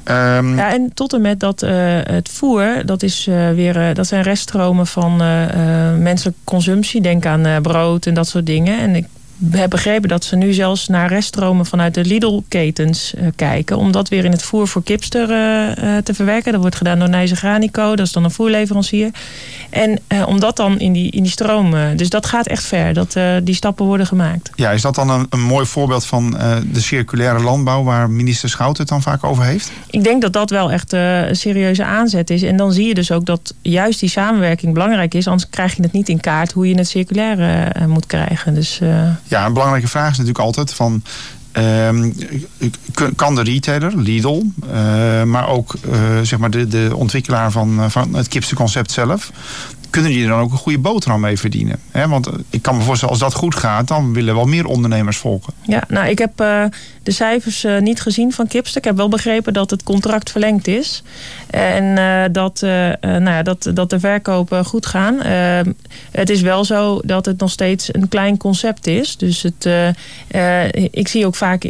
Ehm, 0.04 0.56
Ja, 0.56 0.72
en 0.72 0.90
tot 0.94 1.12
en 1.12 1.20
met 1.20 1.40
dat 1.40 1.62
eh, 1.62 1.72
het 2.02 2.28
voer, 2.28 2.82
dat, 2.84 3.02
is, 3.02 3.26
eh, 3.26 3.50
weer, 3.50 3.88
eh, 3.88 3.94
dat 3.94 4.06
zijn 4.06 4.22
reststromen 4.22 4.86
van 4.86 5.16
menselijke 6.02 6.40
consumptie. 6.44 7.00
Denk 7.00 7.26
aan 7.26 7.62
brood 7.62 8.06
en 8.06 8.14
dat 8.14 8.28
soort 8.28 8.46
dingen. 8.46 8.80
En 8.80 8.94
ik 8.96 9.06
heb 9.50 9.70
begrepen 9.70 10.08
dat 10.08 10.24
ze 10.24 10.36
nu 10.36 10.52
zelfs 10.52 10.88
naar 10.88 11.08
reststromen 11.08 11.66
vanuit 11.66 11.94
de 11.94 12.04
Lidl-ketens 12.04 13.14
eh, 13.14 13.26
kijken. 13.36 13.76
Om 13.76 13.92
dat 13.92 14.08
weer 14.08 14.24
in 14.24 14.30
het 14.30 14.42
voer 14.42 14.68
voor 14.68 14.82
kipster 14.82 15.30
eh, 15.30 15.96
eh, 15.96 16.04
te 16.04 16.14
verwerken. 16.14 16.52
Dat 16.52 16.60
wordt 16.60 16.76
gedaan 16.76 16.98
door 16.98 17.08
Nijze 17.08 17.36
Granico, 17.36 17.96
dat 17.96 18.06
is 18.06 18.12
dan 18.12 18.24
een 18.24 18.30
voerleverancier. 18.30 19.10
En 19.70 20.00
om 20.26 20.40
dat 20.40 20.56
dan 20.56 20.78
in 20.78 20.92
die, 20.92 21.10
in 21.10 21.22
die 21.22 21.32
stroom... 21.32 21.74
dus 21.96 22.08
dat 22.08 22.26
gaat 22.26 22.46
echt 22.46 22.64
ver, 22.64 22.94
dat 22.94 23.16
die 23.42 23.54
stappen 23.54 23.86
worden 23.86 24.06
gemaakt. 24.06 24.50
ja, 24.54 24.70
is 24.70 24.82
dat 24.82 24.94
dan 24.94 25.10
een, 25.10 25.26
een 25.30 25.40
mooi 25.40 25.66
voorbeeld 25.66 26.06
van 26.06 26.30
de 26.72 26.80
circulaire 26.80 27.42
landbouw 27.42 27.82
waar 27.82 28.10
minister 28.10 28.48
Schout 28.48 28.78
het 28.78 28.88
dan 28.88 29.02
vaak 29.02 29.24
over 29.24 29.44
heeft? 29.44 29.72
Ik 29.90 30.04
denk 30.04 30.22
dat 30.22 30.32
dat 30.32 30.50
wel 30.50 30.72
echt 30.72 30.92
een 30.92 31.36
serieuze 31.36 31.84
aanzet 31.84 32.30
is. 32.30 32.42
En 32.42 32.56
dan 32.56 32.72
zie 32.72 32.86
je 32.86 32.94
dus 32.94 33.12
ook 33.12 33.24
dat 33.24 33.54
juist 33.62 34.00
die 34.00 34.08
samenwerking 34.08 34.72
belangrijk 34.72 35.14
is. 35.14 35.26
Anders 35.26 35.50
krijg 35.50 35.76
je 35.76 35.82
het 35.82 35.92
niet 35.92 36.08
in 36.08 36.20
kaart 36.20 36.52
hoe 36.52 36.68
je 36.68 36.74
het 36.74 36.88
circulaire 36.88 37.72
moet 37.86 38.06
krijgen. 38.06 38.54
Dus 38.54 38.80
Ja, 39.30 39.46
een 39.46 39.52
belangrijke 39.52 39.88
vraag 39.88 40.10
is 40.10 40.18
natuurlijk 40.18 40.44
altijd 40.44 40.74
van... 40.74 41.02
ehm, 41.52 42.10
kan 43.16 43.34
de 43.34 43.42
retailer, 43.42 43.96
Lidl, 43.96 44.42
eh, 44.72 45.22
maar 45.22 45.48
ook 45.48 45.74
eh, 45.90 46.20
zeg 46.22 46.38
maar 46.38 46.50
de, 46.50 46.68
de 46.68 46.90
ontwikkelaar 46.94 47.50
van, 47.50 47.80
eh, 47.80 47.90
van 47.90 48.14
het 48.14 48.28
kipstenconcept 48.28 48.90
zelf... 48.90 49.30
kunnen 49.90 50.10
die 50.10 50.22
er 50.22 50.28
dan 50.28 50.40
ook 50.40 50.52
een 50.52 50.58
goede 50.58 50.78
boterham 50.78 51.20
mee 51.20 51.38
verdienen? 51.38 51.78
Hè, 51.90 52.08
want 52.08 52.26
eh, 52.26 52.34
ik 52.50 52.62
kan 52.62 52.76
me 52.76 52.82
voorstellen, 52.82 53.14
als 53.14 53.22
dat 53.22 53.34
goed 53.34 53.54
gaat... 53.54 53.88
dan 53.88 54.12
willen 54.12 54.34
wel 54.34 54.44
meer 54.44 54.66
ondernemers 54.66 55.16
volgen. 55.16 55.52
ja, 55.62 55.84
nou, 55.88 56.08
ik 56.08 56.18
heb 56.18 56.40
eh, 56.40 56.64
de 57.02 57.10
cijfers 57.10 57.64
eh, 57.64 57.78
niet 57.78 58.00
gezien 58.00 58.32
van 58.32 58.46
Kipster. 58.46 58.78
Ik 58.78 58.84
heb 58.84 58.96
wel 58.96 59.08
begrepen 59.08 59.52
dat 59.52 59.70
het 59.70 59.82
contract 59.82 60.30
verlengd 60.30 60.66
is. 60.66 61.02
En 61.50 61.94
dat, 62.32 62.60
nou 62.60 63.24
ja, 63.24 63.42
dat, 63.42 63.70
dat 63.74 63.90
de 63.90 64.00
verkopen 64.00 64.64
goed 64.64 64.86
gaan. 64.86 65.20
Het 66.10 66.30
is 66.30 66.40
wel 66.40 66.64
zo 66.64 67.00
dat 67.04 67.26
het 67.26 67.40
nog 67.40 67.50
steeds 67.50 67.94
een 67.94 68.08
klein 68.08 68.36
concept 68.36 68.86
is. 68.86 69.16
Dus 69.16 69.42
het, 69.42 69.68
ik 70.90 71.08
zie 71.08 71.26
ook 71.26 71.34
vaak, 71.34 71.62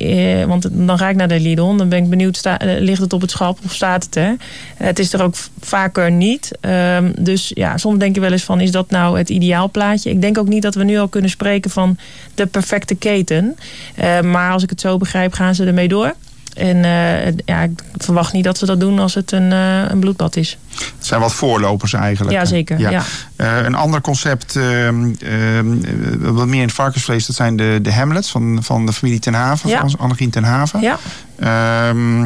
want 0.46 0.68
dan 0.72 0.98
ga 0.98 1.09
ik 1.09 1.16
naar 1.16 1.28
de 1.28 1.40
Lidl. 1.40 1.76
Dan 1.76 1.88
ben 1.88 2.04
ik 2.04 2.11
benieuwd, 2.11 2.37
sta, 2.37 2.59
ligt 2.61 3.00
het 3.00 3.12
op 3.12 3.20
het 3.20 3.30
schap 3.30 3.59
of 3.64 3.74
staat 3.74 4.04
het 4.04 4.16
er? 4.16 4.37
het 4.76 4.98
is 4.98 5.12
er 5.12 5.22
ook 5.22 5.35
vaker 5.61 6.11
niet. 6.11 6.50
Ehm, 6.61 7.12
dus 7.18 7.50
ja, 7.54 7.76
soms 7.76 7.98
denk 7.98 8.10
je 8.14 8.20
wel 8.20 8.33
eens 8.33 8.44
van, 8.44 8.61
is 8.61 8.70
dat 8.70 8.90
nou 8.90 9.18
het 9.18 9.29
ideaalplaatje? 9.29 10.11
Ik 10.11 10.20
denk 10.20 10.38
ook 10.38 10.49
niet 10.49 10.62
dat 10.62 10.75
we 10.75 10.85
nu 10.85 10.99
al 10.99 11.09
kunnen 11.09 11.31
spreken 11.31 11.70
van 11.70 11.96
de 12.35 12.46
perfecte 12.46 12.94
keten. 12.94 13.57
Eh, 13.94 14.20
maar 14.20 14.53
als 14.53 14.62
ik 14.62 14.70
het 14.70 14.81
zo 14.81 14.96
begrijp, 14.96 15.33
gaan 15.33 15.55
ze 15.55 15.64
ermee 15.64 15.88
door. 15.88 16.14
En 16.55 16.85
eh, 16.85 17.33
ja, 17.44 17.61
ik 17.62 17.83
verwacht 17.96 18.33
niet 18.33 18.44
dat 18.44 18.59
ze 18.59 18.66
dat 18.66 18.81
doen 18.81 18.99
als 18.99 19.14
het 19.14 19.33
een, 19.33 19.53
eh, 19.53 19.83
een 19.88 19.99
bloedbad 19.99 20.37
is. 20.37 20.59
Het 20.70 21.07
zijn 21.07 21.20
wat 21.20 21.35
voorlopers 21.35 21.92
eigenlijk. 21.92 22.37
Ja, 22.37 22.44
zeker. 22.44 22.79
Ja. 22.79 23.03
Een 23.37 23.75
ander 23.75 24.01
concept, 24.01 24.57
ehm, 24.57 25.14
ehm, 25.18 25.85
eh, 25.85 26.31
wat 26.31 26.46
meer 26.46 26.61
in 26.61 26.66
het 26.66 26.77
varkensvlees... 26.77 27.27
dat 27.27 27.37
zijn 27.37 27.57
de, 27.57 27.79
de 27.83 27.92
Hamlets 27.92 28.31
van, 28.31 28.59
van 28.62 28.87
de 28.87 28.92
familie 28.92 29.18
Ten 29.18 29.35
Haven, 29.35 29.68
Ja. 29.68 29.81
van 29.81 29.94
Annegien 29.99 30.31
Ten 30.31 30.44
Haven. 30.44 30.81
Ja. 30.81 30.99
Ehm, 31.40 32.20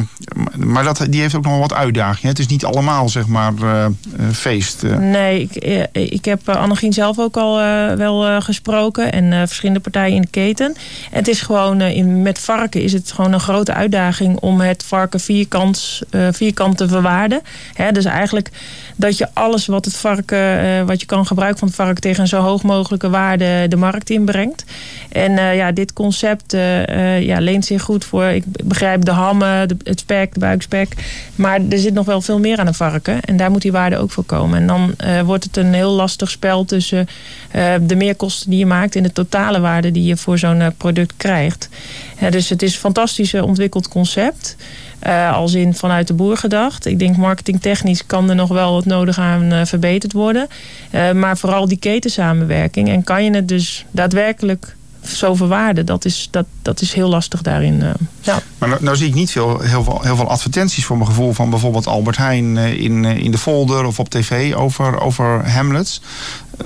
maar 0.55 0.83
dat, 0.83 1.05
die 1.09 1.21
heeft 1.21 1.35
ook 1.35 1.43
nog 1.43 1.51
wel 1.51 1.61
wat 1.61 1.73
uitdagingen. 1.73 2.29
Het 2.29 2.39
is 2.39 2.47
niet 2.47 2.65
allemaal, 2.65 3.09
zeg 3.09 3.27
maar, 3.27 3.53
eh, 3.61 3.85
eh, 3.85 3.91
feest. 4.33 4.83
eh. 4.83 4.97
Nee, 4.97 5.49
ik, 5.49 5.87
ik 5.91 6.25
heb 6.25 6.49
Annegien 6.49 6.93
zelf 6.93 7.19
ook 7.19 7.37
al 7.37 7.57
wel 7.97 8.41
gesproken. 8.41 9.11
En 9.11 9.47
verschillende 9.47 9.79
partijen 9.79 10.15
in 10.15 10.21
de 10.21 10.27
keten. 10.27 10.65
En 11.11 11.17
het 11.17 11.27
is 11.27 11.41
gewoon, 11.41 12.21
met 12.21 12.39
varken 12.39 12.81
is 12.81 12.93
het 12.93 13.11
gewoon 13.11 13.33
een 13.33 13.39
grote 13.39 13.73
uitdaging 13.73 14.39
om 14.39 14.61
het 14.61 14.83
varken 14.83 15.19
vierkant, 15.19 16.01
vierkant 16.31 16.77
te 16.77 16.87
verwaarden. 16.87 17.41
Hè, 17.73 17.91
dus 17.91 18.05
eigenlijk 18.05 18.49
dat 18.95 19.17
je 19.17 19.27
alles 19.33 19.65
wat 19.65 19.85
het 19.85 19.95
varken, 19.95 20.85
wat 20.85 20.99
je 20.99 21.05
kan 21.05 21.25
gebruiken 21.25 21.59
van 21.59 21.67
het 21.67 21.77
varken 21.77 22.01
tegen 22.01 22.21
een 22.21 22.27
zo 22.27 22.41
hoog 22.41 22.63
mogelijke 22.63 23.09
waarde 23.09 23.65
de 23.69 23.75
markt 23.75 24.09
inbrengt. 24.09 24.63
En 25.11 25.55
ja, 25.55 25.71
dit 25.71 25.93
concept 25.93 26.51
ja, 27.19 27.39
leent 27.39 27.65
zich 27.65 27.81
goed 27.81 28.05
voor, 28.05 28.23
ik 28.25 28.43
begrijp 28.63 29.04
de 29.05 29.11
hammen, 29.11 29.77
het 29.83 29.99
spek, 29.99 30.33
de 30.33 30.39
buikspek. 30.39 30.93
Maar 31.35 31.59
er 31.69 31.77
zit 31.77 31.93
nog 31.93 32.05
wel 32.05 32.21
veel 32.21 32.39
meer 32.39 32.57
aan 32.57 32.67
een 32.67 32.73
varken. 32.73 33.21
En 33.21 33.37
daar 33.37 33.51
moet 33.51 33.61
die 33.61 33.71
waarde 33.71 33.97
ook 33.97 34.11
voor 34.11 34.23
komen. 34.23 34.59
En 34.59 34.67
dan 34.67 34.93
eh, 34.97 35.21
wordt 35.21 35.43
het 35.43 35.57
een 35.57 35.73
heel 35.73 35.91
lastig 35.91 36.29
spel 36.29 36.65
tussen 36.65 37.07
eh, 37.51 37.73
de 37.81 37.95
meerkosten 37.95 38.49
die 38.49 38.59
je 38.59 38.65
maakt 38.65 38.95
en 38.95 39.03
de 39.03 39.11
totale 39.11 39.59
waarde 39.59 39.91
die 39.91 40.03
je 40.03 40.17
voor 40.17 40.37
zo'n 40.37 40.61
eh, 40.61 40.67
product 40.77 41.13
krijgt. 41.17 41.69
Dus 42.29 42.49
het 42.49 42.61
is 42.61 42.73
een 42.73 42.79
fantastisch 42.79 43.33
ontwikkeld 43.33 43.87
concept. 43.87 44.55
Als 45.31 45.53
in 45.53 45.73
vanuit 45.73 46.07
de 46.07 46.13
boer 46.13 46.37
gedacht. 46.37 46.85
Ik 46.85 46.99
denk 46.99 47.17
marketingtechnisch 47.17 48.05
kan 48.05 48.29
er 48.29 48.35
nog 48.35 48.49
wel 48.49 48.75
het 48.75 48.85
nodige 48.85 49.21
aan 49.21 49.67
verbeterd 49.67 50.13
worden. 50.13 50.47
Maar 51.13 51.37
vooral 51.37 51.67
die 51.67 51.77
ketensamenwerking. 51.77 52.89
En 52.89 53.03
kan 53.03 53.23
je 53.23 53.31
het 53.31 53.47
dus 53.47 53.85
daadwerkelijk 53.91 54.75
zo 55.07 55.35
verwaarden. 55.35 55.85
Dat 55.85 56.05
is, 56.05 56.27
dat, 56.31 56.45
dat 56.61 56.81
is 56.81 56.93
heel 56.93 57.09
lastig 57.09 57.41
daarin. 57.41 57.81
eh. 57.81 57.89
ja. 58.21 58.39
Maar 58.57 58.69
nou, 58.69 58.83
nou 58.83 58.97
zie 58.97 59.07
ik 59.07 59.13
niet 59.13 59.31
veel, 59.31 59.59
heel, 59.59 59.83
veel, 59.83 59.99
heel 60.01 60.15
veel 60.15 60.29
advertenties 60.29 60.85
voor 60.85 60.97
mijn 60.97 61.09
gevoel... 61.09 61.33
van 61.33 61.49
bijvoorbeeld 61.49 61.87
Albert 61.87 62.17
Heijn 62.17 62.57
eh, 62.57 62.79
in, 62.79 63.05
eh, 63.05 63.17
in 63.17 63.31
de 63.31 63.37
folder 63.37 63.85
of 63.85 63.99
op 63.99 64.09
tv 64.09 64.53
over, 64.55 65.01
over 65.01 65.49
Hamlets. 65.49 66.01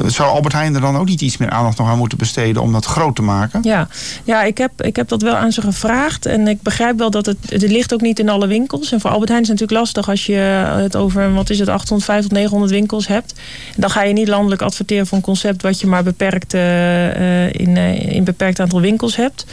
Zou 0.05 0.29
Albert 0.29 0.53
Heijn 0.53 0.75
er 0.75 0.81
dan 0.81 0.97
ook 0.97 1.07
niet 1.07 1.21
iets 1.21 1.37
meer 1.37 1.49
aandacht 1.49 1.77
nog 1.77 1.87
aan 1.87 1.97
moeten 1.97 2.17
besteden... 2.17 2.61
om 2.61 2.71
dat 2.71 2.85
groot 2.85 3.15
te 3.15 3.21
maken? 3.21 3.59
Ja, 3.63 3.87
ja 4.23 4.43
ik, 4.43 4.57
heb, 4.57 4.81
ik 4.81 4.95
heb 4.95 5.07
dat 5.07 5.21
wel 5.21 5.35
aan 5.35 5.51
ze 5.51 5.61
gevraagd. 5.61 6.25
En 6.25 6.47
ik 6.47 6.61
begrijp 6.61 6.97
wel 6.97 7.09
dat 7.09 7.25
het, 7.25 7.37
het 7.49 7.61
ligt 7.61 7.93
ook 7.93 8.01
niet 8.01 8.19
in 8.19 8.29
alle 8.29 8.47
winkels. 8.47 8.91
En 8.91 8.99
voor 8.99 9.09
Albert 9.09 9.29
Heijn 9.29 9.43
is 9.43 9.49
het 9.49 9.59
natuurlijk 9.59 9.85
lastig 9.85 10.09
als 10.09 10.25
je 10.25 10.35
het 10.81 10.95
over, 10.95 11.33
wat 11.33 11.49
is 11.49 11.59
het, 11.59 11.69
850 11.69 12.27
tot 12.29 12.37
900 12.37 12.71
winkels 12.71 13.07
hebt. 13.07 13.33
Dan 13.75 13.89
ga 13.89 14.03
je 14.03 14.13
niet 14.13 14.27
landelijk 14.27 14.61
adverteren 14.61 15.07
voor 15.07 15.17
een 15.17 15.23
concept 15.23 15.61
wat 15.61 15.79
je 15.79 15.87
maar 15.87 16.03
beperkt, 16.03 16.53
eh, 16.53 17.53
in, 17.53 17.77
eh, 17.77 18.15
in 18.15 18.23
beperkt 18.23 18.59
aantal 18.59 18.81
winkels 18.81 19.15
hebt. 19.15 19.45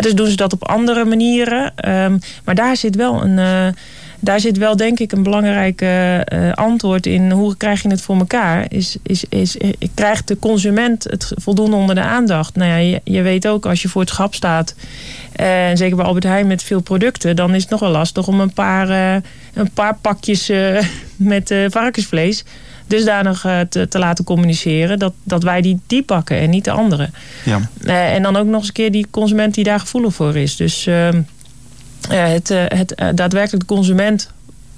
Dus 0.00 0.14
doen 0.14 0.26
ze 0.26 0.36
dat 0.36 0.52
op 0.52 0.68
andere 0.68 1.04
manieren. 1.04 1.72
Ehm, 1.76 2.18
maar 2.44 2.54
daar 2.54 2.76
zit 2.76 2.96
wel 2.96 3.22
een. 3.22 3.38
eh, 3.38 3.66
daar 4.20 4.40
zit 4.40 4.58
wel 4.58 4.76
denk 4.76 4.98
ik 4.98 5.12
een 5.12 5.22
belangrijk 5.22 5.80
eh, 5.80 6.52
antwoord 6.52 7.06
in. 7.06 7.30
Hoe 7.30 7.56
krijg 7.56 7.82
je 7.82 7.88
het 7.88 8.02
voor 8.02 8.16
elkaar? 8.16 8.66
Is, 8.68 8.96
is, 9.02 9.24
is, 9.28 9.58
eh, 9.58 9.70
krijgt 9.94 10.28
de 10.28 10.38
consument 10.38 11.04
het 11.04 11.32
voldoende 11.36 11.76
onder 11.76 11.94
de 11.94 12.00
aandacht? 12.00 12.56
Nou 12.56 12.70
ja, 12.70 12.76
je, 12.76 13.00
je 13.04 13.22
weet 13.22 13.48
ook 13.48 13.66
als 13.66 13.82
je 13.82 13.88
voor 13.88 14.00
het 14.00 14.10
schap 14.10 14.34
staat... 14.34 14.74
eh, 15.32 15.68
en 15.68 15.76
zeker 15.76 15.96
bij 15.96 16.04
Albert 16.04 16.24
Heijn 16.24 16.46
met 16.46 16.62
veel 16.62 16.80
producten... 16.80 17.36
dan 17.36 17.54
is 17.54 17.62
het 17.62 17.70
nog 17.70 17.80
wel 17.80 17.90
lastig 17.90 18.28
om 18.28 18.40
een 18.40 18.52
paar, 18.52 18.90
een 19.54 19.70
paar 19.74 19.96
pakjes 20.00 20.52
met 21.16 21.54
varkensvlees... 21.68 22.44
dusdanig 22.86 23.46
te, 23.68 23.88
te 23.88 23.98
laten 23.98 24.24
communiceren... 24.24 24.98
Dat, 24.98 25.12
dat 25.22 25.42
wij 25.42 25.60
die, 25.60 25.80
die 25.86 26.02
pakken 26.02 26.38
en 26.38 26.50
niet 26.50 26.64
de 26.64 26.70
andere. 26.70 27.10
Ja. 27.44 27.60
En 28.12 28.22
dan 28.22 28.36
ook 28.36 28.46
nog 28.46 28.58
eens 28.58 28.68
een 28.68 28.72
keer 28.72 28.90
die 28.92 29.06
consument 29.10 29.54
die 29.54 29.64
daar 29.64 29.80
gevoelig 29.80 30.14
voor 30.14 30.36
is. 30.36 30.56
Dus 30.56 30.86
ehm, 30.86 31.20
het, 32.08 32.50
eh, 32.50 32.64
het 32.66 32.94
eh, 32.94 33.08
daadwerkelijk 33.14 33.68
de 33.68 33.74
consument, 33.74 34.30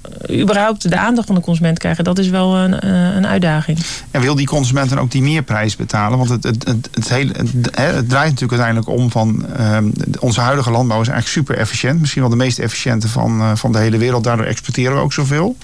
eh, 0.03 0.41
überhaupt 0.41 0.91
de 0.91 0.97
aandacht 0.97 1.27
van 1.27 1.35
de 1.37 1.41
consument 1.41 1.79
krijgen, 1.79 2.05
dat 2.05 2.19
is 2.19 2.29
wel 2.29 2.57
een, 2.57 2.81
eh, 2.81 3.15
een 3.15 3.27
uitdaging. 3.27 3.79
En 4.11 4.21
wil 4.21 4.35
die 4.35 4.47
consument 4.47 4.89
dan 4.89 4.99
ook 4.99 5.11
die 5.11 5.23
meerprijs 5.23 5.77
betalen? 5.77 6.19
Want 6.19 6.31
het, 6.31 6.45
het, 6.45 6.67
het, 6.67 6.89
het, 6.93 7.09
hele, 7.09 7.33
het, 7.33 8.09
draait 8.09 8.31
natuurlijk 8.31 8.63
uiteindelijk 8.63 8.89
om 8.89 9.11
van... 9.11 9.47
ehm, 9.57 9.91
onze 10.19 10.41
huidige 10.41 10.71
landbouw 10.71 11.01
is 11.01 11.09
eigenlijk 11.09 11.39
super 11.39 11.63
efficiënt. 11.63 12.01
Misschien 12.01 12.23
wel 12.23 12.31
de 12.31 12.37
meest 12.37 12.59
efficiënte 12.59 13.09
van, 13.09 13.41
eh, 13.41 13.51
van 13.55 13.73
de 13.73 13.79
hele 13.79 13.99
wereld. 13.99 14.25
Daardoor 14.25 14.47
exporteren 14.47 14.95
we 14.97 15.03
ook 15.03 15.13
zoveel. 15.13 15.57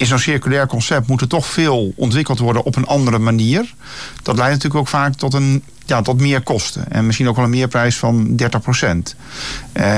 In 0.00 0.06
zo'n 0.06 0.18
circulair 0.18 0.66
concept 0.66 1.06
moet 1.06 1.20
er 1.20 1.28
toch 1.28 1.46
veel 1.46 1.92
ontwikkeld 1.96 2.38
worden 2.38 2.62
op 2.62 2.76
een 2.76 2.86
andere 2.86 3.18
manier. 3.18 3.74
Dat 4.22 4.36
leidt 4.36 4.52
natuurlijk 4.52 4.80
ook 4.80 4.88
vaak 4.88 5.14
tot 5.14 5.34
een 5.34 5.62
ja, 5.86 6.02
tot 6.02 6.20
meer 6.20 6.42
kosten. 6.42 6.92
En 6.92 7.06
misschien 7.06 7.28
ook 7.28 7.36
wel 7.36 7.44
een 7.44 7.50
meerprijs 7.50 7.96
van 7.96 8.36
30 8.36 8.60
procent. 8.60 9.16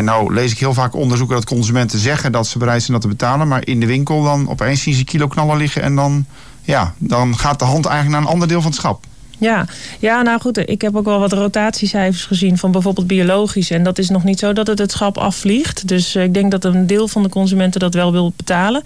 nou 0.00 0.34
lees 0.34 0.52
ik 0.52 0.58
heel 0.58 0.74
vaak 0.74 0.94
onderzoeken 0.94 1.36
dat 1.36 1.44
consumenten 1.44 1.98
zeggen 1.98 2.32
dat 2.32 2.46
ze 2.46 2.58
bereid 2.58 2.80
zijn 2.82 2.92
dat 2.92 3.00
te 3.00 3.16
betalen. 3.16 3.48
Maar 3.48 3.66
in 3.66 3.80
de 3.80 3.86
winkel 3.86 4.22
dan 4.22 4.48
opeens 4.48 4.82
zien 4.82 4.94
ze 4.94 5.04
kilo 5.04 5.26
knallen 5.26 5.56
liggen. 5.56 5.82
En 5.82 5.94
dan, 5.94 6.26
ja, 6.62 6.94
dan 6.98 7.38
gaat 7.38 7.58
de 7.58 7.64
hand 7.64 7.86
eigenlijk 7.86 8.16
naar 8.16 8.26
een 8.26 8.34
ander 8.34 8.48
deel 8.48 8.60
van 8.60 8.70
het 8.70 8.80
schap. 8.80 9.04
Ja, 9.42 9.66
ja, 9.98 10.22
nou 10.22 10.40
goed, 10.40 10.68
ik 10.68 10.82
heb 10.82 10.96
ook 10.96 11.04
wel 11.04 11.18
wat 11.18 11.32
rotatiecijfers 11.32 12.24
gezien 12.24 12.58
van 12.58 12.72
bijvoorbeeld 12.72 13.06
biologisch. 13.06 13.70
En 13.70 13.82
dat 13.82 13.98
is 13.98 14.08
nog 14.08 14.24
niet 14.24 14.38
zo 14.38 14.52
dat 14.52 14.66
het 14.66 14.78
het 14.78 14.90
schap 14.90 15.18
afvliegt. 15.18 15.88
Dus 15.88 16.14
eh, 16.14 16.22
ik 16.22 16.34
denk 16.34 16.50
dat 16.50 16.64
een 16.64 16.86
deel 16.86 17.08
van 17.08 17.22
de 17.22 17.28
consumenten 17.28 17.80
dat 17.80 17.94
wel 17.94 18.12
wil 18.12 18.32
betalen. 18.36 18.82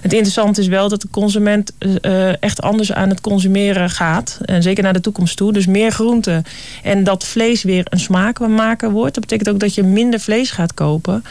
Het 0.00 0.12
interessante 0.12 0.60
is 0.60 0.66
wel 0.66 0.88
dat 0.88 1.00
de 1.00 1.08
consument 1.10 1.72
uh, 2.02 2.42
echt 2.42 2.62
anders 2.62 2.92
aan 2.92 3.08
het 3.08 3.20
consumeren 3.20 3.90
gaat. 3.90 4.38
En 4.44 4.62
zeker 4.62 4.82
naar 4.82 4.92
de 4.92 5.00
toekomst 5.00 5.36
toe. 5.36 5.52
Dus 5.52 5.66
meer 5.66 5.90
groenten. 5.92 6.44
En 6.82 7.04
dat 7.04 7.24
vlees 7.24 7.62
weer 7.62 7.86
een 7.88 8.00
smaakmaker 8.00 8.90
wordt. 8.90 9.14
Dat 9.14 9.22
betekent 9.26 9.48
ook 9.48 9.60
dat 9.60 9.74
je 9.74 9.82
minder 9.82 10.20
vlees 10.20 10.50
gaat 10.50 10.74
kopen 10.74 11.24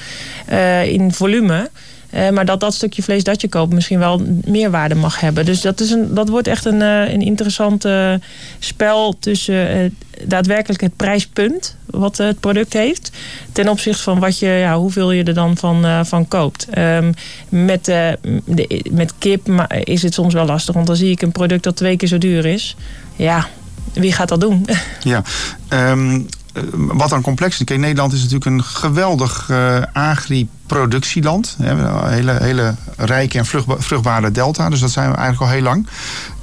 uh, 0.52 0.86
in 0.86 1.14
volume. 1.14 1.70
Eh, 2.10 2.30
maar 2.30 2.46
dat 2.46 2.60
dat 2.60 2.74
stukje 2.74 3.04
vlees 3.04 3.24
dat 3.24 3.42
je 3.42 3.50
koopt 3.50 3.74
misschien 3.74 4.00
wel 4.00 4.22
meer 4.46 4.72
waarde 4.72 4.96
mag 4.96 5.20
hebben. 5.20 5.46
Dus 5.46 5.62
dat, 5.62 5.80
is 5.80 5.92
een, 5.92 6.14
dat 6.14 6.30
wordt 6.30 6.48
echt 6.48 6.66
een, 6.66 6.82
eh, 6.82 7.14
een 7.14 7.22
interessant 7.22 7.86
spel 8.60 9.16
tussen 9.20 9.70
eh, 9.70 9.92
daadwerkelijk 10.24 10.82
het 10.82 10.96
prijspunt 10.96 11.76
wat 11.86 12.18
het 12.18 12.40
product 12.40 12.74
heeft. 12.74 13.12
Ten 13.52 13.70
opzichte 13.70 14.04
van 14.04 14.20
wat 14.20 14.40
je, 14.40 14.48
ja, 14.48 14.78
hoeveel 14.78 15.12
je 15.12 15.24
er 15.24 15.34
dan 15.34 15.58
van, 15.58 16.06
van 16.06 16.28
koopt. 16.28 16.68
Ehm, 16.70 17.12
met, 17.50 17.92
met 18.92 19.14
kip 19.18 19.68
is 19.84 20.02
het 20.02 20.14
soms 20.14 20.34
wel 20.34 20.46
lastig. 20.46 20.76
Want 20.76 20.88
dan 20.88 20.96
zie 20.96 21.12
ik 21.12 21.22
een 21.22 21.32
product 21.32 21.64
dat 21.64 21.76
twee 21.76 21.98
keer 21.98 22.08
zo 22.08 22.18
duur 22.18 22.46
is. 22.46 22.76
Ja, 23.16 23.48
wie 23.94 24.14
gaat 24.14 24.30
dat 24.30 24.42
doen? 24.42 24.66
Ja, 25.04 25.24
ehm, 25.68 26.16
eh, 26.16 26.22
wat 26.74 27.10
dan 27.10 27.22
complex 27.22 27.60
is. 27.60 27.66
Kijk, 27.66 27.80
Nederland 27.80 28.14
is 28.14 28.20
natuurlijk 28.20 28.46
een 28.46 28.64
geweldig 28.64 29.50
eh 29.50 29.82
agri-productieland. 29.94 31.56
Een 31.60 32.10
hele, 32.10 32.38
hele 32.42 32.76
rijke 32.98 33.38
en 33.38 33.46
vruchtba- 33.46 33.80
vruchtbare 33.80 34.32
delta. 34.32 34.70
Dus 34.70 34.80
dat 34.80 34.92
zijn 34.92 35.10
we 35.12 35.16
eigenlijk 35.16 35.52
al 35.52 35.58
heel 35.58 35.64
lang. 35.64 35.88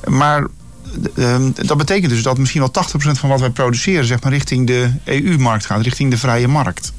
Maar 0.04 0.46
ehm, 1.16 1.50
dat 1.54 1.76
betekent 1.76 2.10
dus 2.10 2.22
dat 2.22 2.38
misschien 2.38 2.60
wel 2.60 2.70
80% 2.70 3.18
van 3.18 3.28
wat 3.28 3.40
wij 3.40 3.50
produceren... 3.50 4.04
Zeg 4.04 4.22
maar, 4.22 4.32
richting 4.32 4.66
de 4.66 4.90
EU-markt 5.04 5.66
gaat, 5.66 5.82
richting 5.82 6.10
de 6.10 6.18
vrije 6.18 6.48
markt. 6.48 6.92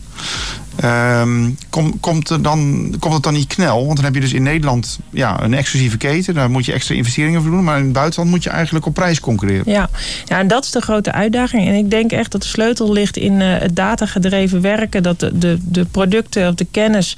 Ehm, 0.78 1.50
kom, 1.70 2.00
komt, 2.00 2.44
dan, 2.44 2.94
komt 3.00 3.14
het 3.14 3.24
dan 3.24 3.34
niet 3.34 3.48
knel? 3.48 3.86
Want 3.86 3.96
dan 3.96 4.06
heb 4.06 4.14
je 4.14 4.20
dus 4.20 4.34
in 4.34 4.44
Nederland 4.44 5.00
ja, 5.10 5.44
een 5.44 5.54
exclusieve 5.54 5.98
keten. 5.98 6.34
Daar 6.34 6.50
moet 6.50 6.66
je 6.66 6.74
extra 6.74 6.96
investeringen 6.96 7.42
voor 7.42 7.52
doen. 7.52 7.64
Maar 7.64 7.78
in 7.78 7.84
het 7.84 7.94
buitenland 7.94 8.30
moet 8.30 8.44
je 8.44 8.50
eigenlijk 8.50 8.86
op 8.86 8.94
prijs 8.94 9.20
concurreren. 9.20 9.72
Ja. 9.72 9.90
ja, 10.26 10.40
en 10.40 10.48
dat 10.48 10.64
is 10.64 10.72
de 10.72 10.82
grote 10.82 11.12
uitdaging. 11.12 11.68
En 11.68 11.74
ik 11.74 11.90
denk 11.90 12.12
echt 12.12 12.32
dat 12.32 12.42
de 12.42 12.48
sleutel 12.48 12.92
ligt 12.94 13.18
in 13.18 13.42
eh, 13.42 13.60
het 13.60 13.76
datagedreven 13.76 14.62
werken. 14.62 15.04
Dat 15.04 15.20
de, 15.20 15.38
de, 15.38 15.58
de 15.62 15.86
producten 15.86 16.48
of 16.48 16.56
de 16.56 16.68
kennis 16.72 17.18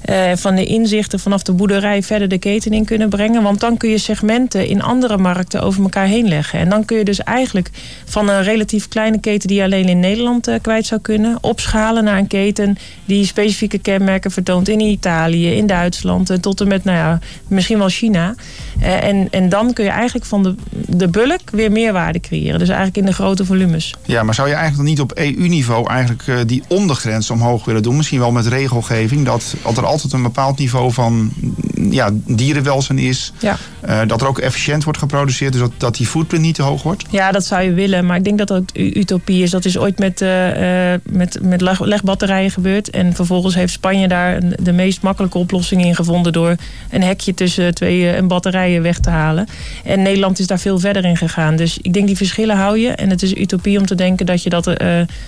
eh, 0.00 0.32
van 0.34 0.54
de 0.54 0.64
inzichten 0.64 1.20
vanaf 1.20 1.42
de 1.42 1.52
boerderij 1.52 2.02
verder 2.02 2.28
de 2.28 2.38
keten 2.38 2.72
in 2.72 2.84
kunnen 2.84 3.08
brengen. 3.08 3.42
Want 3.42 3.60
dan 3.60 3.76
kun 3.76 3.90
je 3.90 3.98
segmenten 3.98 4.66
in 4.66 4.82
andere 4.82 5.16
markten 5.16 5.62
over 5.62 5.82
elkaar 5.82 6.06
heen 6.06 6.28
leggen. 6.28 6.58
En 6.58 6.68
dan 6.68 6.84
kun 6.84 6.96
je 6.96 7.04
dus 7.04 7.18
eigenlijk 7.18 7.70
van 8.04 8.28
een 8.28 8.42
relatief 8.42 8.88
kleine 8.88 9.20
keten 9.20 9.48
die 9.48 9.62
alleen 9.62 9.88
in 9.88 10.00
Nederland 10.00 10.48
eh, 10.48 10.54
kwijt 10.62 10.86
zou 10.86 11.00
kunnen, 11.00 11.38
opschalen 11.40 12.04
naar 12.04 12.18
een 12.18 12.26
keten 12.26 12.78
die 13.04 13.26
specifieke 13.26 13.78
kenmerken 13.78 14.30
vertoont 14.30 14.68
in 14.68 14.80
Italië, 14.80 15.52
in 15.52 15.66
Duitsland, 15.66 16.30
eh, 16.30 16.36
tot 16.36 16.60
en 16.60 16.68
met 16.68 16.84
nou 16.84 16.96
ja, 16.96 17.18
misschien 17.48 17.78
wel 17.78 17.88
China. 17.88 18.34
En, 18.80 19.28
en 19.30 19.48
dan 19.48 19.72
kun 19.72 19.84
je 19.84 19.90
eigenlijk 19.90 20.24
van 20.24 20.42
de, 20.42 20.54
de 20.70 21.08
bulk 21.08 21.50
weer 21.50 21.72
meerwaarde 21.72 22.20
creëren. 22.20 22.58
Dus 22.58 22.68
eigenlijk 22.68 22.96
in 22.96 23.06
de 23.06 23.12
grote 23.12 23.44
volumes. 23.44 23.94
Ja, 24.04 24.22
maar 24.22 24.34
zou 24.34 24.48
je 24.48 24.54
eigenlijk 24.54 24.82
dan 24.82 24.94
niet 24.94 25.00
op 25.00 25.18
EU-niveau 25.18 25.88
eigenlijk 25.88 26.48
die 26.48 26.62
ondergrens 26.68 27.30
omhoog 27.30 27.64
willen 27.64 27.82
doen? 27.82 27.96
Misschien 27.96 28.18
wel 28.18 28.32
met 28.32 28.46
regelgeving, 28.46 29.24
dat, 29.24 29.54
dat 29.74 29.84
altijd 29.90 30.12
een 30.12 30.22
bepaald 30.22 30.58
niveau 30.58 30.92
van 30.92 31.32
mm, 31.40 31.92
ja, 31.92 32.10
dierenwelzijn 32.26 32.98
is. 32.98 33.32
Ja. 33.38 33.56
Eh, 33.80 34.00
dat 34.06 34.20
er 34.20 34.26
ook 34.26 34.38
efficiënt 34.38 34.84
wordt 34.84 34.98
geproduceerd, 34.98 35.52
dus 35.52 35.60
dat, 35.60 35.72
dat 35.76 35.96
die 35.96 36.06
footprint 36.06 36.42
niet 36.44 36.54
te 36.54 36.62
hoog 36.62 36.82
wordt. 36.82 37.04
Ja, 37.10 37.32
dat 37.32 37.44
zou 37.44 37.62
je 37.62 37.72
willen. 37.72 38.06
Maar 38.06 38.16
ik 38.16 38.24
denk 38.24 38.38
dat 38.38 38.48
dat 38.48 38.62
utopie 38.74 39.42
is. 39.42 39.50
Dat 39.50 39.64
is 39.64 39.78
ooit 39.78 39.98
met, 39.98 40.20
eh, 40.20 40.92
eh, 40.92 41.00
met, 41.04 41.38
met 41.42 41.60
leg- 41.60 41.80
legbatterijen 41.80 42.50
gebeurd. 42.50 42.90
En 42.90 43.14
vervolgens 43.14 43.54
heeft 43.54 43.72
Spanje 43.72 44.08
daar 44.08 44.40
de 44.62 44.72
meest 44.72 45.02
makkelijke 45.02 45.38
oplossing 45.38 45.84
in 45.84 45.94
gevonden... 45.94 46.32
door 46.32 46.56
een 46.90 47.02
hekje 47.02 47.34
tussen 47.34 47.74
twee 47.74 48.16
een 48.16 48.28
batterijen 48.28 48.82
weg 48.82 48.98
te 48.98 49.10
halen. 49.10 49.46
En 49.84 50.02
Nederland 50.02 50.38
is 50.38 50.46
daar 50.46 50.58
veel 50.58 50.78
verder 50.78 51.04
in 51.04 51.16
gegaan. 51.16 51.56
Dus 51.56 51.78
ik 51.82 51.92
denk 51.92 52.06
die 52.06 52.16
verschillen 52.16 52.56
hou 52.56 52.78
je. 52.78 52.88
En 52.88 53.10
het 53.10 53.22
is 53.22 53.34
utopie 53.34 53.78
om 53.78 53.86
te 53.86 53.94
denken 53.94 54.26
dat 54.26 54.42
je 54.42 54.50
dat 54.50 54.72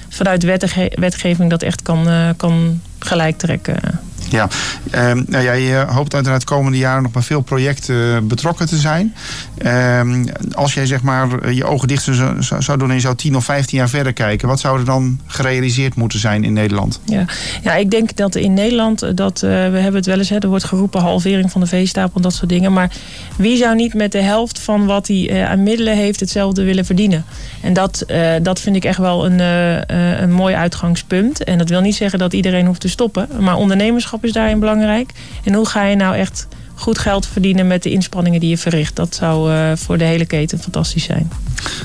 vanuit 0.08 0.42
wetgeving... 0.94 1.50
dat 1.50 1.62
echt 1.62 1.82
kan, 1.82 2.06
kan 2.36 2.80
gelijk 2.98 3.38
trekken. 3.38 4.00
Ja, 4.32 4.48
Ehm, 4.90 5.22
nou, 5.26 5.44
jij 5.44 5.84
hoopt 5.84 6.14
uiteraard 6.14 6.40
de 6.40 6.46
komende 6.46 6.78
jaren 6.78 7.02
nog 7.02 7.12
bij 7.12 7.22
veel 7.22 7.40
projecten 7.40 8.14
eh, 8.16 8.22
betrokken 8.22 8.66
te 8.66 8.76
zijn. 8.76 9.14
Ehm, 9.62 10.24
als 10.52 10.74
jij 10.74 10.86
zeg 10.86 11.02
maar 11.02 11.52
je 11.52 11.64
ogen 11.64 11.88
dicht 11.88 12.02
zou, 12.02 12.42
zou 12.58 12.78
doen 12.78 12.88
en 12.88 12.94
je 12.94 13.00
zou 13.00 13.14
10 13.14 13.36
of 13.36 13.44
15 13.44 13.78
jaar 13.78 13.88
verder 13.88 14.12
kijken, 14.12 14.48
wat 14.48 14.60
zou 14.60 14.78
er 14.78 14.84
dan 14.84 15.20
gerealiseerd 15.26 15.94
moeten 15.94 16.18
zijn 16.18 16.44
in 16.44 16.52
Nederland? 16.52 17.00
Ja. 17.04 17.24
ja, 17.62 17.74
ik 17.74 17.90
denk 17.90 18.16
dat 18.16 18.34
in 18.34 18.54
Nederland, 18.54 19.02
eh, 19.02 19.10
dat, 19.14 19.42
eh, 19.42 19.50
we 19.50 19.54
hebben 19.56 19.94
het 19.94 20.06
wel 20.06 20.18
eens, 20.18 20.28
hè, 20.28 20.38
er 20.38 20.48
wordt 20.48 20.64
geroepen 20.64 21.00
halvering 21.00 21.50
van 21.50 21.60
de 21.60 21.66
veestapel 21.66 22.16
en 22.16 22.22
dat 22.22 22.34
soort 22.34 22.48
dingen. 22.48 22.72
Maar 22.72 22.90
wie 23.36 23.56
zou 23.56 23.74
niet 23.74 23.94
met 23.94 24.12
de 24.12 24.20
helft 24.20 24.58
van 24.58 24.86
wat 24.86 25.06
hij 25.06 25.28
eh, 25.28 25.50
aan 25.50 25.62
middelen 25.62 25.96
heeft 25.96 26.20
hetzelfde 26.20 26.64
willen 26.64 26.84
verdienen? 26.84 27.24
En 27.60 27.72
dat, 27.72 28.06
dat 28.42 28.60
vind 28.60 28.76
ik 28.76 28.84
echt 28.84 28.98
wel 28.98 29.26
een, 29.26 29.38
een 30.22 30.32
mooi 30.32 30.54
uitgangspunt. 30.54 31.44
En 31.44 31.58
dat 31.58 31.68
wil 31.68 31.80
niet 31.80 31.94
zeggen 31.94 32.18
dat 32.18 32.32
iedereen 32.32 32.66
hoeft 32.66 32.80
te 32.80 32.88
stoppen. 32.88 33.28
Maar 33.40 33.56
ondernemerschap 33.56 34.24
is 34.24 34.32
daarin 34.32 34.58
belangrijk. 34.58 35.10
En 35.44 35.54
hoe 35.54 35.66
ga 35.66 35.84
je 35.84 35.96
nou 35.96 36.16
echt 36.16 36.46
goed 36.82 36.98
geld 36.98 37.26
verdienen 37.26 37.66
met 37.66 37.82
de 37.82 37.90
inspanningen 37.90 38.40
die 38.40 38.48
je 38.48 38.58
verricht? 38.58 38.96
Dat 38.96 39.14
zou 39.14 39.52
eh, 39.52 39.72
voor 39.76 39.98
de 39.98 40.04
hele 40.04 40.26
keten 40.26 40.58
fantastisch 40.58 41.04
zijn. 41.04 41.30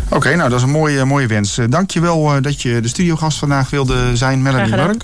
Oké, 0.09 0.35
nou 0.35 0.49
dat 0.49 0.57
is 0.57 0.65
een 0.65 0.71
mooie, 0.71 1.05
mooie 1.05 1.27
wens. 1.27 1.57
Uh, 1.57 1.65
Dank 1.69 1.91
je 1.91 1.99
wel 1.99 2.35
uh, 2.35 2.41
dat 2.41 2.61
je 2.61 2.79
de 2.81 2.87
studiogast 2.87 3.37
vandaag 3.37 3.69
wilde 3.69 4.15
zijn, 4.15 4.41
Melanie 4.41 4.75
Burk. 4.75 5.03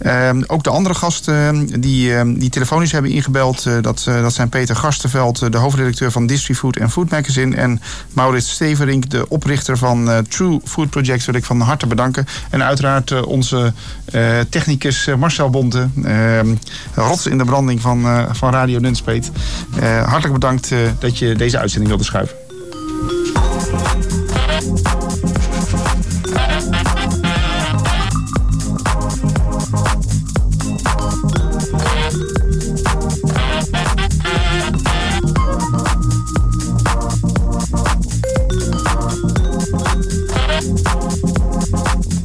Uh, 0.00 0.30
ook 0.46 0.64
de 0.64 0.70
andere 0.70 0.94
gasten 0.94 1.66
die, 1.80 2.10
uh, 2.10 2.20
die 2.26 2.50
telefonisch 2.50 2.92
hebben 2.92 3.10
ingebeld, 3.10 3.64
uh, 3.66 3.74
dat, 3.80 4.02
dat 4.04 4.34
zijn 4.34 4.48
Peter 4.48 4.76
Garstenveld, 4.76 5.52
de 5.52 5.58
hoofdredacteur 5.58 6.12
van 6.12 6.26
Distrifood 6.26 6.76
en 6.76 6.90
Food 6.90 7.10
Magazine. 7.10 7.56
En 7.56 7.80
Maurits 8.12 8.50
Steverink, 8.50 9.10
de 9.10 9.28
oprichter 9.28 9.78
van 9.78 10.24
True 10.28 10.60
Food 10.64 10.90
Project, 10.90 11.24
wil 11.24 11.34
ik 11.34 11.44
van 11.44 11.60
harte 11.60 11.86
bedanken. 11.86 12.26
En 12.50 12.62
uiteraard 12.62 13.24
onze 13.24 13.72
technicus 14.48 15.08
Marcel 15.18 15.50
Bonte, 15.50 15.88
rots 16.94 17.26
in 17.26 17.38
de 17.38 17.44
branding 17.44 17.80
van, 17.80 18.28
van 18.32 18.52
Radio 18.52 18.78
Nunspeet. 18.78 19.25
Hartelijk 19.82 20.32
bedankt 20.32 20.72
dat 20.98 21.18
je 21.18 21.34
deze 21.34 21.58
uitzending 21.58 21.88
wilde 21.88 22.04
schuiven. 22.04 22.36